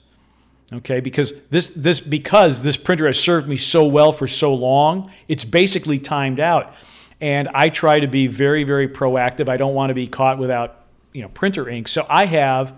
okay 0.75 1.01
because 1.01 1.33
this 1.51 1.69
this 1.69 2.01
because 2.01 2.63
this 2.63 2.77
printer 2.77 3.07
has 3.07 3.19
served 3.19 3.49
me 3.49 3.57
so 3.57 3.87
well 3.87 4.13
for 4.13 4.27
so 4.27 4.55
long 4.55 5.11
it's 5.29 5.45
basically 5.45 5.99
timed 5.99 6.41
out 6.41 6.75
and 7.21 7.49
i 7.55 7.69
try 7.69 8.01
to 8.01 8.07
be 8.07 8.27
very 8.27 8.65
very 8.65 8.89
proactive 8.89 9.49
i 9.49 9.57
don't 9.57 9.75
want 9.75 9.91
to 9.91 9.95
be 9.95 10.07
caught 10.07 10.39
without 10.39 10.87
you 11.13 11.23
know 11.23 11.29
printer 11.29 11.69
ink 11.69 11.89
so 11.89 12.07
i 12.09 12.25
have 12.25 12.75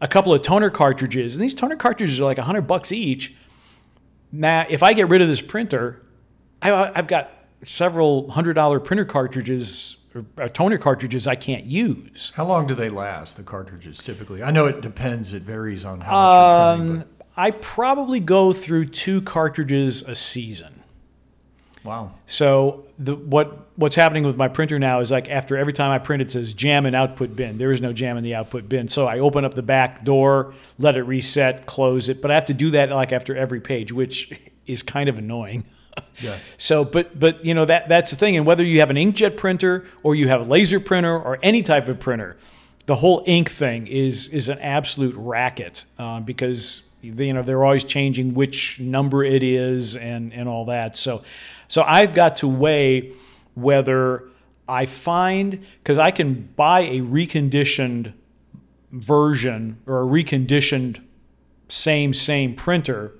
a 0.00 0.08
couple 0.08 0.32
of 0.32 0.42
toner 0.42 0.70
cartridges 0.70 1.34
and 1.34 1.44
these 1.44 1.54
toner 1.54 1.76
cartridges 1.76 2.20
are 2.20 2.24
like 2.24 2.38
100 2.38 2.62
bucks 2.62 2.92
each 2.92 3.34
now 4.32 4.64
if 4.68 4.82
i 4.82 4.92
get 4.92 5.08
rid 5.08 5.22
of 5.22 5.28
this 5.28 5.42
printer 5.42 6.00
I, 6.62 6.92
i've 6.94 7.06
got 7.06 7.32
several 7.62 8.30
hundred 8.30 8.54
dollar 8.54 8.80
printer 8.80 9.04
cartridges 9.04 9.96
or 10.14 10.24
uh, 10.38 10.48
toner 10.48 10.78
cartridges 10.78 11.26
I 11.26 11.36
can't 11.36 11.64
use. 11.64 12.32
How 12.34 12.44
long 12.44 12.66
do 12.66 12.74
they 12.74 12.88
last? 12.88 13.36
The 13.36 13.42
cartridges 13.42 13.98
typically. 14.02 14.42
I 14.42 14.50
know 14.50 14.66
it 14.66 14.80
depends. 14.80 15.32
It 15.32 15.42
varies 15.42 15.84
on 15.84 16.00
how 16.00 16.12
much 16.12 16.78
you're 16.78 16.86
printing. 16.86 17.02
Um, 17.02 17.19
I 17.40 17.52
probably 17.52 18.20
go 18.20 18.52
through 18.52 18.88
two 18.88 19.22
cartridges 19.22 20.02
a 20.02 20.14
season. 20.14 20.82
Wow. 21.82 22.12
So 22.26 22.84
the 22.98 23.16
what 23.16 23.70
what's 23.76 23.94
happening 23.94 24.24
with 24.24 24.36
my 24.36 24.48
printer 24.48 24.78
now 24.78 25.00
is 25.00 25.10
like 25.10 25.30
after 25.30 25.56
every 25.56 25.72
time 25.72 25.90
I 25.90 25.96
print 25.96 26.20
it 26.20 26.30
says 26.30 26.52
jam 26.52 26.84
in 26.84 26.94
output 26.94 27.34
bin. 27.34 27.56
There 27.56 27.72
is 27.72 27.80
no 27.80 27.94
jam 27.94 28.18
in 28.18 28.24
the 28.24 28.34
output 28.34 28.68
bin. 28.68 28.88
So 28.88 29.06
I 29.06 29.20
open 29.20 29.46
up 29.46 29.54
the 29.54 29.62
back 29.62 30.04
door, 30.04 30.52
let 30.78 30.98
it 30.98 31.04
reset, 31.04 31.64
close 31.64 32.10
it, 32.10 32.20
but 32.20 32.30
I 32.30 32.34
have 32.34 32.44
to 32.44 32.54
do 32.54 32.72
that 32.72 32.90
like 32.90 33.10
after 33.10 33.34
every 33.34 33.62
page, 33.62 33.90
which 33.90 34.38
is 34.66 34.82
kind 34.82 35.08
of 35.08 35.16
annoying. 35.16 35.64
Yeah. 36.22 36.38
So, 36.56 36.84
but 36.84 37.18
but 37.18 37.44
you 37.44 37.52
know 37.52 37.64
that 37.64 37.88
that's 37.88 38.10
the 38.10 38.16
thing, 38.16 38.36
and 38.36 38.46
whether 38.46 38.62
you 38.62 38.80
have 38.80 38.90
an 38.90 38.96
inkjet 38.96 39.36
printer 39.36 39.86
or 40.02 40.14
you 40.14 40.28
have 40.28 40.40
a 40.40 40.44
laser 40.44 40.78
printer 40.78 41.18
or 41.18 41.38
any 41.42 41.62
type 41.62 41.88
of 41.88 41.98
printer, 41.98 42.36
the 42.86 42.94
whole 42.94 43.24
ink 43.26 43.50
thing 43.50 43.86
is 43.86 44.28
is 44.28 44.48
an 44.48 44.58
absolute 44.60 45.14
racket 45.16 45.84
uh, 45.98 46.20
because 46.20 46.84
you 47.02 47.32
know 47.32 47.42
they're 47.42 47.64
always 47.64 47.84
changing 47.84 48.34
which 48.34 48.78
number 48.80 49.24
it 49.24 49.42
is 49.42 49.96
and 49.96 50.32
and 50.32 50.48
all 50.48 50.66
that. 50.66 50.96
So, 50.96 51.22
so 51.68 51.82
I've 51.82 52.14
got 52.14 52.36
to 52.36 52.48
weigh 52.48 53.12
whether 53.54 54.28
I 54.68 54.86
find 54.86 55.64
because 55.82 55.98
I 55.98 56.10
can 56.10 56.48
buy 56.56 56.80
a 56.80 57.00
reconditioned 57.00 58.12
version 58.92 59.78
or 59.86 60.02
a 60.02 60.06
reconditioned 60.06 61.02
same 61.68 62.14
same 62.14 62.54
printer 62.54 63.12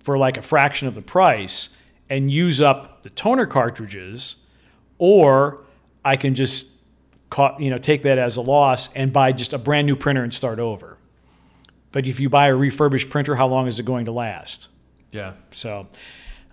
for 0.00 0.18
like 0.18 0.36
a 0.36 0.42
fraction 0.42 0.88
of 0.88 0.94
the 0.94 1.02
price 1.02 1.70
and 2.08 2.30
use 2.30 2.60
up 2.60 3.02
the 3.02 3.10
toner 3.10 3.46
cartridges 3.46 4.36
or 4.98 5.64
I 6.04 6.16
can 6.16 6.34
just 6.34 6.70
you 7.58 7.70
know 7.70 7.78
take 7.78 8.02
that 8.02 8.18
as 8.18 8.36
a 8.36 8.40
loss 8.40 8.92
and 8.94 9.12
buy 9.12 9.32
just 9.32 9.52
a 9.52 9.58
brand 9.58 9.86
new 9.86 9.96
printer 9.96 10.22
and 10.22 10.32
start 10.32 10.58
over. 10.58 10.98
But 11.92 12.06
if 12.06 12.18
you 12.20 12.28
buy 12.28 12.48
a 12.48 12.54
refurbished 12.54 13.10
printer, 13.10 13.36
how 13.36 13.46
long 13.46 13.68
is 13.68 13.78
it 13.78 13.84
going 13.84 14.06
to 14.06 14.12
last? 14.12 14.68
Yeah. 15.10 15.34
So, 15.50 15.86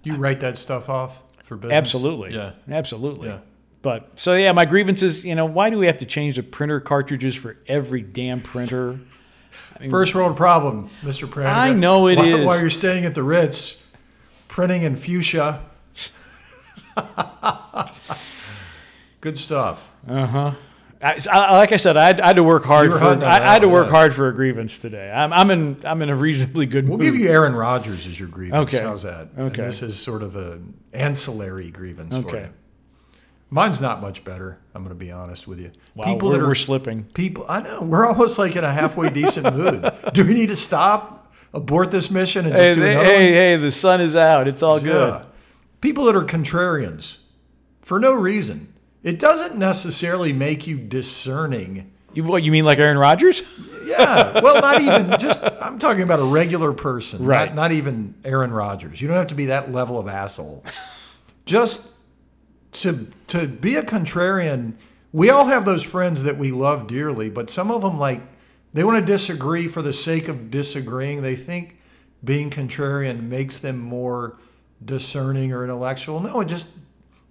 Do 0.04 0.10
you 0.12 0.18
write 0.18 0.42
that 0.42 0.58
stuff 0.58 0.90
off 0.90 1.22
for 1.44 1.56
business? 1.56 1.78
absolutely. 1.78 2.34
Yeah. 2.36 2.52
Absolutely. 2.70 3.30
Yeah. 3.30 3.40
But 3.82 4.12
so 4.20 4.36
yeah, 4.36 4.52
my 4.52 4.66
grievance 4.66 5.02
is, 5.02 5.24
you 5.26 5.36
know, 5.36 5.46
why 5.46 5.70
do 5.70 5.78
we 5.80 5.86
have 5.86 6.00
to 6.00 6.06
change 6.06 6.36
the 6.36 6.44
printer 6.44 6.82
cartridges 6.82 7.34
for 7.36 7.56
every 7.68 8.02
damn 8.02 8.42
printer? 8.42 9.00
First 9.90 10.14
world 10.14 10.36
problem, 10.36 10.90
Mr. 11.02 11.30
Pratt. 11.30 11.56
I 11.56 11.72
know 11.72 12.08
it 12.08 12.18
while, 12.18 12.28
is. 12.40 12.46
While 12.46 12.60
you're 12.60 12.70
staying 12.70 13.06
at 13.06 13.16
the 13.16 13.24
Ritz, 13.24 13.82
printing 14.50 14.82
in 14.84 14.98
fuchsia. 14.98 15.62
Good 19.22 19.38
stuff. 19.38 19.90
Uh-huh. 20.08 20.54
I, 21.02 21.18
I- 21.32 21.58
like 21.58 21.72
I 21.72 21.78
said, 21.78 21.96
I 21.98 22.08
had, 22.08 22.22
I 22.22 22.28
had 22.28 22.36
to 22.36 22.44
work 22.44 22.66
hard 22.66 22.92
for. 22.92 23.00
I, 23.04 23.38
I 23.38 23.54
had 23.54 23.62
to 23.62 23.70
work 23.70 23.86
one, 23.86 23.94
hard 23.94 24.14
for 24.14 24.28
a 24.28 24.34
grievance 24.36 24.78
today. 24.80 25.10
I'm, 25.10 25.32
I'm 25.32 25.50
in. 25.52 25.82
I'm 25.86 26.02
in 26.02 26.10
a 26.10 26.16
reasonably 26.16 26.66
good 26.66 26.84
mood. 26.86 26.90
We'll 26.90 26.98
mood. 27.00 27.06
give 27.14 27.16
you 27.16 27.30
Aaron 27.30 27.54
Rodgers 27.54 28.06
as 28.06 28.20
your 28.20 28.28
grievance. 28.30 28.74
Okay. 28.74 28.84
How's 28.84 29.04
that? 29.04 29.30
And 29.38 29.52
Okay. 29.52 29.62
this 29.62 29.82
is 29.82 29.98
sort 29.98 30.24
of 30.24 30.36
an 30.36 30.74
ancillary 30.94 31.72
grievance 31.72 32.16
for 32.18 32.38
you. 32.38 32.50
Mine's 33.52 33.82
not 33.82 34.00
much 34.02 34.24
better. 34.24 34.60
I'm 34.76 34.84
going 34.84 34.96
to 34.96 35.00
be 35.00 35.12
honest 35.12 35.48
with 35.48 35.60
you. 35.60 35.72
Wow, 35.96 36.18
we're, 36.22 36.38
we're 36.46 36.54
slipping. 36.54 37.04
people. 37.06 37.46
I 37.50 37.62
know 37.64 37.82
we're 37.82 38.06
almost 38.06 38.38
like 38.38 38.56
in 38.56 38.64
a 38.64 38.72
halfway 38.72 39.10
decent 39.10 39.56
mood. 39.56 39.92
Do 40.14 40.24
we 40.24 40.36
need 40.36 40.50
to 40.50 40.56
stop, 40.56 41.34
abort 41.54 41.90
this 41.90 42.12
mission, 42.12 42.46
and 42.46 42.54
just 42.54 42.62
Hey, 42.64 42.76
do 42.76 42.82
hey, 42.82 42.92
another 42.92 43.06
hey, 43.08 43.14
one? 43.24 43.34
hey, 43.34 43.56
the 43.56 43.72
sun 43.72 44.02
is 44.02 44.16
out. 44.16 44.48
It's 44.48 44.62
all 44.62 44.80
good. 44.80 45.26
People 45.82 46.04
that 46.06 46.16
are 46.16 46.24
contrarians 46.26 47.18
for 47.82 48.00
no 48.00 48.14
reason. 48.14 48.72
It 49.04 49.20
doesn't 49.20 49.58
necessarily 49.58 50.34
make 50.34 50.68
you 50.68 50.78
discerning. 50.78 51.92
You, 52.14 52.24
what 52.24 52.44
you 52.44 52.52
mean, 52.52 52.66
like 52.66 52.80
Aaron 52.80 52.98
Rodgers? 52.98 53.42
Yeah. 53.86 54.42
Well, 54.42 54.62
not 54.62 54.82
even 54.82 55.20
just. 55.20 55.44
I'm 55.44 55.80
talking 55.80 56.02
about 56.02 56.20
a 56.20 56.26
regular 56.26 56.74
person, 56.74 57.26
Right. 57.26 57.48
Not, 57.48 57.56
not 57.56 57.72
even 57.72 58.16
Aaron 58.24 58.52
Rodgers. 58.52 59.02
You 59.02 59.08
don't 59.08 59.18
have 59.18 59.28
to 59.28 59.36
be 59.36 59.48
that 59.48 59.72
level 59.72 59.98
of 59.98 60.08
asshole. 60.08 60.64
Just 61.46 61.90
to 62.74 63.08
to 63.28 63.48
be 63.48 63.76
a 63.76 63.84
contrarian. 63.84 64.74
We 65.12 65.32
all 65.32 65.46
have 65.46 65.66
those 65.66 65.82
friends 65.82 66.22
that 66.24 66.38
we 66.38 66.52
love 66.52 66.86
dearly, 66.86 67.30
but 67.30 67.50
some 67.50 67.72
of 67.72 67.82
them 67.82 67.98
like 67.98 68.22
they 68.74 68.84
want 68.84 69.00
to 69.00 69.06
disagree 69.12 69.68
for 69.68 69.82
the 69.82 69.94
sake 69.94 70.28
of 70.28 70.52
disagreeing. 70.52 71.22
They 71.22 71.36
think 71.36 71.78
being 72.24 72.50
contrarian 72.50 73.24
makes 73.24 73.58
them 73.58 73.80
more 73.80 74.38
discerning 74.84 75.52
or 75.52 75.64
intellectual. 75.64 76.20
No, 76.20 76.42
it 76.42 76.48
just 76.48 76.68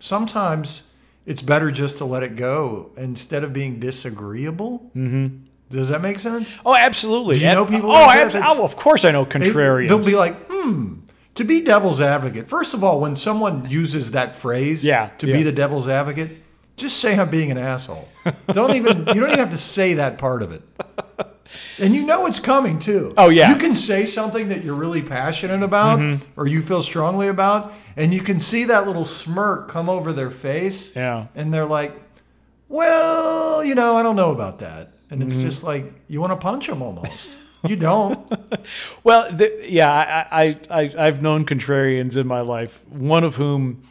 sometimes 0.01 0.83
it's 1.29 1.43
better 1.43 1.71
just 1.71 1.99
to 1.99 2.05
let 2.05 2.23
it 2.23 2.35
go 2.37 2.91
instead 2.97 3.45
of 3.45 3.53
being 3.53 3.79
disagreeable. 3.79 4.91
Mm-hmm. 4.97 5.45
Does 5.69 5.91
that 5.91 6.01
make 6.01 6.19
sense? 6.19 6.57
Oh, 6.65 6.75
absolutely. 6.75 7.35
Do 7.35 7.41
you 7.43 7.47
know 7.53 7.67
people 7.67 7.91
Oh, 7.91 8.07
like 8.07 8.35
oh, 8.35 8.65
of 8.65 8.75
course 8.77 9.05
I 9.05 9.11
know 9.13 9.27
contrarians. 9.27 9.89
They'll 9.89 10.05
be 10.05 10.17
like, 10.17 10.35
hmm. 10.51 10.95
To 11.35 11.45
be 11.45 11.61
devil's 11.61 12.01
advocate, 12.01 12.49
first 12.49 12.75
of 12.75 12.83
all, 12.83 12.99
when 12.99 13.15
someone 13.15 13.71
uses 13.71 14.11
that 14.13 14.35
phrase, 14.35 14.85
Yeah, 14.85 15.11
to 15.19 15.27
yeah. 15.29 15.37
be 15.37 15.43
the 15.45 15.53
devil's 15.53 15.87
advocate, 15.87 16.31
just 16.77 16.99
say 16.99 17.17
I'm 17.19 17.29
being 17.31 17.51
an 17.53 17.59
asshole. 17.59 18.09
Don't 18.53 18.75
even 18.75 18.99
you 19.09 19.15
don't 19.21 19.29
even 19.31 19.39
have 19.39 19.51
to 19.51 19.59
say 19.59 19.95
that 19.95 20.17
part 20.19 20.43
of 20.43 20.51
it. 20.51 20.63
And 21.79 21.95
you 21.95 22.05
know 22.05 22.27
it's 22.27 22.41
coming 22.41 22.79
too. 22.79 23.13
Oh, 23.17 23.29
yeah. 23.31 23.45
Mm-hmm. 23.47 23.53
You 23.55 23.59
can 23.69 23.77
say 23.77 24.05
something 24.07 24.49
that 24.49 24.65
you're 24.65 24.75
really 24.75 25.03
passionate 25.03 25.63
about 25.63 26.21
or 26.37 26.47
you 26.47 26.61
feel 26.63 26.83
strongly 26.83 27.29
about, 27.29 27.73
and 27.97 28.13
you 28.13 28.21
can 28.21 28.39
see 28.41 28.65
that 28.65 28.87
little 28.87 29.05
smirk 29.07 29.69
come 29.69 29.89
over 29.89 30.13
their 30.13 30.31
face. 30.31 30.95
Yeah. 30.95 31.27
And 31.35 31.53
they're 31.53 31.65
like, 31.67 31.93
Well, 32.69 33.65
you 33.65 33.75
know, 33.75 33.97
I 33.97 34.03
don't 34.03 34.17
know 34.17 34.31
about 34.33 34.59
that. 34.61 34.93
And 35.11 35.21
Mm-hmm. 35.21 35.29
it's 35.29 35.39
just 35.39 35.63
like 35.65 35.91
you 36.07 36.21
want 36.21 36.33
to 36.33 36.37
punch 36.37 36.67
them 36.67 36.83
almost. 36.83 37.31
you 37.67 37.77
don't. 37.77 38.31
Well, 39.05 39.33
the, 39.33 39.65
yeah, 39.67 39.91
I, 39.91 40.45
I, 40.45 40.83
I, 40.83 40.95
I've 41.07 41.23
known 41.23 41.47
contrarians 41.47 42.17
in 42.19 42.27
my 42.27 42.41
life, 42.43 42.83
one 42.91 43.25
of 43.25 43.37
whom 43.37 43.83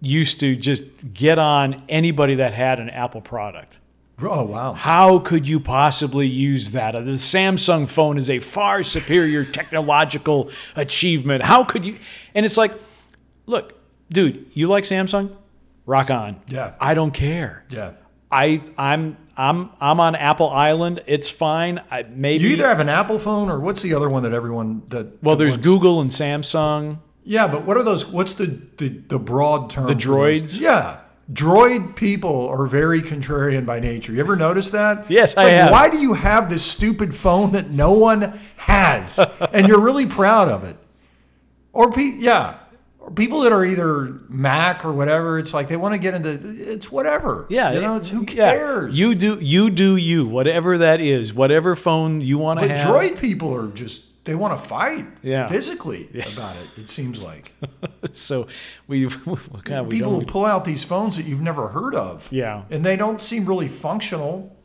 used 0.00 0.40
to 0.40 0.54
just 0.56 0.82
get 1.14 1.38
on 1.38 1.82
anybody 1.88 2.34
that 2.34 2.52
had 2.52 2.78
an 2.80 2.90
Apple 2.90 3.22
product. 3.22 3.78
Oh 4.20 4.44
wow. 4.44 4.72
How 4.74 5.18
could 5.18 5.48
you 5.48 5.58
possibly 5.58 6.26
use 6.28 6.72
that? 6.72 6.92
The 6.92 7.00
Samsung 7.12 7.88
phone 7.90 8.18
is 8.18 8.30
a 8.30 8.38
far 8.38 8.82
superior 8.82 9.44
technological 9.44 10.50
achievement. 10.76 11.42
How 11.42 11.64
could 11.64 11.84
you? 11.84 11.98
And 12.34 12.46
it's 12.46 12.56
like, 12.56 12.72
look, 13.46 13.74
dude, 14.10 14.46
you 14.52 14.68
like 14.68 14.84
Samsung? 14.84 15.36
Rock 15.86 16.10
on. 16.10 16.40
Yeah. 16.46 16.74
I 16.80 16.94
don't 16.94 17.12
care. 17.12 17.64
Yeah. 17.68 17.92
I 18.30 18.62
I'm 18.78 19.16
I'm 19.36 19.70
I'm 19.80 19.98
on 19.98 20.14
Apple 20.14 20.48
Island. 20.50 21.02
It's 21.06 21.28
fine. 21.28 21.82
I 21.90 22.04
maybe 22.04 22.44
You 22.44 22.50
either 22.50 22.68
have 22.68 22.80
an 22.80 22.88
Apple 22.88 23.18
phone 23.18 23.50
or 23.50 23.58
what's 23.58 23.82
the 23.82 23.94
other 23.94 24.08
one 24.08 24.22
that 24.22 24.32
everyone 24.32 24.82
that 24.90 25.22
well, 25.22 25.34
that 25.34 25.40
there's 25.42 25.54
wants- 25.54 25.66
Google 25.66 26.00
and 26.00 26.10
Samsung. 26.10 26.98
Yeah, 27.24 27.46
but 27.48 27.64
what 27.64 27.76
are 27.76 27.82
those? 27.82 28.06
What's 28.06 28.34
the 28.34 28.60
the, 28.76 28.88
the 28.88 29.18
broad 29.18 29.70
term? 29.70 29.86
The 29.86 29.94
droids? 29.94 30.58
Yeah, 30.60 31.00
droid 31.30 31.94
people 31.94 32.48
are 32.48 32.66
very 32.66 33.00
contrarian 33.02 33.66
by 33.66 33.80
nature. 33.80 34.12
You 34.12 34.20
ever 34.20 34.36
notice 34.36 34.70
that? 34.70 35.10
Yes, 35.10 35.32
It's 35.32 35.40
I 35.40 35.44
like, 35.44 35.52
have. 35.52 35.70
Why 35.70 35.90
do 35.90 35.98
you 35.98 36.14
have 36.14 36.48
this 36.50 36.64
stupid 36.64 37.14
phone 37.14 37.52
that 37.52 37.70
no 37.70 37.92
one 37.92 38.38
has, 38.56 39.18
and 39.52 39.68
you're 39.68 39.80
really 39.80 40.06
proud 40.06 40.48
of 40.48 40.64
it? 40.64 40.76
Or 41.72 41.90
pe- 41.90 42.16
yeah, 42.18 42.58
or 42.98 43.10
people 43.10 43.40
that 43.40 43.52
are 43.52 43.64
either 43.64 44.20
Mac 44.28 44.84
or 44.84 44.92
whatever. 44.92 45.38
It's 45.38 45.54
like 45.54 45.68
they 45.68 45.76
want 45.76 45.94
to 45.94 45.98
get 45.98 46.14
into 46.14 46.38
it's 46.72 46.90
whatever. 46.90 47.46
Yeah, 47.48 47.72
you 47.72 47.80
know, 47.80 47.96
it's 47.96 48.08
who 48.08 48.20
yeah. 48.32 48.50
cares? 48.52 48.98
You 48.98 49.14
do 49.14 49.38
you 49.40 49.70
do 49.70 49.96
you 49.96 50.26
whatever 50.26 50.78
that 50.78 51.00
is, 51.00 51.32
whatever 51.32 51.74
phone 51.76 52.20
you 52.20 52.38
want 52.38 52.60
to 52.60 52.68
But 52.68 52.78
have. 52.78 52.88
droid 52.94 53.18
people 53.18 53.54
are 53.54 53.68
just 53.68 54.02
they 54.24 54.34
want 54.36 54.60
to 54.60 54.68
fight 54.68 55.06
Yeah. 55.22 55.48
physically 55.48 56.08
about 56.32 56.56
it. 56.56 56.68
It 56.76 56.88
seems 56.90 57.20
like 57.20 57.52
So 58.12 58.46
we 58.86 59.06
God, 59.64 59.86
we 59.88 59.96
people 59.96 60.22
pull 60.24 60.44
out 60.44 60.64
these 60.64 60.84
phones 60.84 61.16
that 61.16 61.26
you've 61.26 61.40
never 61.42 61.68
heard 61.68 61.94
of. 61.94 62.28
Yeah. 62.30 62.62
and 62.70 62.84
they 62.84 62.96
don't 62.96 63.20
seem 63.20 63.44
really 63.46 63.68
functional. 63.68 64.56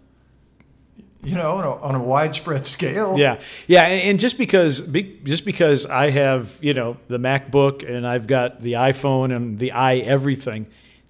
You 1.23 1.35
know, 1.35 1.53
on 1.57 1.63
a, 1.63 1.71
on 1.81 1.95
a 1.95 1.99
widespread 2.01 2.65
scale. 2.75 3.17
Yeah, 3.17 3.41
yeah, 3.67 3.87
and, 3.87 4.01
and 4.11 4.19
just 4.19 4.37
because 4.37 4.79
be, 4.79 5.19
just 5.23 5.43
because 5.45 5.85
I 5.85 6.11
have 6.11 6.55
you 6.61 6.73
know 6.75 6.97
the 7.07 7.17
MacBook 7.17 7.83
and 7.89 8.07
I've 8.07 8.27
got 8.27 8.61
the 8.61 8.73
iPhone 8.73 9.35
and 9.35 9.57
the 9.57 9.71
i 9.71 9.95
everything 9.97 10.67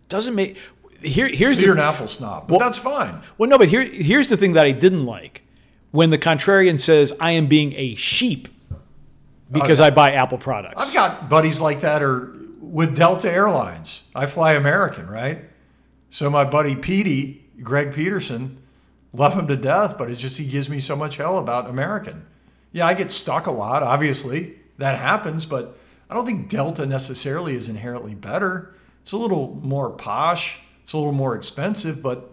doesn't 0.09 0.33
make 0.33 0.57
here 1.03 1.27
here's 1.27 1.55
so 1.55 1.59
the, 1.59 1.65
you're 1.67 1.75
an 1.75 1.81
Apple 1.81 2.07
snob, 2.07 2.47
but 2.47 2.57
Well- 2.57 2.59
that's 2.67 2.77
fine. 2.79 3.21
Well, 3.37 3.49
no, 3.49 3.57
but 3.57 3.67
here, 3.67 3.83
here's 3.83 4.29
the 4.29 4.37
thing 4.37 4.53
that 4.53 4.65
I 4.65 4.71
didn't 4.71 5.05
like 5.05 5.43
when 5.91 6.09
the 6.09 6.17
contrarian 6.17 6.79
says 6.79 7.13
I 7.19 7.31
am 7.31 7.47
being 7.47 7.73
a 7.75 7.95
sheep 7.95 8.47
because 9.51 9.79
I 9.79 9.89
buy 9.89 10.11
Apple 10.13 10.37
products. 10.37 10.75
I've 10.77 10.93
got 10.93 11.29
buddies 11.29 11.59
like 11.59 11.81
that 11.81 12.01
or 12.01 12.35
with 12.59 12.95
Delta 12.95 13.31
Airlines. 13.31 14.03
I 14.13 14.25
fly 14.25 14.53
American, 14.53 15.07
right? 15.09 15.45
So 16.09 16.29
my 16.29 16.43
buddy 16.43 16.75
Petey, 16.75 17.45
Greg 17.61 17.93
Peterson, 17.93 18.61
love 19.13 19.33
him 19.33 19.47
to 19.47 19.55
death, 19.55 19.97
but 19.97 20.11
it's 20.11 20.21
just 20.21 20.37
he 20.37 20.45
gives 20.45 20.69
me 20.69 20.79
so 20.79 20.95
much 20.95 21.17
hell 21.17 21.37
about 21.37 21.69
American. 21.69 22.25
Yeah, 22.71 22.85
I 22.85 22.93
get 22.93 23.11
stuck 23.11 23.47
a 23.47 23.51
lot, 23.51 23.83
obviously. 23.83 24.55
That 24.77 24.99
happens, 24.99 25.45
but 25.45 25.77
I 26.09 26.13
don't 26.13 26.25
think 26.25 26.49
Delta 26.49 26.85
necessarily 26.85 27.55
is 27.55 27.67
inherently 27.69 28.15
better. 28.15 28.75
It's 29.01 29.11
a 29.11 29.17
little 29.17 29.59
more 29.61 29.89
posh. 29.89 30.59
It's 30.83 30.93
a 30.93 30.97
little 30.97 31.13
more 31.13 31.35
expensive, 31.35 32.01
but 32.01 32.31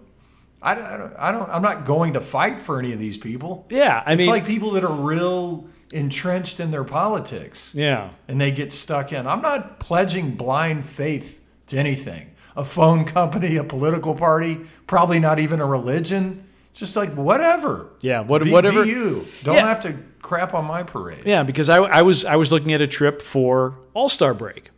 I, 0.65 0.73
I 0.95 0.97
don't, 0.97 1.15
I 1.19 1.31
don't. 1.33 1.51
I'm 1.51 1.63
not 1.63 1.85
going 1.85 2.15
to 2.15 2.21
fight 2.21 2.59
for 2.59 2.79
any 2.79 2.93
of 2.93 2.99
these 2.99 3.19
people. 3.19 3.67
Yeah, 3.71 4.03
I 4.05 4.13
it's 4.15 4.19
mean, 4.19 4.21
it's 4.21 4.29
like 4.29 4.47
people 4.47 4.71
that 4.73 4.83
are 4.85 4.93
real 4.93 5.67
entrenched 5.93 6.59
in 6.59 6.71
their 6.73 6.83
politics 6.85 7.71
yeah, 7.75 8.09
and 8.27 8.41
they 8.41 8.51
get 8.51 8.73
stuck 8.73 9.13
in. 9.13 9.27
I'm 9.27 9.43
not 9.43 9.79
pledging 9.79 10.33
blind 10.37 10.85
faith 10.85 11.41
to 11.69 11.77
anything. 11.79 12.31
A 12.57 12.65
phone 12.65 13.05
company, 13.05 13.57
a 13.57 13.65
political 13.65 14.15
party, 14.15 14.61
probably 14.87 15.19
not 15.19 15.39
even 15.39 15.61
a 15.61 15.67
religion. 15.67 16.45
It's 16.71 16.81
just 16.81 16.97
like 16.97 17.13
whatever. 17.15 17.91
yeah. 18.01 18.21
What, 18.21 18.43
Be, 18.43 18.51
whatever. 18.51 18.83
be 18.85 18.91
you. 18.91 19.27
Don't 19.45 19.57
Yeah. 19.57 19.67
have 19.69 19.81
to 19.83 19.97
crap 20.23 20.55
on 20.55 20.65
my 20.65 20.83
parade. 20.83 21.25
Yeah, 21.27 21.43
because 21.45 21.69
I, 21.69 21.77
I 21.79 22.03
was 22.03 22.25
I 22.25 22.37
was 22.37 22.51
looking 22.51 22.73
at 22.73 22.81
a 22.81 22.87
trip 22.89 23.21
for 23.23 23.75
All 23.93 24.09
Star 24.09 24.35
break, 24.35 24.71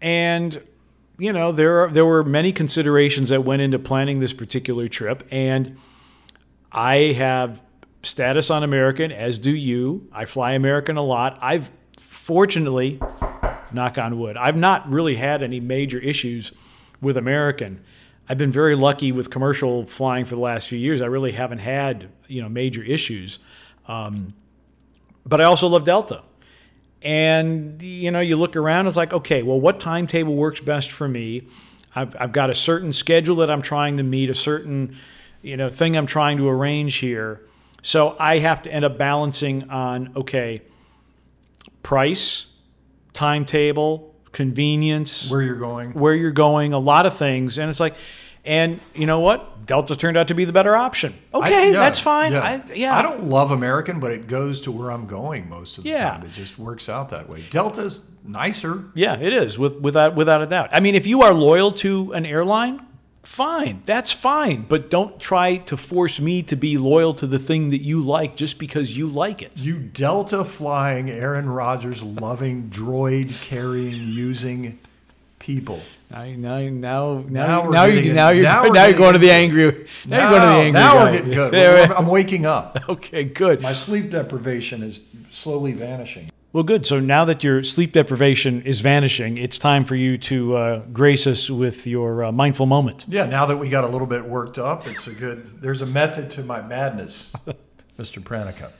and 0.00 0.60
you 1.18 1.32
know 1.32 1.52
there 1.52 1.84
are, 1.84 1.90
there 1.90 2.06
were 2.06 2.24
many 2.24 2.52
considerations 2.52 3.28
that 3.28 3.44
went 3.44 3.60
into 3.60 3.78
planning 3.78 4.20
this 4.20 4.32
particular 4.32 4.88
trip, 4.88 5.26
and 5.30 5.76
I 6.70 7.12
have 7.16 7.60
status 8.02 8.50
on 8.50 8.62
American, 8.62 9.10
as 9.10 9.38
do 9.38 9.50
you. 9.50 10.08
I 10.12 10.24
fly 10.24 10.52
American 10.52 10.96
a 10.96 11.02
lot. 11.02 11.38
I've 11.42 11.70
fortunately, 11.98 13.00
knock 13.72 13.98
on 13.98 14.18
wood, 14.18 14.36
I've 14.36 14.56
not 14.56 14.88
really 14.90 15.16
had 15.16 15.42
any 15.42 15.60
major 15.60 15.98
issues 15.98 16.52
with 17.00 17.16
American. 17.16 17.82
I've 18.28 18.38
been 18.38 18.52
very 18.52 18.74
lucky 18.74 19.10
with 19.10 19.30
commercial 19.30 19.86
flying 19.86 20.24
for 20.24 20.34
the 20.34 20.40
last 20.40 20.68
few 20.68 20.78
years. 20.78 21.00
I 21.00 21.06
really 21.06 21.32
haven't 21.32 21.58
had 21.58 22.10
you 22.28 22.42
know 22.42 22.48
major 22.48 22.82
issues. 22.82 23.38
Um, 23.86 24.34
but 25.24 25.40
I 25.40 25.44
also 25.44 25.66
love 25.66 25.84
Delta. 25.84 26.22
And 27.02 27.80
you 27.82 28.10
know, 28.10 28.20
you 28.20 28.36
look 28.36 28.56
around, 28.56 28.86
it's 28.86 28.96
like, 28.96 29.12
okay, 29.12 29.42
well, 29.42 29.60
what 29.60 29.78
timetable 29.80 30.34
works 30.34 30.60
best 30.60 30.90
for 30.90 31.08
me? 31.08 31.46
I've, 31.94 32.16
I've 32.18 32.32
got 32.32 32.50
a 32.50 32.54
certain 32.54 32.92
schedule 32.92 33.36
that 33.36 33.50
I'm 33.50 33.62
trying 33.62 33.96
to 33.96 34.02
meet, 34.02 34.30
a 34.30 34.34
certain 34.34 34.96
you 35.42 35.56
know 35.56 35.68
thing 35.68 35.96
I'm 35.96 36.06
trying 36.06 36.38
to 36.38 36.48
arrange 36.48 36.96
here. 36.96 37.40
So 37.82 38.16
I 38.18 38.38
have 38.38 38.62
to 38.62 38.72
end 38.72 38.84
up 38.84 38.98
balancing 38.98 39.70
on 39.70 40.12
okay, 40.16 40.62
price, 41.82 42.46
timetable, 43.12 44.14
convenience, 44.32 45.30
Where 45.30 45.42
you're 45.42 45.56
going. 45.56 45.92
where 45.92 46.14
you're 46.14 46.30
going, 46.32 46.72
a 46.72 46.78
lot 46.78 47.06
of 47.06 47.16
things, 47.16 47.58
and 47.58 47.70
it's 47.70 47.80
like, 47.80 47.94
and 48.48 48.80
you 48.94 49.06
know 49.06 49.20
what? 49.20 49.66
Delta 49.66 49.94
turned 49.94 50.16
out 50.16 50.28
to 50.28 50.34
be 50.34 50.44
the 50.46 50.52
better 50.52 50.74
option. 50.76 51.14
I- 51.34 51.38
Okay, 51.38 51.66
yeah, 51.72 51.78
that's 51.78 51.98
fine. 51.98 52.32
Yeah. 52.32 52.40
I, 52.40 52.72
yeah, 52.74 52.96
I 52.98 53.02
don't 53.02 53.24
love 53.28 53.50
American, 53.50 54.00
but 54.00 54.10
it 54.12 54.26
goes 54.26 54.62
to 54.62 54.72
where 54.72 54.90
I'm 54.90 55.06
going 55.06 55.48
most 55.48 55.76
of 55.78 55.84
the 55.84 55.90
Yeah. 55.90 56.10
time. 56.10 56.22
It 56.24 56.32
just 56.32 56.58
works 56.58 56.88
out 56.88 57.10
that 57.10 57.28
way. 57.28 57.42
Delta's 57.50 58.00
nicer. 58.24 58.84
Yeah, 58.94 59.16
it 59.20 59.32
is 59.34 59.58
with, 59.58 59.74
without 59.74 60.14
without 60.16 60.42
a 60.42 60.46
doubt. 60.46 60.70
I 60.72 60.80
mean, 60.80 60.94
if 60.94 61.06
you 61.06 61.20
are 61.22 61.34
loyal 61.34 61.70
to 61.72 62.12
an 62.14 62.24
airline, 62.24 62.80
fine, 63.22 63.82
that's 63.84 64.10
fine. 64.10 64.64
But 64.66 64.90
don't 64.90 65.20
try 65.20 65.56
to 65.56 65.76
force 65.76 66.18
me 66.18 66.42
to 66.44 66.56
be 66.56 66.78
loyal 66.78 67.12
to 67.14 67.26
the 67.26 67.38
thing 67.38 67.68
that 67.68 67.82
you 67.82 68.02
like 68.02 68.36
just 68.36 68.58
because 68.58 68.96
you 68.96 69.06
like 69.08 69.42
it. 69.42 69.52
You 69.56 69.78
Delta 69.78 70.46
flying, 70.46 71.10
Aaron 71.10 71.46
Rodgers 71.50 72.02
loving, 72.02 72.70
droid 72.70 73.38
carrying, 73.42 73.92
using 74.08 74.78
people. 75.38 75.80
Now, 76.10 76.24
now, 76.24 76.58
now, 76.58 76.70
Now 76.70 77.46
now, 77.46 77.64
we're 77.64 77.72
now, 77.72 77.84
you, 77.84 78.12
now, 78.14 78.30
you're, 78.30 78.42
now 78.44 78.62
now, 78.62 78.86
you're 78.86 78.96
going 78.96 79.12
to 79.12 79.18
the 79.18 79.30
angry. 79.30 79.86
Now, 80.06 80.30
you're 80.30 80.38
going 80.38 80.40
to 80.40 80.46
the 80.46 80.52
angry. 80.54 80.72
now 80.72 80.92
guy. 80.94 81.04
we're 81.04 81.12
getting 81.12 81.32
good. 81.32 81.52
We're- 81.52 81.94
I'm 81.94 82.06
waking 82.06 82.46
up. 82.46 82.78
okay, 82.88 83.24
good. 83.24 83.60
My 83.60 83.74
sleep 83.74 84.10
deprivation 84.10 84.82
is 84.82 85.02
slowly 85.30 85.72
vanishing. 85.72 86.30
Well, 86.54 86.64
good. 86.64 86.86
So 86.86 86.98
now 86.98 87.26
that 87.26 87.44
your 87.44 87.62
sleep 87.62 87.92
deprivation 87.92 88.62
is 88.62 88.80
vanishing, 88.80 89.36
it's 89.36 89.58
time 89.58 89.84
for 89.84 89.96
you 89.96 90.16
to 90.18 90.56
uh, 90.56 90.78
grace 90.94 91.26
us 91.26 91.50
with 91.50 91.86
your 91.86 92.24
uh, 92.24 92.32
mindful 92.32 92.64
moment. 92.64 93.04
Yeah, 93.06 93.26
now 93.26 93.44
that 93.44 93.58
we 93.58 93.68
got 93.68 93.84
a 93.84 93.88
little 93.88 94.06
bit 94.06 94.24
worked 94.24 94.56
up, 94.58 94.86
it's 94.86 95.06
a 95.06 95.12
good. 95.12 95.60
There's 95.60 95.82
a 95.82 95.86
method 95.86 96.30
to 96.30 96.42
my 96.42 96.62
madness, 96.62 97.32
Mr. 97.98 98.22
Pranica. 98.22 98.72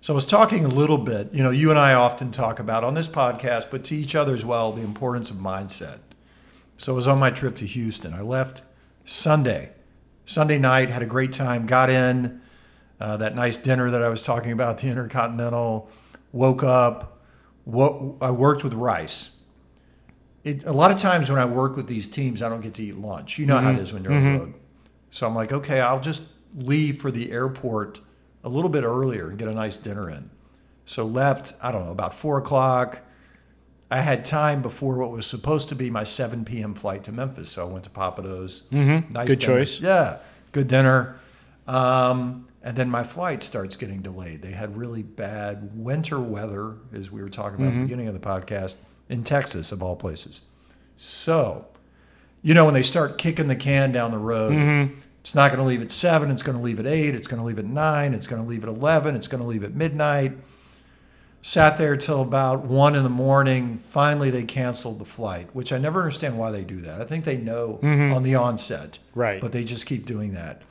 So 0.00 0.12
I 0.12 0.16
was 0.16 0.26
talking 0.26 0.64
a 0.64 0.68
little 0.68 0.98
bit. 0.98 1.32
You 1.32 1.44
know, 1.44 1.50
you 1.50 1.70
and 1.70 1.78
I 1.78 1.94
often 1.94 2.32
talk 2.32 2.58
about 2.58 2.82
on 2.82 2.94
this 2.94 3.06
podcast, 3.06 3.68
but 3.70 3.84
to 3.84 3.94
each 3.94 4.16
other 4.16 4.34
as 4.34 4.44
well, 4.44 4.72
the 4.72 4.82
importance 4.82 5.30
of 5.30 5.36
mindset. 5.36 5.98
So 6.78 6.92
I 6.92 6.96
was 6.96 7.06
on 7.06 7.18
my 7.18 7.30
trip 7.30 7.56
to 7.56 7.66
Houston. 7.66 8.14
I 8.14 8.22
left 8.22 8.62
Sunday, 9.04 9.72
Sunday 10.24 10.58
night, 10.58 10.88
had 10.88 11.02
a 11.02 11.06
great 11.06 11.32
time. 11.32 11.66
Got 11.66 11.90
in 11.90 12.40
uh, 12.98 13.18
that 13.18 13.34
nice 13.34 13.58
dinner 13.58 13.90
that 13.90 14.02
I 14.02 14.08
was 14.08 14.22
talking 14.22 14.52
about, 14.52 14.78
the 14.78 14.88
Intercontinental. 14.88 15.90
Woke 16.32 16.62
up. 16.62 17.22
What 17.64 18.14
I 18.22 18.30
worked 18.30 18.64
with 18.64 18.72
Rice 18.72 19.30
it, 20.44 20.64
a 20.64 20.72
lot 20.72 20.90
of 20.90 20.98
times 20.98 21.30
when 21.30 21.38
I 21.38 21.44
work 21.44 21.76
with 21.76 21.86
these 21.86 22.08
teams, 22.08 22.42
I 22.42 22.48
don't 22.48 22.60
get 22.60 22.74
to 22.74 22.82
eat 22.82 22.96
lunch. 22.96 23.38
You 23.38 23.46
know 23.46 23.58
how 23.58 23.72
it 23.72 23.78
is 23.78 23.92
when 23.92 24.04
you're 24.04 24.12
on 24.12 24.24
the 24.24 24.40
road. 24.40 24.54
So 25.10 25.26
I'm 25.26 25.34
like, 25.34 25.52
okay, 25.52 25.80
I'll 25.80 26.00
just 26.00 26.22
leave 26.54 27.00
for 27.00 27.10
the 27.10 27.30
airport 27.30 28.00
a 28.44 28.48
little 28.48 28.70
bit 28.70 28.84
earlier 28.84 29.28
and 29.28 29.38
get 29.38 29.48
a 29.48 29.54
nice 29.54 29.76
dinner 29.76 30.10
in. 30.10 30.30
So 30.86 31.04
left, 31.04 31.54
I 31.60 31.70
don't 31.72 31.84
know, 31.84 31.92
about 31.92 32.14
four 32.14 32.38
o'clock. 32.38 33.00
I 33.90 34.00
had 34.02 34.24
time 34.24 34.60
before 34.62 34.96
what 34.98 35.10
was 35.10 35.26
supposed 35.26 35.68
to 35.70 35.74
be 35.74 35.88
my 35.90 36.04
7 36.04 36.44
p.m. 36.44 36.74
flight 36.74 37.04
to 37.04 37.12
Memphis. 37.12 37.48
So 37.50 37.66
I 37.66 37.70
went 37.72 37.84
to 37.84 37.90
Pappadeaux. 37.90 38.62
Mhm. 38.70 39.10
Nice 39.10 39.28
Good 39.28 39.38
dinner. 39.38 39.58
choice. 39.60 39.80
Yeah, 39.80 40.18
good 40.52 40.68
dinner. 40.68 41.16
Um, 41.66 42.48
and 42.62 42.76
then 42.76 42.90
my 42.90 43.02
flight 43.02 43.42
starts 43.42 43.76
getting 43.76 44.02
delayed. 44.02 44.42
They 44.42 44.50
had 44.52 44.76
really 44.76 45.02
bad 45.02 45.70
winter 45.74 46.18
weather, 46.20 46.74
as 46.92 47.10
we 47.10 47.22
were 47.22 47.28
talking 47.30 47.60
about 47.60 47.68
at 47.68 47.76
the 47.76 47.82
beginning 47.82 48.08
of 48.08 48.14
the 48.14 48.20
podcast, 48.20 48.76
in 49.08 49.22
Texas, 49.24 49.72
of 49.72 49.82
all 49.82 49.96
places. 49.96 50.40
So, 50.96 51.66
you 52.42 52.54
know, 52.54 52.64
when 52.64 52.74
they 52.74 52.82
start 52.82 53.16
kicking 53.18 53.48
the 53.48 53.56
can 53.56 53.92
down 53.92 54.10
the 54.10 54.18
road, 54.18 54.90
it's 55.20 55.34
not 55.34 55.50
going 55.50 55.60
to 55.62 55.66
leave 55.66 55.80
at 55.82 55.90
seven. 55.92 56.30
It's 56.30 56.42
going 56.42 56.58
to 56.58 56.62
leave 56.64 56.78
at 56.80 56.86
eight. 56.86 57.14
It's 57.14 57.28
going 57.28 57.40
to 57.40 57.46
leave 57.46 57.58
at 57.58 57.64
nine. 57.64 58.12
It's 58.14 58.26
going 58.26 58.42
to 58.42 58.48
leave 58.48 58.62
at 58.64 58.68
11. 58.68 59.14
It's 59.14 59.28
going 59.28 59.42
to 59.42 59.46
leave 59.48 59.62
at 59.64 59.74
midnight. 59.74 60.32
Sat 61.40 61.78
there 61.78 61.96
till 61.96 62.20
about 62.20 62.64
one 62.64 62.94
in 62.94 63.04
the 63.04 63.08
morning. 63.08 63.78
Finally, 63.78 64.30
they 64.30 64.42
canceled 64.42 64.98
the 64.98 65.04
flight, 65.04 65.48
which 65.54 65.72
I 65.72 65.78
never 65.78 66.00
understand 66.00 66.36
why 66.36 66.50
they 66.50 66.64
do 66.64 66.80
that. 66.80 67.00
I 67.00 67.04
think 67.04 67.24
they 67.24 67.36
know 67.36 67.78
mm-hmm. 67.82 68.12
on 68.12 68.22
the 68.22 68.34
onset, 68.34 68.98
Right. 69.14 69.40
but 69.40 69.52
they 69.52 69.64
just 69.64 69.86
keep 69.86 70.04
doing 70.04 70.34
that. 70.34 70.62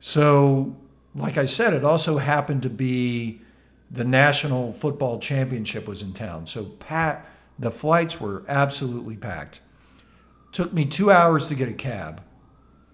So, 0.00 0.74
like 1.14 1.36
I 1.36 1.46
said, 1.46 1.74
it 1.74 1.84
also 1.84 2.18
happened 2.18 2.62
to 2.62 2.70
be 2.70 3.42
the 3.90 4.04
National 4.04 4.72
Football 4.72 5.20
Championship 5.20 5.86
was 5.86 6.02
in 6.02 6.14
town. 6.14 6.46
So, 6.46 6.64
pat, 6.64 7.26
the 7.58 7.70
flights 7.70 8.18
were 8.18 8.42
absolutely 8.48 9.16
packed. 9.16 9.60
Took 10.52 10.72
me 10.72 10.86
two 10.86 11.10
hours 11.10 11.48
to 11.48 11.54
get 11.54 11.68
a 11.68 11.74
cab. 11.74 12.22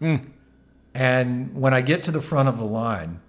Hmm. 0.01 0.17
And 0.95 1.55
when 1.55 1.73
I 1.73 1.81
get 1.81 2.03
to 2.05 2.11
the 2.11 2.21
front 2.21 2.49
of 2.49 2.59
the 2.59 2.65
line, 2.65 3.21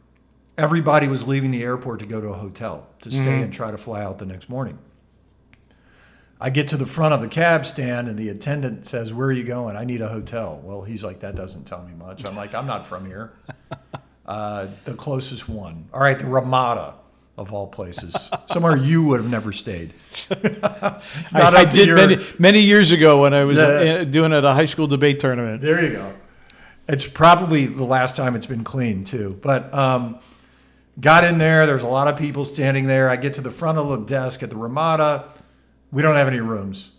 everybody 0.60 1.07
was 1.07 1.28
leaving 1.28 1.51
the 1.51 1.64
airport 1.64 1.99
to 2.01 2.05
go 2.05 2.20
to 2.22 2.28
a 2.30 2.34
hotel 2.38 2.88
to 3.01 3.12
stay 3.12 3.41
and 3.41 3.53
try 3.53 3.72
to 3.72 3.78
fly 3.78 4.03
out 4.03 4.20
the 4.20 4.26
next 4.26 4.49
morning. 4.49 4.78
I 6.41 6.49
get 6.49 6.70
to 6.70 6.78
the 6.78 6.86
front 6.86 7.14
of 7.14 7.22
the 7.22 7.28
cab 7.28 7.66
stand 7.66 8.07
and 8.07 8.18
the 8.18 8.30
attendant 8.30 8.88
says, 8.88 9.14
Where 9.14 9.28
are 9.28 9.32
you 9.32 9.43
going? 9.43 9.76
I 9.76 9.84
need 9.84 10.01
a 10.01 10.07
hotel. 10.07 10.62
Well, 10.64 10.84
he's 10.84 11.03
like, 11.03 11.20
That 11.20 11.36
doesn't 11.36 11.66
tell 11.66 11.84
me 11.84 11.93
much. 11.93 12.26
I'm 12.26 12.36
like, 12.36 12.53
I'm 12.55 12.68
not 12.68 12.86
from 12.86 13.05
here. 13.05 13.34
Uh, 14.26 14.68
the 14.86 14.93
closest 14.93 15.49
one. 15.49 15.89
All 15.91 15.99
right, 16.01 16.20
the 16.20 16.28
Ramada 16.28 16.93
of 17.36 17.51
all 17.51 17.66
places. 17.66 18.30
Somewhere 18.45 18.78
you 18.78 19.03
would 19.05 19.20
have 19.20 19.28
never 19.32 19.51
stayed. 19.51 19.91
I, 20.32 21.01
I 21.34 21.66
did 21.66 21.88
your- 21.88 21.95
many, 21.95 22.24
many 22.38 22.60
years 22.62 22.91
ago 22.91 23.22
when 23.24 23.34
I 23.34 23.43
was 23.43 23.57
uh, 23.57 24.03
doing 24.03 24.32
it 24.32 24.36
at 24.36 24.45
a 24.45 24.53
high 24.53 24.66
school 24.66 24.86
debate 24.86 25.20
tournament. 25.20 25.64
There 25.64 25.84
you 25.84 25.93
go. 25.93 26.14
It's 26.88 27.07
probably 27.07 27.66
the 27.66 27.84
last 27.86 28.16
time 28.16 28.36
it's 28.36 28.45
been 28.45 28.64
cleaned 28.64 29.07
too. 29.07 29.39
But 29.41 29.74
um, 29.74 30.20
got 31.00 31.24
in 31.24 31.38
there. 31.38 31.66
There's 31.66 31.84
a 31.84 31.88
lot 31.88 32.08
of 32.08 32.18
people 32.18 32.45
standing 32.45 32.88
there. 32.88 33.10
I 33.10 33.16
get 33.16 33.34
to 33.36 33.41
the 33.41 33.52
front 33.52 33.78
of 33.78 33.88
the 33.89 33.97
desk 33.97 34.43
at 34.43 34.50
the 34.50 34.56
Ramada. 34.58 35.26
We 35.91 36.02
don't 36.02 36.16
have 36.16 36.28
any 36.28 36.39
rooms. 36.39 36.91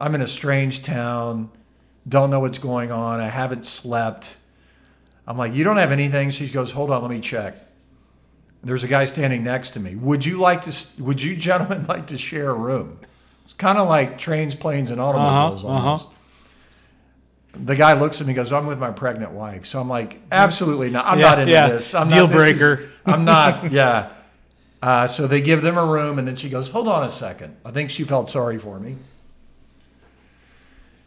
I'm 0.00 0.14
in 0.14 0.20
a 0.20 0.28
strange 0.28 0.82
town. 0.82 1.50
Don't 2.08 2.30
know 2.30 2.40
what's 2.40 2.58
going 2.58 2.90
on. 2.90 3.20
I 3.20 3.28
haven't 3.28 3.64
slept. 3.66 4.36
I'm 5.26 5.38
like, 5.38 5.54
you 5.54 5.64
don't 5.64 5.78
have 5.78 5.92
anything. 5.92 6.30
She 6.30 6.48
goes, 6.48 6.72
hold 6.72 6.90
on, 6.90 7.02
let 7.02 7.10
me 7.10 7.20
check. 7.20 7.56
There's 8.62 8.84
a 8.84 8.88
guy 8.88 9.04
standing 9.04 9.42
next 9.44 9.70
to 9.70 9.80
me. 9.80 9.94
Would 9.94 10.24
you 10.24 10.38
like 10.38 10.62
to? 10.62 11.02
Would 11.02 11.20
you 11.22 11.36
gentlemen 11.36 11.86
like 11.88 12.06
to 12.08 12.18
share 12.18 12.50
a 12.50 12.54
room? 12.54 12.98
It's 13.44 13.52
kind 13.52 13.76
of 13.78 13.88
like 13.88 14.18
trains, 14.18 14.54
planes, 14.54 14.90
and 14.90 15.00
automobiles 15.00 15.64
Uh-huh, 15.64 15.74
almost. 15.74 16.08
The 17.56 17.76
guy 17.76 17.92
looks 17.94 18.20
at 18.20 18.26
me 18.26 18.32
and 18.32 18.36
goes, 18.36 18.52
I'm 18.52 18.66
with 18.66 18.78
my 18.78 18.90
pregnant 18.90 19.32
wife. 19.32 19.66
So 19.66 19.80
I'm 19.80 19.88
like, 19.88 20.20
absolutely 20.32 20.90
not. 20.90 21.06
I'm 21.06 21.18
Yeah, 21.18 21.28
not 21.28 21.38
into 21.40 21.52
yeah. 21.52 21.68
this. 21.68 21.94
I'm 21.94 22.08
Deal 22.08 22.26
not, 22.26 22.32
this 22.36 22.46
is- 22.48 22.58
breaker. 22.58 22.90
I'm 23.06 23.24
not, 23.24 23.70
yeah. 23.72 24.10
Uh, 24.82 25.06
so 25.06 25.26
they 25.26 25.40
give 25.40 25.62
them 25.62 25.78
a 25.78 25.84
room, 25.86 26.18
and 26.18 26.28
then 26.28 26.36
she 26.36 26.50
goes, 26.50 26.68
Hold 26.68 26.88
on 26.88 27.04
a 27.04 27.10
second. 27.10 27.56
I 27.64 27.70
think 27.70 27.88
she 27.90 28.04
felt 28.04 28.28
sorry 28.28 28.58
for 28.58 28.78
me. 28.78 28.96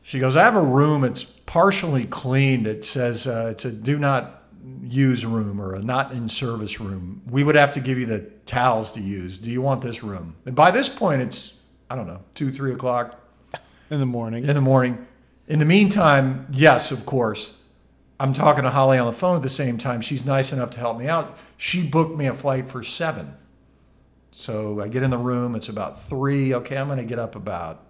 She 0.04 0.20
goes, 0.20 0.36
I 0.36 0.44
have 0.44 0.56
a 0.56 0.62
room. 0.62 1.04
It's 1.04 1.24
partially 1.24 2.06
cleaned. 2.06 2.66
It 2.66 2.86
says 2.86 3.28
uh, 3.28 3.50
it's 3.52 3.66
a 3.66 3.72
do 3.72 4.00
not 4.00 4.44
use 4.84 5.26
room 5.26 5.60
or 5.62 5.76
a 5.76 5.82
not 5.82 6.12
in 6.14 6.30
service 6.30 6.80
room. 6.80 7.22
We 7.30 7.44
would 7.44 7.56
have 7.56 7.72
to 7.74 7.80
give 7.80 7.98
you 8.00 8.06
the 8.06 8.22
towels 8.46 8.94
to 8.94 9.02
use. 9.02 9.38
Do 9.38 9.50
you 9.50 9.62
want 9.62 9.82
this 9.82 10.04
room? 10.04 10.36
And 10.46 10.56
by 10.56 10.72
this 10.72 10.88
point, 10.90 11.22
it's, 11.22 11.56
I 11.90 11.96
don't 11.96 12.08
know, 12.08 12.22
two, 12.36 12.52
three 12.52 12.72
o'clock 12.74 13.20
in 13.90 14.00
the 14.00 14.06
morning. 14.06 14.46
in 14.46 14.56
the 14.56 14.62
morning. 14.62 15.06
In 15.48 15.60
the 15.60 15.66
meantime, 15.66 16.48
yes, 16.52 16.92
of 16.92 17.06
course, 17.06 17.54
I'm 18.20 18.34
talking 18.34 18.64
to 18.64 18.72
Holly 18.72 18.98
on 18.98 19.06
the 19.06 19.14
phone 19.14 19.38
at 19.38 19.44
the 19.44 19.50
same 19.50 19.78
time. 19.78 20.02
She's 20.02 20.26
nice 20.26 20.52
enough 20.52 20.72
to 20.72 20.80
help 20.80 20.98
me 20.98 21.08
out. 21.08 21.38
She 21.56 21.84
booked 21.88 22.18
me 22.18 22.28
a 22.28 22.34
flight 22.34 22.68
for 22.68 22.84
seven. 22.84 23.34
So 24.32 24.82
I 24.82 24.88
get 24.88 25.04
in 25.04 25.10
the 25.10 25.18
room. 25.18 25.56
It's 25.56 25.70
about 25.70 26.02
three. 26.04 26.54
Okay, 26.54 26.78
I'm 26.78 26.88
going 26.88 27.00
to 27.00 27.06
get 27.06 27.20
up 27.20 27.36
about 27.36 27.86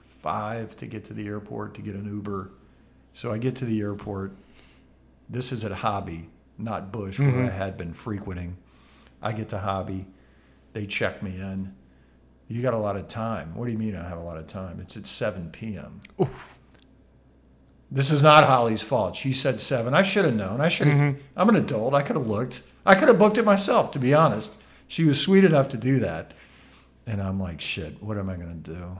five 0.00 0.74
to 0.76 0.86
get 0.86 1.04
to 1.06 1.14
the 1.14 1.26
airport 1.26 1.74
to 1.74 1.82
get 1.82 1.94
an 1.94 2.06
Uber. 2.06 2.50
So 3.12 3.30
I 3.30 3.38
get 3.38 3.56
to 3.56 3.64
the 3.64 3.80
airport. 3.80 4.32
This 5.28 5.52
is 5.52 5.64
at 5.64 5.72
Hobby, 5.72 6.28
not 6.56 6.92
Bush, 6.92 7.18
where 7.18 7.28
mm-hmm. 7.28 7.46
I 7.46 7.50
had 7.50 7.76
been 7.76 7.92
frequenting. 7.92 8.56
I 9.20 9.32
get 9.32 9.48
to 9.50 9.58
Hobby. 9.58 10.06
They 10.72 10.86
check 10.86 11.22
me 11.22 11.36
in. 11.36 11.74
You 12.48 12.62
got 12.62 12.74
a 12.74 12.78
lot 12.78 12.96
of 12.96 13.08
time. 13.08 13.54
What 13.54 13.66
do 13.66 13.72
you 13.72 13.78
mean 13.78 13.96
I 13.96 14.08
have 14.08 14.18
a 14.18 14.22
lot 14.22 14.38
of 14.38 14.46
time? 14.46 14.78
It's 14.80 14.96
at 14.96 15.06
7 15.06 15.50
p.m. 15.50 16.00
This 17.90 18.10
is 18.10 18.22
not 18.22 18.44
Holly's 18.44 18.82
fault. 18.82 19.14
She 19.14 19.32
said 19.32 19.60
seven. 19.60 19.94
I 19.94 20.02
should 20.02 20.24
have 20.24 20.34
known. 20.34 20.60
I 20.60 20.68
should 20.68 20.88
have. 20.88 20.96
Mm-hmm. 20.96 21.20
I'm 21.36 21.48
an 21.48 21.56
adult. 21.56 21.94
I 21.94 22.02
could 22.02 22.16
have 22.16 22.26
looked. 22.26 22.62
I 22.84 22.94
could 22.94 23.08
have 23.08 23.18
booked 23.18 23.38
it 23.38 23.44
myself, 23.44 23.90
to 23.92 23.98
be 23.98 24.12
honest. 24.12 24.56
She 24.88 25.04
was 25.04 25.20
sweet 25.20 25.44
enough 25.44 25.68
to 25.70 25.76
do 25.76 26.00
that. 26.00 26.32
And 27.06 27.22
I'm 27.22 27.40
like, 27.40 27.60
shit, 27.60 28.02
what 28.02 28.18
am 28.18 28.28
I 28.28 28.36
going 28.36 28.62
to 28.62 28.74
do? 28.74 28.98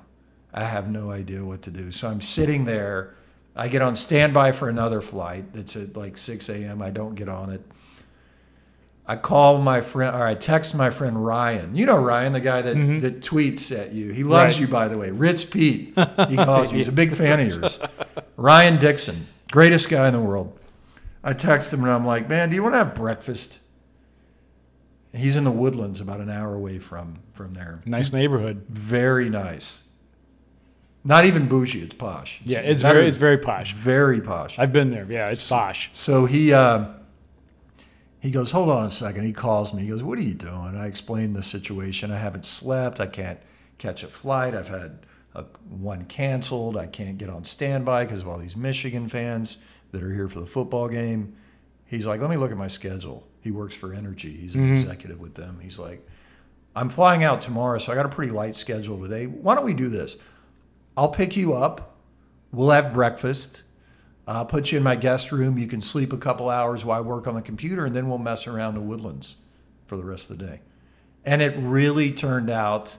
I 0.54 0.64
have 0.64 0.88
no 0.88 1.10
idea 1.10 1.44
what 1.44 1.62
to 1.62 1.70
do. 1.70 1.90
So 1.90 2.08
I'm 2.08 2.20
sitting 2.20 2.64
there. 2.64 3.14
I 3.56 3.68
get 3.68 3.82
on 3.82 3.96
standby 3.96 4.52
for 4.52 4.68
another 4.68 5.00
flight 5.00 5.52
that's 5.52 5.76
at 5.76 5.96
like 5.96 6.16
6 6.16 6.48
a.m. 6.48 6.80
I 6.80 6.90
don't 6.90 7.14
get 7.14 7.28
on 7.28 7.50
it. 7.50 7.62
I 9.08 9.14
call 9.16 9.58
my 9.60 9.80
friend, 9.82 10.16
or 10.16 10.26
I 10.26 10.34
text 10.34 10.74
my 10.74 10.90
friend 10.90 11.24
Ryan. 11.24 11.76
You 11.76 11.86
know 11.86 11.96
Ryan, 11.96 12.32
the 12.32 12.40
guy 12.40 12.60
that, 12.62 12.74
that 13.02 13.20
tweets 13.20 13.70
at 13.76 13.92
you. 13.92 14.10
He 14.12 14.24
loves 14.24 14.54
Right. 14.54 14.60
you, 14.62 14.66
by 14.68 14.88
the 14.88 14.98
way. 14.98 15.10
Ritz 15.10 15.44
Pete, 15.44 15.94
he 16.28 16.36
calls 16.36 16.72
you. 16.72 16.78
He's 16.78 16.88
a 16.88 16.92
big 16.92 17.12
fan 17.14 17.38
of 17.40 17.46
yours. 17.48 17.78
Ryan 18.36 18.78
Dixon, 18.80 19.28
greatest 19.52 19.88
guy 19.88 20.08
in 20.08 20.12
the 20.12 20.20
world. 20.20 20.58
I 21.22 21.32
text 21.34 21.72
him 21.72 21.82
and 21.82 21.90
I'm 21.90 22.04
like, 22.04 22.28
man, 22.28 22.50
do 22.50 22.56
you 22.56 22.62
want 22.62 22.74
to 22.74 22.78
have 22.78 22.94
breakfast? 22.94 23.58
He's 25.12 25.36
in 25.36 25.44
the 25.44 25.50
woodlands, 25.50 26.00
about 26.00 26.20
an 26.20 26.28
hour 26.28 26.54
away 26.54 26.78
from 26.78 27.20
from 27.32 27.54
there. 27.54 27.80
Nice 27.86 28.12
neighborhood. 28.12 28.64
Very 28.68 29.30
nice. 29.30 29.82
Not 31.04 31.24
even 31.24 31.46
bougie. 31.48 31.80
It's 31.82 31.94
posh. 31.94 32.40
Yeah, 32.44 32.58
it's 32.58 32.82
very 32.82 33.06
it's 33.08 33.16
very 33.18 33.38
posh. 33.38 33.72
very 33.72 34.20
posh. 34.20 34.58
I've 34.58 34.72
been 34.72 34.90
there. 34.90 35.06
Yeah, 35.08 35.28
it's 35.30 35.48
posh. 35.48 35.88
So 35.92 36.26
he 36.26 36.52
uh, 36.52 36.86
he 38.26 38.32
goes, 38.32 38.50
hold 38.50 38.68
on 38.70 38.84
a 38.84 38.90
second. 38.90 39.24
He 39.24 39.32
calls 39.32 39.72
me. 39.72 39.82
He 39.82 39.88
goes, 39.88 40.02
what 40.02 40.18
are 40.18 40.22
you 40.22 40.34
doing? 40.34 40.76
I 40.76 40.88
explained 40.88 41.36
the 41.36 41.44
situation. 41.44 42.10
I 42.10 42.18
haven't 42.18 42.44
slept. 42.44 42.98
I 42.98 43.06
can't 43.06 43.38
catch 43.78 44.02
a 44.02 44.08
flight. 44.08 44.52
I've 44.52 44.66
had 44.66 45.06
a, 45.36 45.44
one 45.68 46.06
canceled. 46.06 46.76
I 46.76 46.86
can't 46.86 47.18
get 47.18 47.30
on 47.30 47.44
standby 47.44 48.04
because 48.04 48.22
of 48.22 48.28
all 48.28 48.36
these 48.38 48.56
Michigan 48.56 49.08
fans 49.08 49.58
that 49.92 50.02
are 50.02 50.12
here 50.12 50.28
for 50.28 50.40
the 50.40 50.46
football 50.46 50.88
game. 50.88 51.36
He's 51.84 52.04
like, 52.04 52.20
let 52.20 52.28
me 52.28 52.36
look 52.36 52.50
at 52.50 52.56
my 52.56 52.66
schedule. 52.66 53.24
He 53.42 53.52
works 53.52 53.76
for 53.76 53.94
Energy. 53.94 54.36
He's 54.36 54.56
an 54.56 54.62
mm-hmm. 54.62 54.74
executive 54.74 55.20
with 55.20 55.36
them. 55.36 55.60
He's 55.62 55.78
like, 55.78 56.04
I'm 56.74 56.88
flying 56.88 57.22
out 57.22 57.42
tomorrow, 57.42 57.78
so 57.78 57.92
I 57.92 57.94
got 57.94 58.06
a 58.06 58.08
pretty 58.08 58.32
light 58.32 58.56
schedule 58.56 59.00
today. 59.00 59.28
Why 59.28 59.54
don't 59.54 59.64
we 59.64 59.72
do 59.72 59.88
this? 59.88 60.16
I'll 60.96 61.10
pick 61.10 61.36
you 61.36 61.54
up. 61.54 61.94
We'll 62.50 62.70
have 62.70 62.92
breakfast. 62.92 63.62
I'll 64.26 64.46
put 64.46 64.72
you 64.72 64.78
in 64.78 64.84
my 64.84 64.96
guest 64.96 65.30
room. 65.30 65.56
You 65.56 65.68
can 65.68 65.80
sleep 65.80 66.12
a 66.12 66.16
couple 66.16 66.48
hours 66.48 66.84
while 66.84 66.98
I 66.98 67.00
work 67.00 67.26
on 67.26 67.34
the 67.34 67.42
computer, 67.42 67.84
and 67.84 67.94
then 67.94 68.08
we'll 68.08 68.18
mess 68.18 68.46
around 68.46 68.74
the 68.74 68.80
woodlands 68.80 69.36
for 69.86 69.96
the 69.96 70.04
rest 70.04 70.30
of 70.30 70.38
the 70.38 70.46
day. 70.46 70.60
And 71.24 71.42
it 71.42 71.54
really 71.58 72.10
turned 72.10 72.50
out 72.50 72.96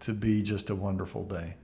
to 0.00 0.12
be 0.12 0.42
just 0.42 0.70
a 0.70 0.74
wonderful 0.74 1.24
day. 1.24 1.56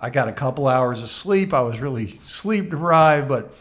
I 0.00 0.10
got 0.10 0.28
a 0.28 0.32
couple 0.32 0.66
hours 0.66 1.02
of 1.02 1.10
sleep. 1.10 1.52
I 1.52 1.60
was 1.60 1.78
really 1.78 2.08
sleep 2.24 2.70
deprived, 2.70 3.28
but 3.28 3.54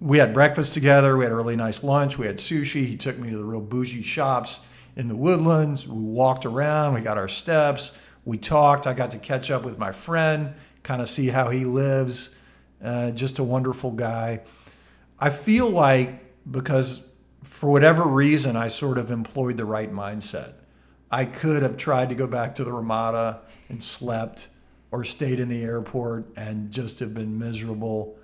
we 0.00 0.18
had 0.18 0.32
breakfast 0.32 0.72
together. 0.74 1.16
We 1.16 1.24
had 1.24 1.32
a 1.32 1.36
really 1.36 1.56
nice 1.56 1.82
lunch. 1.82 2.16
We 2.16 2.26
had 2.26 2.38
sushi. 2.38 2.86
He 2.86 2.96
took 2.96 3.18
me 3.18 3.30
to 3.30 3.36
the 3.36 3.44
real 3.44 3.60
bougie 3.60 4.02
shops 4.02 4.60
in 4.96 5.08
the 5.08 5.16
woodlands. 5.16 5.86
We 5.86 6.00
walked 6.00 6.46
around. 6.46 6.94
We 6.94 7.02
got 7.02 7.18
our 7.18 7.28
steps. 7.28 7.92
We 8.24 8.38
talked. 8.38 8.86
I 8.86 8.94
got 8.94 9.10
to 9.10 9.18
catch 9.18 9.50
up 9.50 9.62
with 9.62 9.78
my 9.78 9.92
friend, 9.92 10.54
kind 10.82 11.02
of 11.02 11.08
see 11.08 11.28
how 11.28 11.50
he 11.50 11.64
lives. 11.64 12.30
Uh, 12.82 13.10
just 13.10 13.38
a 13.38 13.44
wonderful 13.44 13.90
guy. 13.90 14.40
I 15.18 15.30
feel 15.30 15.68
like 15.68 16.24
because 16.50 17.06
for 17.42 17.70
whatever 17.70 18.04
reason, 18.04 18.56
I 18.56 18.68
sort 18.68 18.98
of 18.98 19.10
employed 19.10 19.56
the 19.56 19.64
right 19.64 19.92
mindset. 19.92 20.52
I 21.10 21.24
could 21.24 21.62
have 21.62 21.76
tried 21.76 22.08
to 22.10 22.14
go 22.14 22.26
back 22.26 22.54
to 22.56 22.64
the 22.64 22.72
Ramada 22.72 23.40
and 23.68 23.82
slept 23.82 24.48
or 24.90 25.04
stayed 25.04 25.40
in 25.40 25.48
the 25.48 25.62
airport 25.62 26.26
and 26.36 26.70
just 26.70 27.00
have 27.00 27.14
been 27.14 27.38
miserable. 27.38 28.16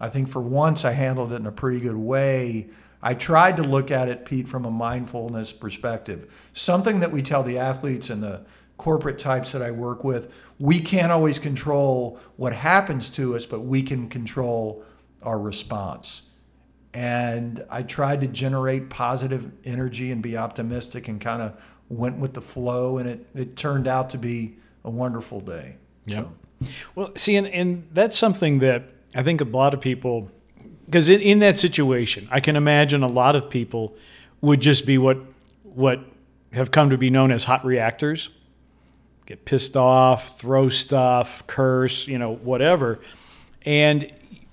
I 0.00 0.08
think 0.08 0.28
for 0.28 0.40
once 0.40 0.84
I 0.84 0.92
handled 0.92 1.32
it 1.32 1.36
in 1.36 1.46
a 1.46 1.52
pretty 1.52 1.80
good 1.80 1.96
way. 1.96 2.68
I 3.02 3.14
tried 3.14 3.56
to 3.56 3.62
look 3.62 3.90
at 3.90 4.08
it, 4.08 4.26
Pete, 4.26 4.46
from 4.46 4.66
a 4.66 4.70
mindfulness 4.70 5.52
perspective. 5.52 6.30
Something 6.52 7.00
that 7.00 7.12
we 7.12 7.22
tell 7.22 7.42
the 7.42 7.58
athletes 7.58 8.10
and 8.10 8.22
the 8.22 8.42
corporate 8.80 9.18
types 9.18 9.52
that 9.52 9.60
I 9.60 9.70
work 9.70 10.02
with 10.04 10.32
we 10.58 10.78
can't 10.78 11.10
always 11.10 11.38
control 11.38 12.18
what 12.36 12.54
happens 12.54 13.08
to 13.10 13.34
us, 13.34 13.46
but 13.46 13.60
we 13.60 13.82
can 13.82 14.08
control 14.08 14.84
our 15.22 15.38
response. 15.38 16.22
And 16.92 17.64
I 17.70 17.82
tried 17.82 18.20
to 18.20 18.26
generate 18.26 18.90
positive 18.90 19.50
energy 19.64 20.10
and 20.10 20.22
be 20.22 20.36
optimistic 20.36 21.08
and 21.08 21.18
kind 21.20 21.40
of 21.40 21.54
went 21.88 22.18
with 22.18 22.34
the 22.34 22.42
flow, 22.42 22.98
and 22.98 23.08
it, 23.08 23.26
it 23.34 23.56
turned 23.56 23.88
out 23.88 24.10
to 24.10 24.18
be 24.18 24.56
a 24.84 24.90
wonderful 24.90 25.40
day. 25.40 25.76
Yeah. 26.04 26.24
So, 26.62 26.68
Well, 26.94 27.12
see, 27.16 27.36
and, 27.36 27.48
and 27.48 27.88
that's 27.92 28.18
something 28.18 28.58
that 28.58 28.84
I 29.14 29.22
think 29.22 29.40
a 29.40 29.44
lot 29.44 29.72
of 29.72 29.80
people, 29.80 30.30
because 30.84 31.08
in, 31.08 31.20
in 31.20 31.38
that 31.38 31.58
situation, 31.58 32.28
I 32.30 32.40
can 32.40 32.54
imagine 32.54 33.02
a 33.02 33.08
lot 33.08 33.34
of 33.34 33.48
people 33.48 33.94
would 34.42 34.60
just 34.60 34.84
be 34.84 34.98
what 34.98 35.18
what 35.62 36.00
have 36.52 36.70
come 36.70 36.90
to 36.90 36.98
be 36.98 37.10
known 37.10 37.30
as 37.30 37.44
hot 37.44 37.64
reactors, 37.64 38.28
get 39.26 39.44
pissed 39.44 39.76
off, 39.76 40.38
throw 40.38 40.68
stuff, 40.68 41.46
curse, 41.46 42.06
you 42.06 42.18
know, 42.18 42.34
whatever. 42.34 43.00
And 43.64 44.10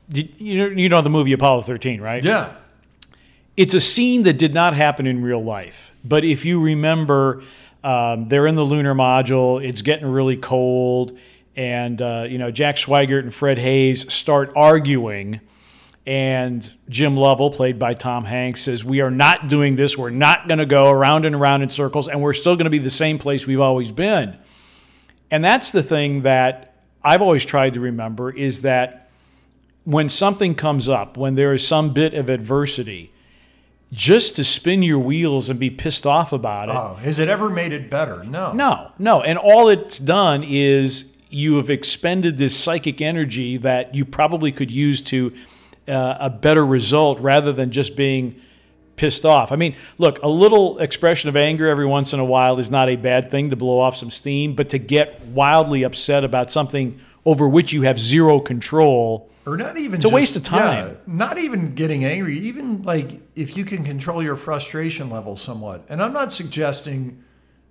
you, 0.09 0.27
you 0.37 0.57
know, 0.57 0.75
you 0.75 0.89
know 0.89 1.01
the 1.01 1.09
movie 1.09 1.33
Apollo 1.33 1.63
13, 1.63 2.01
right? 2.01 2.23
yeah. 2.23 2.55
it's 3.55 3.73
a 3.73 3.79
scene 3.79 4.23
that 4.23 4.37
did 4.37 4.53
not 4.53 4.75
happen 4.75 5.07
in 5.07 5.21
real 5.21 5.43
life. 5.43 5.91
But 6.03 6.23
if 6.23 6.45
you 6.45 6.61
remember, 6.61 7.43
um, 7.83 8.27
they're 8.27 8.47
in 8.47 8.55
the 8.55 8.63
lunar 8.63 8.95
module. 8.95 9.63
It's 9.63 9.81
getting 9.81 10.07
really 10.07 10.37
cold, 10.37 11.17
and 11.55 12.01
uh, 12.01 12.25
you 12.27 12.37
know 12.37 12.51
Jack 12.51 12.75
Swigert 12.77 13.21
and 13.21 13.33
Fred 13.33 13.57
Haise 13.57 14.11
start 14.11 14.51
arguing. 14.55 15.41
And 16.05 16.69
Jim 16.87 17.17
Lovell, 17.17 17.51
played 17.51 17.77
by 17.77 17.93
Tom 17.93 18.23
Hanks, 18.23 18.61
says, 18.61 18.83
"We 18.83 19.01
are 19.01 19.11
not 19.11 19.49
doing 19.49 19.75
this. 19.75 19.97
We're 19.97 20.09
not 20.09 20.47
going 20.47 20.59
to 20.59 20.65
go 20.65 20.89
around 20.89 21.25
and 21.25 21.35
around 21.35 21.63
in 21.63 21.69
circles, 21.69 22.07
and 22.07 22.21
we're 22.21 22.33
still 22.33 22.55
going 22.55 22.65
to 22.65 22.69
be 22.71 22.77
the 22.77 22.89
same 22.89 23.17
place 23.19 23.45
we've 23.45 23.59
always 23.59 23.91
been." 23.91 24.37
And 25.29 25.43
that's 25.43 25.71
the 25.71 25.83
thing 25.83 26.21
that 26.21 26.75
I've 27.03 27.21
always 27.21 27.45
tried 27.45 27.73
to 27.75 27.79
remember 27.79 28.31
is 28.31 28.61
that 28.61 29.09
when 29.83 30.09
something 30.09 30.55
comes 30.55 30.89
up, 30.89 31.17
when 31.17 31.35
there 31.35 31.53
is 31.53 31.65
some 31.65 31.93
bit 31.93 32.13
of 32.13 32.29
adversity, 32.29 33.11
just 33.93 34.35
to 34.35 34.43
spin 34.43 34.83
your 34.83 34.99
wheels 34.99 35.49
and 35.49 35.59
be 35.59 35.69
pissed 35.69 36.05
off 36.05 36.33
about 36.33 36.69
it. 36.69 36.75
Oh, 36.75 36.95
has 36.95 37.19
it 37.19 37.29
ever 37.29 37.49
made 37.49 37.71
it 37.71 37.89
better? 37.89 38.23
No. 38.23 38.51
No, 38.51 38.91
no. 38.99 39.21
And 39.21 39.37
all 39.37 39.69
it's 39.69 39.97
done 39.97 40.43
is 40.43 41.13
you 41.29 41.55
have 41.55 41.69
expended 41.69 42.37
this 42.37 42.55
psychic 42.55 43.01
energy 43.01 43.57
that 43.57 43.95
you 43.95 44.03
probably 44.03 44.51
could 44.51 44.71
use 44.71 44.99
to 45.01 45.33
uh, 45.87 46.17
a 46.19 46.29
better 46.29 46.65
result 46.65 47.19
rather 47.19 47.53
than 47.53 47.71
just 47.71 47.95
being 47.95 48.41
pissed 48.97 49.25
off. 49.25 49.51
I 49.51 49.55
mean, 49.55 49.75
look, 49.97 50.21
a 50.23 50.27
little 50.27 50.79
expression 50.79 51.29
of 51.29 51.37
anger 51.37 51.69
every 51.69 51.85
once 51.85 52.13
in 52.13 52.19
a 52.19 52.25
while 52.25 52.59
is 52.59 52.69
not 52.69 52.89
a 52.89 52.95
bad 52.97 53.31
thing 53.31 53.51
to 53.51 53.55
blow 53.55 53.79
off 53.79 53.95
some 53.95 54.11
steam, 54.11 54.53
but 54.55 54.69
to 54.69 54.77
get 54.77 55.21
wildly 55.27 55.83
upset 55.83 56.23
about 56.23 56.51
something 56.51 56.99
over 57.25 57.47
which 57.47 57.71
you 57.71 57.83
have 57.83 57.99
zero 57.99 58.39
control. 58.39 59.29
Or 59.45 59.55
not 59.55 59.77
even. 59.77 59.95
It's 59.95 60.05
a 60.05 60.09
waste 60.09 60.35
of 60.35 60.43
time. 60.43 60.87
yeah, 60.87 60.93
not 61.05 61.37
even 61.37 61.73
getting 61.73 62.03
angry. 62.03 62.37
Even 62.39 62.81
like 62.81 63.21
if 63.35 63.55
you 63.55 63.63
can 63.63 63.85
control 63.85 64.21
your 64.21 64.35
frustration 64.35 65.09
level 65.09 65.37
somewhat. 65.37 65.85
And 65.87 66.01
I'm 66.01 66.11
not 66.11 66.33
suggesting 66.33 67.23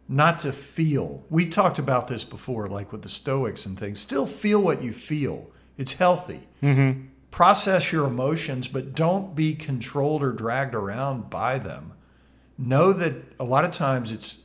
not 0.09 0.39
to 0.41 0.53
feel. 0.53 1.25
We've 1.29 1.51
talked 1.51 1.79
about 1.79 2.09
this 2.09 2.25
before, 2.25 2.69
like 2.69 2.93
with 2.93 3.03
the 3.03 3.09
Stoics 3.09 3.67
and 3.67 3.79
things. 3.79 4.01
Still 4.01 4.25
feel 4.25 4.61
what 4.61 4.83
you 4.83 4.93
feel. 4.93 5.51
It's 5.77 5.95
healthy. 5.95 6.49
Mm-hmm. 6.63 7.09
Process 7.37 7.93
your 7.93 8.07
emotions, 8.07 8.67
but 8.67 8.95
don't 8.95 9.37
be 9.37 9.55
controlled 9.55 10.23
or 10.23 10.33
dragged 10.33 10.75
around 10.75 11.29
by 11.29 11.59
them. 11.59 11.93
Know 12.57 12.95
that 12.95 13.13
a 13.39 13.45
lot 13.45 13.67
of 13.67 13.73
times 13.73 14.11
it's. 14.11 14.45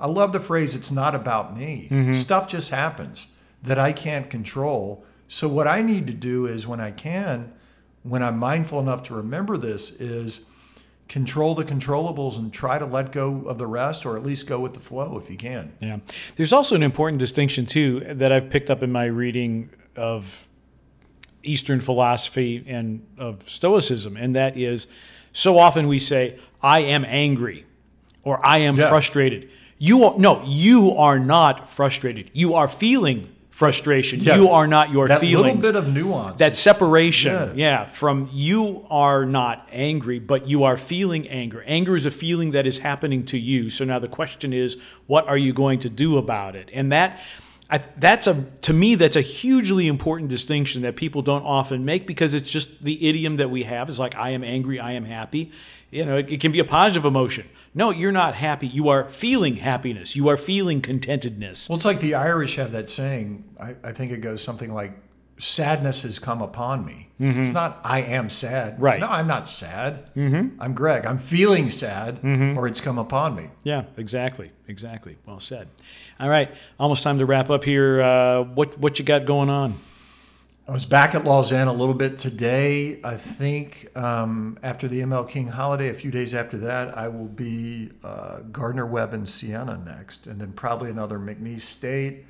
I 0.00 0.08
love 0.08 0.32
the 0.32 0.40
phrase, 0.40 0.74
it's 0.74 0.90
not 0.90 1.14
about 1.14 1.56
me. 1.56 1.86
Mm-hmm. 1.88 2.10
Stuff 2.10 2.48
just 2.48 2.70
happens 2.70 3.28
that 3.62 3.78
I 3.78 3.92
can't 3.92 4.28
control. 4.28 5.04
So, 5.28 5.46
what 5.46 5.68
I 5.68 5.80
need 5.80 6.08
to 6.08 6.12
do 6.12 6.46
is 6.46 6.66
when 6.66 6.80
I 6.80 6.90
can, 6.90 7.52
when 8.02 8.20
I'm 8.20 8.36
mindful 8.36 8.80
enough 8.80 9.04
to 9.04 9.14
remember 9.14 9.56
this, 9.56 9.92
is 9.92 10.40
control 11.06 11.54
the 11.54 11.62
controllables 11.62 12.36
and 12.36 12.52
try 12.52 12.80
to 12.80 12.84
let 12.84 13.12
go 13.12 13.42
of 13.42 13.58
the 13.58 13.68
rest 13.68 14.04
or 14.04 14.16
at 14.16 14.24
least 14.24 14.48
go 14.48 14.58
with 14.58 14.74
the 14.74 14.80
flow 14.80 15.16
if 15.18 15.30
you 15.30 15.36
can. 15.36 15.72
Yeah. 15.78 15.98
There's 16.34 16.52
also 16.52 16.74
an 16.74 16.82
important 16.82 17.20
distinction, 17.20 17.64
too, 17.64 18.00
that 18.12 18.32
I've 18.32 18.50
picked 18.50 18.70
up 18.70 18.82
in 18.82 18.90
my 18.90 19.04
reading 19.04 19.70
of 19.94 20.48
Eastern 21.44 21.80
philosophy 21.80 22.64
and 22.66 23.04
of 23.18 23.48
Stoicism, 23.48 24.16
and 24.16 24.34
that 24.34 24.56
is 24.56 24.86
so 25.32 25.58
often 25.58 25.88
we 25.88 25.98
say, 25.98 26.38
I 26.62 26.80
am 26.80 27.04
angry 27.04 27.66
or 28.22 28.44
I 28.46 28.58
am 28.58 28.76
Yeah. 28.76 28.88
frustrated. 28.88 29.48
You 29.78 30.04
are, 30.04 30.18
no, 30.18 30.42
you 30.46 30.92
are 30.96 31.18
not 31.18 31.68
frustrated. 31.68 32.30
You 32.32 32.54
are 32.54 32.68
feeling 32.68 33.28
frustration. 33.50 34.20
Yeah. 34.20 34.36
You 34.36 34.48
are 34.48 34.66
not 34.66 34.90
your 34.90 35.06
that 35.08 35.20
feelings. 35.20 35.62
little 35.62 35.72
bit 35.72 35.76
of 35.76 35.94
nuance. 35.94 36.38
that 36.38 36.56
separation, 36.56 37.32
Yeah. 37.32 37.52
yeah. 37.54 37.84
from 37.84 38.28
you 38.32 38.84
are 38.90 39.24
not 39.26 39.68
angry, 39.72 40.18
but 40.18 40.48
you 40.48 40.64
are 40.64 40.76
feeling 40.76 41.28
anger. 41.28 41.62
Anger 41.66 41.94
is 41.96 42.06
a 42.06 42.10
feeling 42.10 42.52
that 42.52 42.66
is 42.66 42.78
happening 42.78 43.24
to 43.26 43.38
you. 43.38 43.70
So 43.70 43.84
now 43.84 43.98
the 44.00 44.08
question 44.08 44.52
is, 44.52 44.76
what 45.06 45.28
are 45.28 45.36
you 45.36 45.52
going 45.52 45.80
to 45.80 45.88
do 45.88 46.18
about 46.18 46.56
it? 46.56 46.68
And 46.72 46.90
that, 46.92 47.20
I, 47.74 47.78
that's 47.96 48.28
a 48.28 48.46
to 48.62 48.72
me 48.72 48.94
that's 48.94 49.16
a 49.16 49.20
hugely 49.20 49.88
important 49.88 50.30
distinction 50.30 50.82
that 50.82 50.94
people 50.94 51.22
don't 51.22 51.42
often 51.42 51.84
make 51.84 52.06
because 52.06 52.32
it's 52.32 52.48
just 52.48 52.84
the 52.84 53.08
idiom 53.08 53.34
that 53.36 53.50
we 53.50 53.64
have 53.64 53.88
is 53.88 53.98
like 53.98 54.14
I 54.14 54.30
am 54.30 54.44
angry, 54.44 54.78
I 54.78 54.92
am 54.92 55.04
happy. 55.04 55.50
You 55.90 56.04
know, 56.06 56.16
it, 56.18 56.30
it 56.30 56.40
can 56.40 56.52
be 56.52 56.60
a 56.60 56.64
positive 56.64 57.04
emotion. 57.04 57.48
No, 57.74 57.90
you're 57.90 58.12
not 58.12 58.36
happy. 58.36 58.68
You 58.68 58.90
are 58.90 59.08
feeling 59.08 59.56
happiness. 59.56 60.14
You 60.14 60.28
are 60.28 60.36
feeling 60.36 60.82
contentedness. 60.82 61.68
Well, 61.68 61.74
it's 61.74 61.84
like 61.84 61.98
the 61.98 62.14
Irish 62.14 62.54
have 62.54 62.70
that 62.72 62.90
saying. 62.90 63.42
I, 63.58 63.74
I 63.82 63.90
think 63.90 64.12
it 64.12 64.18
goes 64.18 64.40
something 64.40 64.72
like, 64.72 64.92
"Sadness 65.38 66.02
has 66.02 66.18
come 66.18 66.40
upon 66.42 66.84
me." 66.84 67.08
It's 67.18 67.50
not 67.50 67.80
"I 67.84 68.00
am 68.02 68.28
sad." 68.30 68.74
Mm-hmm. 68.74 68.82
Right. 68.82 69.00
No, 69.00 69.08
I'm 69.08 69.26
not 69.26 69.48
sad. 69.48 70.14
Mm-hmm. 70.14 70.60
I'm 70.60 70.74
Greg. 70.74 71.06
I'm 71.06 71.18
feeling 71.18 71.68
sad, 71.70 72.20
Mm-hmm. 72.22 72.58
or 72.58 72.66
it's 72.66 72.80
come 72.80 72.98
upon 72.98 73.34
me. 73.36 73.50
Yeah, 73.62 73.84
exactly, 73.96 74.50
exactly. 74.68 75.16
Well 75.26 75.40
said. 75.40 75.68
All 76.20 76.28
right, 76.28 76.50
almost 76.78 77.02
time 77.02 77.18
to 77.18 77.26
wrap 77.26 77.50
up 77.50 77.64
here. 77.64 78.02
Uh, 78.02 78.42
what 78.42 78.78
what 78.78 78.98
you 78.98 79.04
got 79.04 79.24
going 79.24 79.48
on? 79.50 79.78
I 80.66 80.72
was 80.72 80.86
back 80.86 81.14
at 81.14 81.26
Lausanne 81.26 81.68
a 81.68 81.74
little 81.74 81.94
bit 81.94 82.16
today. 82.16 82.98
I 83.04 83.16
think 83.16 83.88
um, 83.94 84.58
after 84.62 84.88
the 84.88 85.00
ML 85.02 85.28
King 85.28 85.48
holiday, 85.48 85.90
a 85.90 85.94
few 85.94 86.10
days 86.10 86.34
after 86.34 86.56
that, 86.56 86.96
I 86.96 87.06
will 87.08 87.26
be 87.26 87.90
uh, 88.02 88.38
Gardner 88.50 88.86
Webb 88.86 89.12
in 89.12 89.26
Siena 89.26 89.76
next, 89.84 90.26
and 90.26 90.40
then 90.40 90.52
probably 90.52 90.88
another 90.88 91.18
McNeese 91.18 91.60
State. 91.60 92.24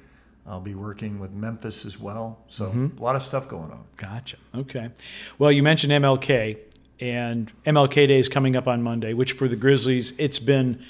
I'll 0.46 0.60
be 0.60 0.74
working 0.74 1.18
with 1.18 1.32
Memphis 1.32 1.84
as 1.86 1.98
well. 1.98 2.38
So 2.48 2.66
Mm-hmm. 2.66 2.98
a 2.98 3.02
lot 3.02 3.16
of 3.16 3.22
stuff 3.22 3.48
going 3.48 3.70
on. 3.70 3.84
Gotcha. 3.96 4.36
Okay. 4.54 4.90
Well, 5.38 5.50
you 5.50 5.62
mentioned 5.62 5.92
MLK, 5.92 6.58
and 7.00 7.50
MLK 7.66 8.06
Day 8.08 8.18
is 8.18 8.28
coming 8.28 8.54
up 8.54 8.68
on 8.68 8.82
Monday, 8.82 9.14
which 9.14 9.32
for 9.32 9.48
the 9.48 9.56
Grizzlies, 9.56 10.12
it's 10.18 10.38
been 10.38 10.82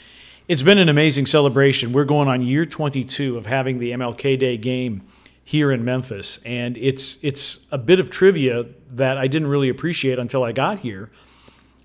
it's 0.46 0.62
been 0.62 0.76
an 0.78 0.88
amazing 0.90 1.24
celebration. 1.26 1.92
We're 1.92 2.04
going 2.04 2.28
on 2.28 2.42
year 2.42 2.66
22 2.66 3.38
of 3.38 3.46
having 3.46 3.78
the 3.78 3.92
MLK 3.92 4.38
Day 4.38 4.56
game 4.58 5.02
here 5.42 5.72
in 5.72 5.84
Memphis, 5.84 6.38
and 6.44 6.76
it's 6.76 7.16
it's 7.22 7.60
a 7.70 7.78
bit 7.78 8.00
of 8.00 8.10
trivia 8.10 8.66
that 8.90 9.16
I 9.18 9.26
didn't 9.28 9.48
really 9.48 9.68
appreciate 9.70 10.18
until 10.18 10.42
I 10.44 10.52
got 10.52 10.80
here. 10.80 11.10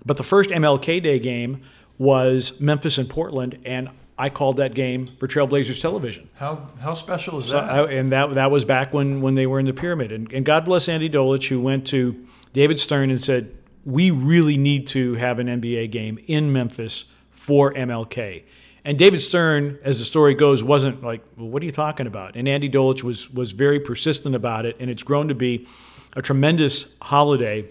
But 0.04 0.16
the 0.16 0.22
first 0.24 0.50
MLK 0.50 1.02
Day 1.02 1.18
game 1.18 1.62
was 1.98 2.58
Memphis 2.60 2.98
and 2.98 3.08
Portland, 3.08 3.58
and 3.64 3.88
I 4.20 4.28
called 4.28 4.58
that 4.58 4.74
game 4.74 5.06
for 5.06 5.26
Trailblazers 5.26 5.80
Television. 5.80 6.28
How 6.34 6.68
how 6.78 6.92
special 6.92 7.38
is 7.38 7.46
So 7.46 7.52
that? 7.52 7.70
I, 7.70 7.90
and 7.90 8.12
that 8.12 8.34
that 8.34 8.50
was 8.50 8.66
back 8.66 8.92
when 8.92 9.22
when 9.22 9.34
they 9.34 9.46
were 9.46 9.58
in 9.58 9.64
the 9.64 9.72
pyramid. 9.72 10.12
And, 10.12 10.30
and 10.30 10.44
God 10.44 10.66
bless 10.66 10.90
Andy 10.90 11.08
Dolich, 11.08 11.48
who 11.48 11.58
went 11.58 11.86
to 11.86 12.22
David 12.52 12.78
Stern 12.78 13.08
and 13.08 13.18
said, 13.18 13.50
"We 13.86 14.10
really 14.10 14.58
need 14.58 14.88
to 14.88 15.14
have 15.14 15.38
an 15.38 15.46
NBA 15.46 15.90
game 15.90 16.18
in 16.26 16.52
Memphis 16.52 17.06
for 17.30 17.72
MLK." 17.72 18.42
And 18.84 18.98
David 18.98 19.22
Stern, 19.22 19.78
as 19.82 20.00
the 20.00 20.04
story 20.04 20.34
goes, 20.34 20.62
wasn't 20.62 21.02
like, 21.02 21.22
well, 21.38 21.48
"What 21.48 21.62
are 21.62 21.66
you 21.66 21.72
talking 21.72 22.06
about?" 22.06 22.36
And 22.36 22.46
Andy 22.46 22.68
Dolich 22.68 23.02
was 23.02 23.30
was 23.30 23.52
very 23.52 23.80
persistent 23.80 24.34
about 24.34 24.66
it, 24.66 24.76
and 24.78 24.90
it's 24.90 25.02
grown 25.02 25.28
to 25.28 25.34
be 25.34 25.66
a 26.14 26.20
tremendous 26.20 26.92
holiday 27.00 27.64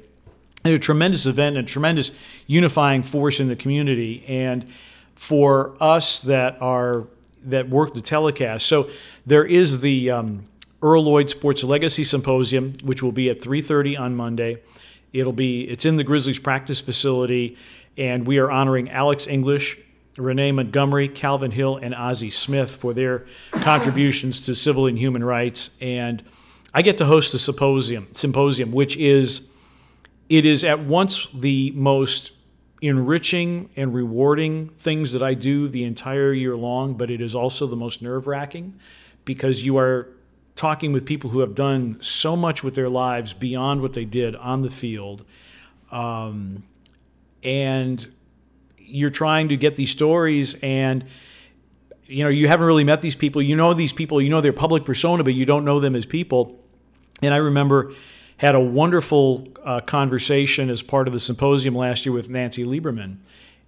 and 0.66 0.74
a 0.74 0.80
tremendous 0.80 1.28
event 1.28 1.58
and 1.58 1.68
a 1.68 1.70
tremendous 1.70 2.10
unifying 2.48 3.04
force 3.04 3.40
in 3.40 3.50
the 3.50 3.56
community 3.56 4.26
and 4.28 4.66
for 5.20 5.76
us 5.82 6.22
that 6.22 6.58
are 6.62 7.04
that 7.44 7.68
work 7.68 7.94
the 7.94 8.00
telecast. 8.00 8.66
So 8.66 8.90
there 9.26 9.44
is 9.44 9.82
the 9.82 10.12
um, 10.12 10.46
earl 10.82 11.04
lloyd 11.04 11.30
sports 11.30 11.62
legacy 11.62 12.06
symposium 12.06 12.74
which 12.84 13.04
will 13.04 13.12
be 13.12 13.30
at 13.30 13.42
3.30 13.42 14.00
on 14.00 14.16
monday. 14.16 14.62
It'll 15.12 15.34
be 15.34 15.70
it's 15.70 15.84
in 15.84 15.98
the 15.98 16.06
grizzlies 16.06 16.40
practice 16.40 16.80
facility 16.80 17.58
and 17.98 18.26
we 18.26 18.38
are 18.38 18.50
honoring 18.50 18.90
alex 18.92 19.28
english 19.28 19.78
renee 20.16 20.54
montgomery 20.54 21.10
calvin 21.10 21.52
hill 21.52 21.76
and 21.76 21.94
ozzie 21.94 22.30
smith 22.32 22.72
for 22.72 22.94
their 22.94 23.26
contributions 23.52 24.40
to 24.40 24.56
civil 24.56 24.88
and 24.88 24.98
human 24.98 25.24
rights. 25.24 25.72
And 25.82 26.24
i 26.74 26.82
get 26.82 26.98
to 27.00 27.06
host 27.06 27.34
the 27.34 27.40
symposium 27.40 28.08
symposium 28.14 28.72
which 28.72 28.96
is 28.96 29.42
it 30.30 30.46
is 30.46 30.64
at 30.64 30.80
once 30.80 31.28
the 31.34 31.72
most 31.72 32.32
enriching 32.82 33.70
and 33.76 33.94
rewarding 33.94 34.70
things 34.70 35.12
that 35.12 35.22
I 35.22 35.34
do 35.34 35.68
the 35.68 35.84
entire 35.84 36.34
year 36.34 36.56
long, 36.56 36.94
but 36.94 37.12
it 37.12 37.22
is 37.22 37.36
also 37.36 37.68
the 37.68 37.76
most 37.76 38.02
nerve 38.02 38.28
wracking 38.28 38.80
because 39.26 39.64
you 39.64 39.78
are 39.78 40.08
talking 40.56 40.92
with 40.92 41.06
people 41.06 41.30
who 41.30 41.40
have 41.40 41.56
done 41.56 41.98
so 42.02 42.36
much 42.36 42.64
with 42.64 42.76
their 42.76 42.90
lives 42.90 43.34
beyond 43.34 43.82
what 43.82 43.94
they 43.94 44.06
did 44.06 44.36
on 44.36 44.62
the 44.62 44.70
field. 44.70 45.26
Um, 45.92 46.64
and 47.44 48.08
you're 48.78 49.10
trying 49.10 49.50
to 49.50 49.58
get 49.58 49.76
these 49.76 49.92
stories 49.92 50.56
and 50.62 51.06
you 52.06 52.24
know 52.24 52.30
you 52.30 52.48
haven't 52.48 52.66
really 52.66 52.84
met 52.84 53.02
these 53.02 53.16
people 53.16 53.42
you 53.42 53.56
know 53.56 53.74
these 53.74 53.94
people 53.94 54.20
you 54.20 54.30
know 54.30 54.42
their 54.42 54.54
public 54.54 54.84
persona 54.84 55.24
but 55.24 55.34
you 55.34 55.46
don't 55.46 55.64
know 55.64 55.80
them 55.80 55.96
as 55.96 56.06
people 56.06 56.60
and 57.22 57.34
i 57.34 57.38
remember 57.38 57.94
had 58.40 58.56
a 58.56 58.60
wonderful 58.60 59.48
uh, 59.66 59.82
conversation 59.82 60.70
as 60.70 60.82
part 60.82 61.08
of 61.08 61.14
the 61.14 61.20
symposium 61.20 61.76
last 61.76 62.06
year 62.06 62.14
with 62.14 62.30
Nancy 62.30 62.64
Lieberman. 62.64 63.18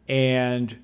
And 0.08 0.78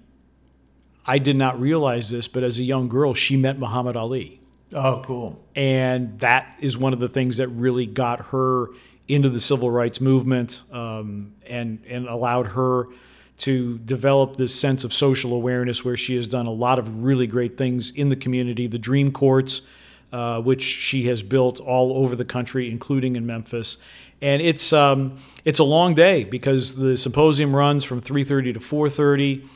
I 1.06 1.20
did 1.20 1.38
not 1.38 1.60
realize 1.60 2.10
this, 2.10 2.28
but 2.28 2.44
as 2.44 2.60
a 2.60 2.64
young 2.64 2.90
girl, 2.90 3.14
she 3.14 3.38
met 3.38 3.58
Muhammad 3.58 3.96
Ali. 3.96 4.42
oh, 4.74 5.02
cool. 5.06 5.42
And 5.56 6.20
that 6.20 6.58
is 6.60 6.78
one 6.78 6.92
of 6.92 7.00
the 7.00 7.08
things 7.08 7.38
that 7.38 7.48
really 7.48 7.86
got 7.86 8.28
her 8.28 8.68
into 9.08 9.30
the 9.30 9.40
civil 9.40 9.72
rights 9.72 10.02
movement 10.02 10.64
um, 10.70 11.34
and, 11.48 11.82
and 11.88 12.10
allowed 12.10 12.48
her 12.48 12.88
to 13.38 13.78
develop 13.80 14.36
this 14.36 14.54
sense 14.54 14.84
of 14.84 14.92
social 14.92 15.32
awareness 15.34 15.86
where 15.86 15.96
she 15.96 16.18
has 16.18 16.28
done 16.28 16.46
a 16.46 16.52
lot 16.52 16.78
of 16.78 17.04
really 17.06 17.26
great 17.26 17.58
things 17.58 17.90
in 17.92 18.10
the 18.10 18.18
community. 18.18 18.68
The 18.68 18.80
Dream 18.80 19.14
Courts, 19.14 19.62
uh, 20.12 20.42
which 20.42 20.64
she 20.64 21.08
has 21.08 21.22
built 21.22 21.60
all 21.60 22.04
over 22.04 22.16
the 22.16 22.26
country, 22.26 22.72
including 22.72 23.16
in 23.16 23.26
Memphis. 23.26 23.78
And 24.22 24.42
it's 24.42 24.74
um, 24.74 25.18
it's 25.46 25.60
a 25.60 25.64
long 25.64 25.94
day 25.94 26.24
because 26.24 26.76
the 26.76 26.98
symposium 26.98 27.56
runs 27.56 27.84
from 27.84 28.02
3:30 28.02 28.54
to 28.54 28.60
4:30. 28.60 29.48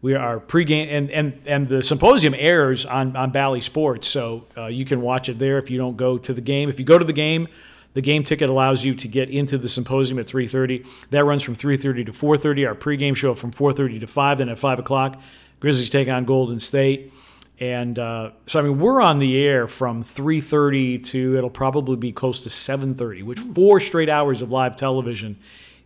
We 0.00 0.14
are 0.14 0.38
pregame, 0.38 0.86
and, 0.92 1.10
and, 1.10 1.40
and 1.44 1.68
the 1.68 1.82
symposium 1.82 2.32
airs 2.38 2.86
on, 2.86 3.16
on 3.16 3.32
Bally 3.32 3.60
Sports, 3.60 4.06
so 4.06 4.44
uh, 4.56 4.66
you 4.66 4.84
can 4.84 5.02
watch 5.02 5.28
it 5.28 5.40
there 5.40 5.58
if 5.58 5.70
you 5.70 5.76
don't 5.76 5.96
go 5.96 6.16
to 6.18 6.32
the 6.32 6.40
game. 6.40 6.68
If 6.68 6.78
you 6.78 6.84
go 6.84 6.98
to 6.98 7.04
the 7.04 7.12
game, 7.12 7.48
the 7.94 8.00
game 8.00 8.22
ticket 8.22 8.48
allows 8.48 8.84
you 8.84 8.94
to 8.94 9.08
get 9.08 9.28
into 9.28 9.58
the 9.58 9.68
symposium 9.68 10.20
at 10.20 10.28
3:30. 10.28 10.86
That 11.10 11.24
runs 11.24 11.42
from 11.42 11.56
3:30 11.56 12.06
to 12.06 12.12
4:30. 12.12 12.68
Our 12.68 12.74
pregame 12.76 13.16
show 13.16 13.34
from 13.34 13.50
4:30 13.50 13.98
to 13.98 14.06
5. 14.06 14.38
Then 14.38 14.48
at 14.48 14.58
5 14.58 14.78
o'clock, 14.78 15.20
Grizzlies 15.58 15.90
take 15.90 16.08
on 16.08 16.24
Golden 16.24 16.60
State. 16.60 17.12
And 17.60 17.98
uh, 17.98 18.30
so, 18.46 18.60
I 18.60 18.62
mean, 18.62 18.78
we're 18.78 19.00
on 19.00 19.18
the 19.18 19.38
air 19.38 19.66
from 19.66 20.04
3:30 20.04 21.04
to 21.06 21.36
it'll 21.36 21.50
probably 21.50 21.96
be 21.96 22.12
close 22.12 22.42
to 22.42 22.48
7:30, 22.48 23.24
which 23.24 23.40
four 23.40 23.80
straight 23.80 24.08
hours 24.08 24.42
of 24.42 24.50
live 24.50 24.76
television 24.76 25.36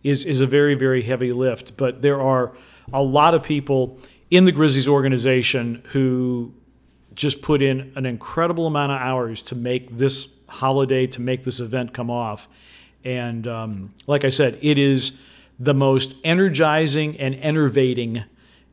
is 0.03 0.25
is 0.25 0.41
a 0.41 0.45
very 0.45 0.75
very 0.75 1.01
heavy 1.01 1.33
lift. 1.33 1.75
But 1.75 2.01
there 2.01 2.21
are 2.21 2.53
a 2.91 3.01
lot 3.01 3.33
of 3.33 3.41
people 3.43 3.99
in 4.29 4.45
the 4.45 4.51
Grizzlies 4.51 4.87
organization 4.87 5.81
who 5.89 6.53
just 7.15 7.41
put 7.41 7.61
in 7.61 7.91
an 7.95 8.05
incredible 8.05 8.67
amount 8.67 8.91
of 8.91 8.99
hours 8.99 9.41
to 9.43 9.55
make 9.55 9.97
this 9.97 10.27
holiday, 10.47 11.07
to 11.07 11.21
make 11.21 11.43
this 11.43 11.59
event 11.59 11.93
come 11.93 12.09
off. 12.09 12.47
And 13.03 13.47
um, 13.47 13.93
like 14.07 14.23
I 14.23 14.29
said, 14.29 14.57
it 14.61 14.77
is 14.77 15.13
the 15.59 15.73
most 15.73 16.15
energizing 16.23 17.19
and 17.19 17.35
enervating 17.35 18.23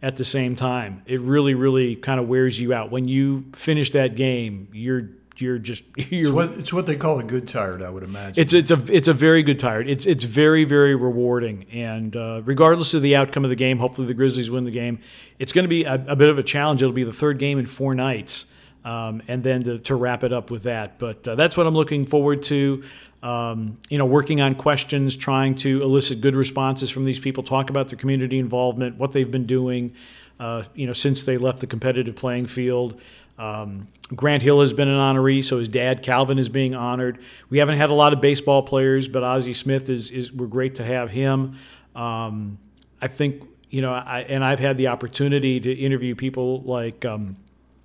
at 0.03 0.17
the 0.17 0.25
same 0.25 0.57
time. 0.57 1.03
It 1.07 1.21
really, 1.21 1.55
really 1.55 1.97
kind 1.97 2.21
of 2.21 2.29
wears 2.29 2.59
you 2.59 2.73
out. 2.73 2.91
When 2.91 3.07
you 3.09 3.45
finish 3.53 3.91
that 3.93 4.17
game, 4.17 4.69
you're 4.73 5.11
you're 5.37 5.59
just 5.59 5.85
It's 5.97 6.11
you're 6.11 6.33
what, 6.33 6.51
it's 6.53 6.73
what 6.73 6.87
they 6.87 6.97
call 6.97 7.19
a 7.19 7.25
good 7.25 7.49
tired, 7.49 7.83
I 7.83 7.91
would 7.91 8.03
imagine. 8.03 8.41
it's 8.41 8.53
it's 8.53 8.71
a 8.71 8.83
it's 8.95 9.09
a 9.09 9.13
very 9.15 9.43
good 9.43 9.59
tired. 9.59 9.89
It's 9.89 10.07
it's 10.07 10.25
very 10.25 10.65
very 10.65 10.95
rewarding, 10.95 11.67
and 11.73 12.15
uh, 12.15 12.43
regardless 12.45 12.95
of 12.95 13.03
the 13.03 13.17
outcome 13.17 13.45
of 13.45 13.51
the 13.51 13.57
game, 13.57 13.79
hopefully 13.79 14.07
the 14.07 14.15
Grizzlies 14.15 14.51
win 14.51 14.65
the 14.65 14.71
game. 14.71 15.01
It's 15.39 15.53
going 15.53 15.65
to 15.65 15.69
be 15.69 15.85
a, 15.85 15.95
a 16.09 16.17
bit 16.17 16.31
of 16.31 16.39
a 16.39 16.43
challenge. 16.43 16.83
It'll 16.83 16.93
be 16.93 17.05
the 17.05 17.13
third 17.13 17.39
game 17.39 17.59
in 17.59 17.67
four 17.67 17.95
nights, 17.95 18.47
um, 18.85 19.23
and 19.29 19.43
then 19.43 19.63
to, 19.65 19.79
to 19.79 19.95
wrap 19.95 20.25
it 20.25 20.33
up 20.33 20.51
with 20.51 20.65
that. 20.65 20.99
But 20.99 21.27
uh, 21.27 21.35
that's 21.35 21.57
what 21.57 21.67
I'm 21.67 21.75
looking 21.75 22.07
forward 22.07 22.43
to. 22.45 22.83
Um, 23.23 23.77
you 23.91 23.99
know, 23.99 24.07
working 24.07 24.41
on 24.41 24.55
questions, 24.55 25.14
trying 25.14 25.55
to 25.57 25.83
elicit 25.83 26.21
good 26.21 26.35
responses 26.35 26.89
from 26.89 27.05
these 27.05 27.21
people, 27.21 27.43
talk 27.43 27.68
about 27.68 27.89
their 27.89 27.99
community 27.99 28.39
involvement, 28.39 28.97
what 28.97 29.12
they've 29.12 29.31
been 29.31 29.47
doing, 29.47 29.95
uh, 30.39 30.64
you 30.75 30.87
know, 30.87 30.95
since 30.95 31.23
they 31.23 31.37
left 31.37 31.61
the 31.61 31.66
competitive 31.66 32.16
playing 32.16 32.47
field. 32.47 32.99
Um, 33.39 33.89
Grant 34.14 34.43
Hill 34.43 34.61
has 34.61 34.73
been 34.73 34.89
an 34.89 34.99
honoree, 34.99 35.45
so 35.45 35.59
his 35.59 35.68
dad 35.68 36.03
Calvin 36.03 36.39
is 36.39 36.49
being 36.49 36.75
honored. 36.75 37.18
We 37.49 37.59
haven't 37.59 37.79
had 37.79 37.91
a 37.91 37.95
lot 37.95 38.12
of 38.12 38.21
baseball 38.21 38.62
players, 38.62 39.09
but 39.09 39.23
Ozzie 39.23 39.55
Smith 39.55 39.89
is 39.89 40.11
is 40.11 40.33
we're 40.33 40.47
great 40.47 40.75
to 40.77 40.85
have 40.85 41.11
him. 41.11 41.57
Um, 41.95 42.59
I 43.01 43.09
think 43.09 43.43
you 43.71 43.83
know, 43.83 43.93
I, 43.93 44.21
and 44.29 44.45
I've 44.45 44.59
had 44.59 44.77
the 44.77 44.89
opportunity 44.89 45.61
to 45.61 45.73
interview 45.73 46.14
people 46.14 46.61
like 46.62 47.05
um, 47.05 47.37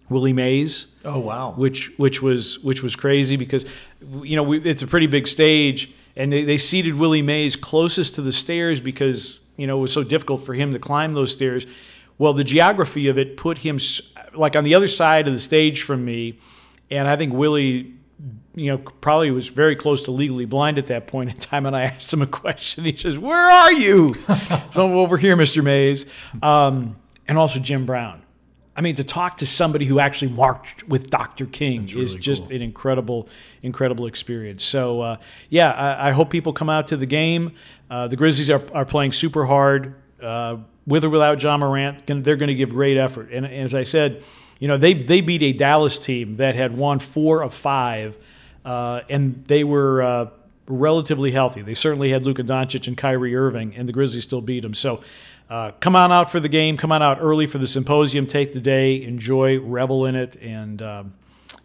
Willie 0.09 0.33
Mays. 0.33 0.87
Oh 1.03 1.19
wow! 1.19 1.51
Which 1.51 1.91
which 1.97 2.21
was 2.21 2.59
which 2.59 2.83
was 2.83 2.95
crazy 2.95 3.35
because 3.35 3.65
you 4.21 4.35
know 4.35 4.43
we, 4.43 4.59
it's 4.59 4.83
a 4.83 4.87
pretty 4.87 5.07
big 5.07 5.27
stage, 5.27 5.91
and 6.15 6.31
they, 6.31 6.43
they 6.43 6.57
seated 6.57 6.95
Willie 6.95 7.21
Mays 7.21 7.55
closest 7.55 8.15
to 8.15 8.21
the 8.21 8.33
stairs 8.33 8.79
because 8.79 9.39
you 9.57 9.67
know 9.67 9.77
it 9.77 9.81
was 9.81 9.93
so 9.93 10.03
difficult 10.03 10.45
for 10.45 10.53
him 10.53 10.73
to 10.73 10.79
climb 10.79 11.13
those 11.13 11.31
stairs. 11.31 11.65
Well, 12.17 12.33
the 12.33 12.43
geography 12.43 13.07
of 13.07 13.17
it 13.17 13.35
put 13.35 13.59
him 13.59 13.79
like 14.33 14.55
on 14.55 14.63
the 14.63 14.75
other 14.75 14.87
side 14.87 15.27
of 15.27 15.33
the 15.33 15.39
stage 15.39 15.81
from 15.81 16.05
me, 16.05 16.39
and 16.91 17.07
I 17.07 17.17
think 17.17 17.33
Willie, 17.33 17.93
you 18.53 18.71
know, 18.71 18.77
probably 18.77 19.31
was 19.31 19.49
very 19.49 19.75
close 19.75 20.03
to 20.03 20.11
legally 20.11 20.45
blind 20.45 20.77
at 20.77 20.87
that 20.87 21.07
point 21.07 21.31
in 21.31 21.37
time. 21.37 21.65
And 21.65 21.75
I 21.75 21.83
asked 21.85 22.13
him 22.13 22.21
a 22.21 22.27
question. 22.27 22.85
He 22.85 22.95
says, 22.95 23.17
"Where 23.17 23.49
are 23.49 23.73
you?" 23.73 24.13
so 24.73 24.99
over 24.99 25.17
here, 25.17 25.35
Mr. 25.35 25.63
Mays, 25.63 26.05
um, 26.43 26.95
and 27.27 27.37
also 27.39 27.59
Jim 27.59 27.85
Brown. 27.87 28.21
I 28.76 28.82
mean, 28.82 28.95
to 28.95 29.03
talk 29.03 29.38
to 29.38 29.45
somebody 29.45 29.86
who 29.86 29.99
actually 29.99 30.32
marched 30.32 30.88
with 30.88 31.09
Dr. 31.09 31.45
King 31.45 31.86
really 31.86 32.03
is 32.03 32.15
just 32.15 32.43
cool. 32.43 32.55
an 32.55 32.61
incredible, 32.61 33.30
incredible 33.63 34.05
experience. 34.05 34.63
So, 34.63 35.01
uh, 35.01 35.17
yeah, 35.49 35.71
I, 35.71 36.09
I, 36.09 36.11
hope 36.11 36.30
people 36.30 36.51
come 36.51 36.69
out 36.69 36.89
to 36.89 36.97
the 36.97 37.05
game. 37.05 37.53
Uh, 37.89 38.07
the 38.07 38.17
Grizzlies 38.17 38.49
are, 38.49 38.61
are 38.73 38.84
playing 38.84 39.13
super 39.13 39.45
hard. 39.45 39.95
Uh, 40.21 40.57
with 40.86 41.03
or 41.03 41.09
without 41.09 41.41
Ja 41.41 41.57
Morant, 41.57 42.05
they're 42.05 42.36
going 42.36 42.47
to 42.47 42.55
give 42.55 42.69
great 42.69 42.97
effort. 42.97 43.32
And, 43.32 43.45
as 43.45 43.73
I 43.73 43.84
said, 43.84 44.23
you 44.59 44.67
know, 44.67 44.78
they, 44.78 44.93
they 44.93 45.21
beat 45.21 45.41
a 45.41 45.53
Dallas 45.53 45.97
team 45.97 46.38
that 46.38 46.55
had 46.55 46.78
won 46.78 46.99
four 46.99 47.41
of 47.41 47.53
five, 47.53 48.15
uh, 48.63 49.01
and 49.09 49.43
they 49.47 49.63
were 49.63 50.01
uh, 50.01 50.30
relatively 50.67 51.32
healthy. 51.32 51.61
They 51.61 51.73
certainly 51.73 52.09
had 52.09 52.26
Luka 52.26 52.43
Doncic 52.43 52.88
and 52.88 52.97
Kyrie 52.97 53.36
Irving, 53.36 53.76
and 53.76 53.88
the 53.88 53.93
Grizzlies 53.93 54.23
still 54.23 54.41
beat 54.41 54.61
them. 54.61 54.73
So 54.73 55.01
uh, 55.49 55.71
come 55.79 55.95
on 55.95 56.11
out 56.11 56.31
for 56.31 56.39
the 56.39 56.49
game. 56.49 56.77
Come 56.77 56.91
on 56.91 57.01
out 57.01 57.19
early 57.21 57.47
for 57.47 57.57
the 57.57 57.67
symposium. 57.67 58.27
Take 58.27 58.53
the 58.53 58.59
day, 58.59 59.01
enjoy, 59.03 59.59
revel 59.59 60.05
in 60.05 60.15
it, 60.15 60.35
and 60.37 60.81
um, 60.81 61.13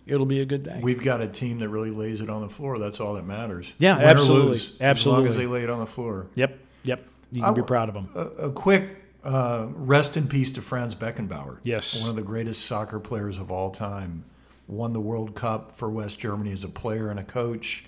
it'll 0.07 0.27
be 0.27 0.41
a 0.41 0.45
good 0.45 0.63
day. 0.63 0.81
We've 0.83 1.03
got 1.03 1.21
a 1.21 1.29
team 1.29 1.59
that 1.61 1.69
really 1.69 1.91
lays 1.91 2.21
it 2.21 2.29
on 2.29 2.43
the 2.43 2.49
floor. 2.49 2.79
That's 2.79 3.01
all 3.01 3.15
that 3.15 3.25
matters. 3.25 3.73
Yeah, 3.79 3.99
Win 3.99 4.07
absolutely, 4.07 4.51
lose, 4.51 4.77
absolutely. 4.81 4.91
As 4.91 5.07
long 5.07 5.27
as 5.27 5.37
they 5.37 5.47
lay 5.47 5.63
it 5.65 5.71
on 5.71 5.79
the 5.81 5.87
floor. 5.87 6.27
Yep, 6.35 6.59
yep. 6.83 7.07
You 7.33 7.43
can 7.43 7.51
I, 7.51 7.55
be 7.55 7.63
proud 7.63 7.89
of 7.89 7.95
them. 7.95 8.11
A, 8.15 8.47
a 8.47 8.53
quick 8.53 8.97
uh, 9.25 9.67
rest 9.71 10.17
in 10.17 10.29
peace 10.29 10.51
to 10.53 10.63
Franz 10.63 10.95
Beckenbauer. 10.95 11.59
Yes. 11.65 12.01
One 12.01 12.11
of 12.11 12.17
the 12.17 12.23
greatest 12.23 12.67
soccer 12.67 12.99
players 12.99 13.39
of 13.39 13.51
all 13.51 13.71
time. 13.71 14.25
Won 14.67 14.93
the 14.93 15.01
World 15.01 15.35
Cup 15.35 15.73
for 15.73 15.91
West 15.91 16.21
Germany 16.21 16.53
as 16.53 16.63
a 16.63 16.69
player 16.69 17.11
and 17.11 17.19
a 17.19 17.25
coach. 17.25 17.87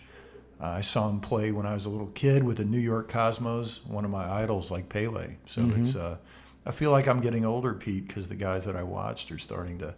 Uh, 0.62 0.66
I 0.66 0.80
saw 0.80 1.08
him 1.08 1.18
play 1.18 1.50
when 1.50 1.66
I 1.66 1.74
was 1.74 1.86
a 1.86 1.88
little 1.88 2.12
kid 2.14 2.44
with 2.44 2.58
the 2.58 2.64
New 2.64 2.78
York 2.78 3.08
Cosmos, 3.08 3.80
one 3.84 4.04
of 4.04 4.12
my 4.12 4.30
idols 4.30 4.70
like 4.70 4.88
Pele. 4.88 5.34
So 5.44 5.62
mm-hmm. 5.62 5.82
it's, 5.82 5.96
uh, 5.96 6.18
I 6.64 6.70
feel 6.70 6.92
like 6.92 7.08
I'm 7.08 7.20
getting 7.20 7.44
older, 7.44 7.74
Pete, 7.74 8.06
because 8.06 8.28
the 8.28 8.36
guys 8.36 8.64
that 8.66 8.76
I 8.76 8.84
watched 8.84 9.32
are 9.32 9.38
starting 9.38 9.78
to, 9.78 9.94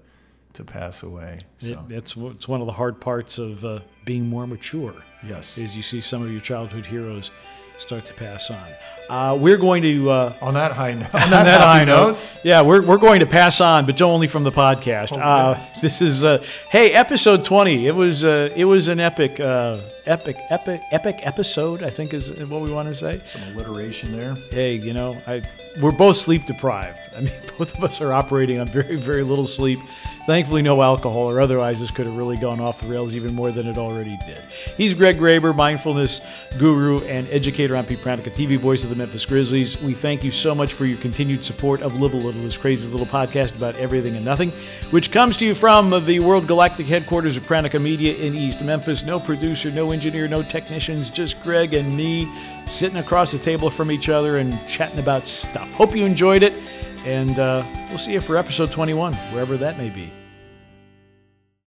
to 0.55 0.65
pass 0.65 1.03
away. 1.03 1.41
So. 1.59 1.85
It, 1.91 1.93
it's, 1.93 2.17
it's 2.17 2.49
one 2.49 2.63
of 2.63 2.67
the 2.67 2.73
hard 2.73 2.99
parts 2.99 3.37
of 3.37 3.63
uh, 3.63 3.81
being 4.07 4.27
more 4.27 4.47
mature. 4.47 4.95
Yes. 5.23 5.59
Is 5.59 5.77
you 5.77 5.83
see 5.83 6.01
some 6.01 6.23
of 6.23 6.31
your 6.31 6.41
childhood 6.41 6.87
heroes 6.87 7.31
start 7.79 8.07
to 8.07 8.15
pass 8.15 8.51
on. 8.51 8.69
Uh, 9.09 9.37
we're 9.39 9.59
going 9.59 9.83
to 9.83 10.11
uh, 10.11 10.33
on 10.41 10.55
that 10.55 10.73
high 10.73 10.95
note. 10.95 11.15
On 11.15 11.31
that, 11.31 11.61
high 11.61 11.85
note, 11.85 12.19
yeah, 12.43 12.63
we're, 12.63 12.81
we're 12.81 12.97
going 12.97 13.21
to 13.21 13.27
pass 13.27 13.61
on, 13.61 13.85
but 13.85 14.01
only 14.01 14.29
from 14.29 14.45
the 14.45 14.53
podcast. 14.53 15.13
Okay. 15.13 15.21
Uh, 15.21 15.63
this 15.83 16.01
is 16.01 16.25
uh, 16.25 16.43
hey, 16.71 16.93
episode 16.93 17.45
twenty. 17.45 17.87
It 17.87 17.95
was 17.95 18.25
uh, 18.25 18.49
it 18.57 18.65
was 18.65 18.89
an 18.89 19.01
epic, 19.01 19.41
uh, 19.41 19.81
epic, 20.07 20.39
epic, 20.49 20.81
epic 20.91 21.17
episode. 21.21 21.83
I 21.83 21.91
think 21.91 22.15
is 22.15 22.31
what 22.33 22.63
we 22.63 22.71
want 22.71 22.89
to 22.89 22.95
say. 22.95 23.21
Some 23.27 23.43
alliteration 23.55 24.13
there. 24.13 24.37
Hey, 24.51 24.77
you 24.77 24.95
know, 24.95 25.21
I 25.27 25.43
we're 25.81 25.93
both 25.93 26.17
sleep 26.17 26.47
deprived. 26.47 26.99
I 27.17 27.21
mean, 27.21 27.35
both 27.59 27.77
of 27.77 27.85
us 27.85 28.01
are 28.01 28.13
operating 28.13 28.59
on 28.59 28.69
very 28.69 28.97
very 28.97 29.23
little 29.23 29.47
sleep. 29.47 29.79
Thankfully, 30.27 30.63
no 30.63 30.81
alcohol, 30.81 31.31
or 31.31 31.39
otherwise 31.39 31.81
this 31.81 31.91
could 31.91 32.07
have 32.07 32.17
really 32.17 32.39
gone 32.39 32.59
off 32.59 32.81
the 32.81 32.87
rails 32.87 33.13
even 33.15 33.35
more 33.35 33.53
than 33.53 33.67
it 33.67 33.77
already 33.77 34.19
did. 34.27 34.39
He's 34.75 34.95
Greg 34.95 35.19
Graber, 35.19 35.55
mindfulness 35.55 36.23
guru 36.57 37.01
and 37.01 37.29
educator 37.29 37.77
on 37.77 37.85
Pete 37.85 38.01
Pranica, 38.01 38.31
TV 38.31 38.59
voice 38.59 38.85
of 38.85 38.91
the 38.91 38.97
Memphis 38.97 39.27
Grizzlies. 39.27 39.79
We 39.83 39.93
thank 39.93 40.25
you 40.25 40.33
so 40.33 40.55
much 40.55 40.73
for 40.73 40.87
your 40.87 40.97
continued 40.97 41.45
support 41.45 41.83
of 41.83 42.01
Live 42.01 42.15
a 42.15 42.17
Little, 42.17 42.43
this 42.43 42.57
crazy 42.57 42.89
little 42.89 43.07
podcast 43.07 43.55
about 43.57 43.77
everything 43.77 44.17
and 44.17 44.25
nothing, 44.25 44.51
which 44.93 45.11
comes 45.11 45.37
to 45.37 45.45
you 45.45 45.55
from 45.55 45.91
the 46.07 46.21
World 46.21 46.47
Galactic 46.47 46.87
headquarters 46.87 47.37
of 47.37 47.43
Pranica 47.43 47.79
Media 47.79 48.15
in 48.15 48.35
East 48.35 48.63
Memphis. 48.63 49.05
No 49.05 49.21
producer, 49.21 49.71
no 49.71 49.91
engineer, 49.91 50.27
no 50.27 50.43
technicians, 50.43 51.11
just 51.11 51.43
Greg 51.43 51.75
and 51.75 51.95
me 51.95 52.25
sitting 52.67 52.99
across 52.99 53.33
the 53.33 53.39
table 53.39 53.71
from 53.71 53.91
each 53.91 54.09
other 54.09 54.39
and 54.39 54.67
chatting 54.67 54.99
about 54.99 55.29
stuff. 55.29 55.71
Hope 55.73 55.95
you 55.95 56.05
enjoyed 56.05 56.43
it. 56.43 56.53
And 57.05 57.39
uh, 57.39 57.65
we'll 57.89 57.99
see 57.99 58.13
you 58.13 58.21
for 58.21 58.37
episode 58.37 58.73
21, 58.73 59.15
wherever 59.15 59.57
that 59.59 59.77
may 59.77 59.91
be. 59.91 60.11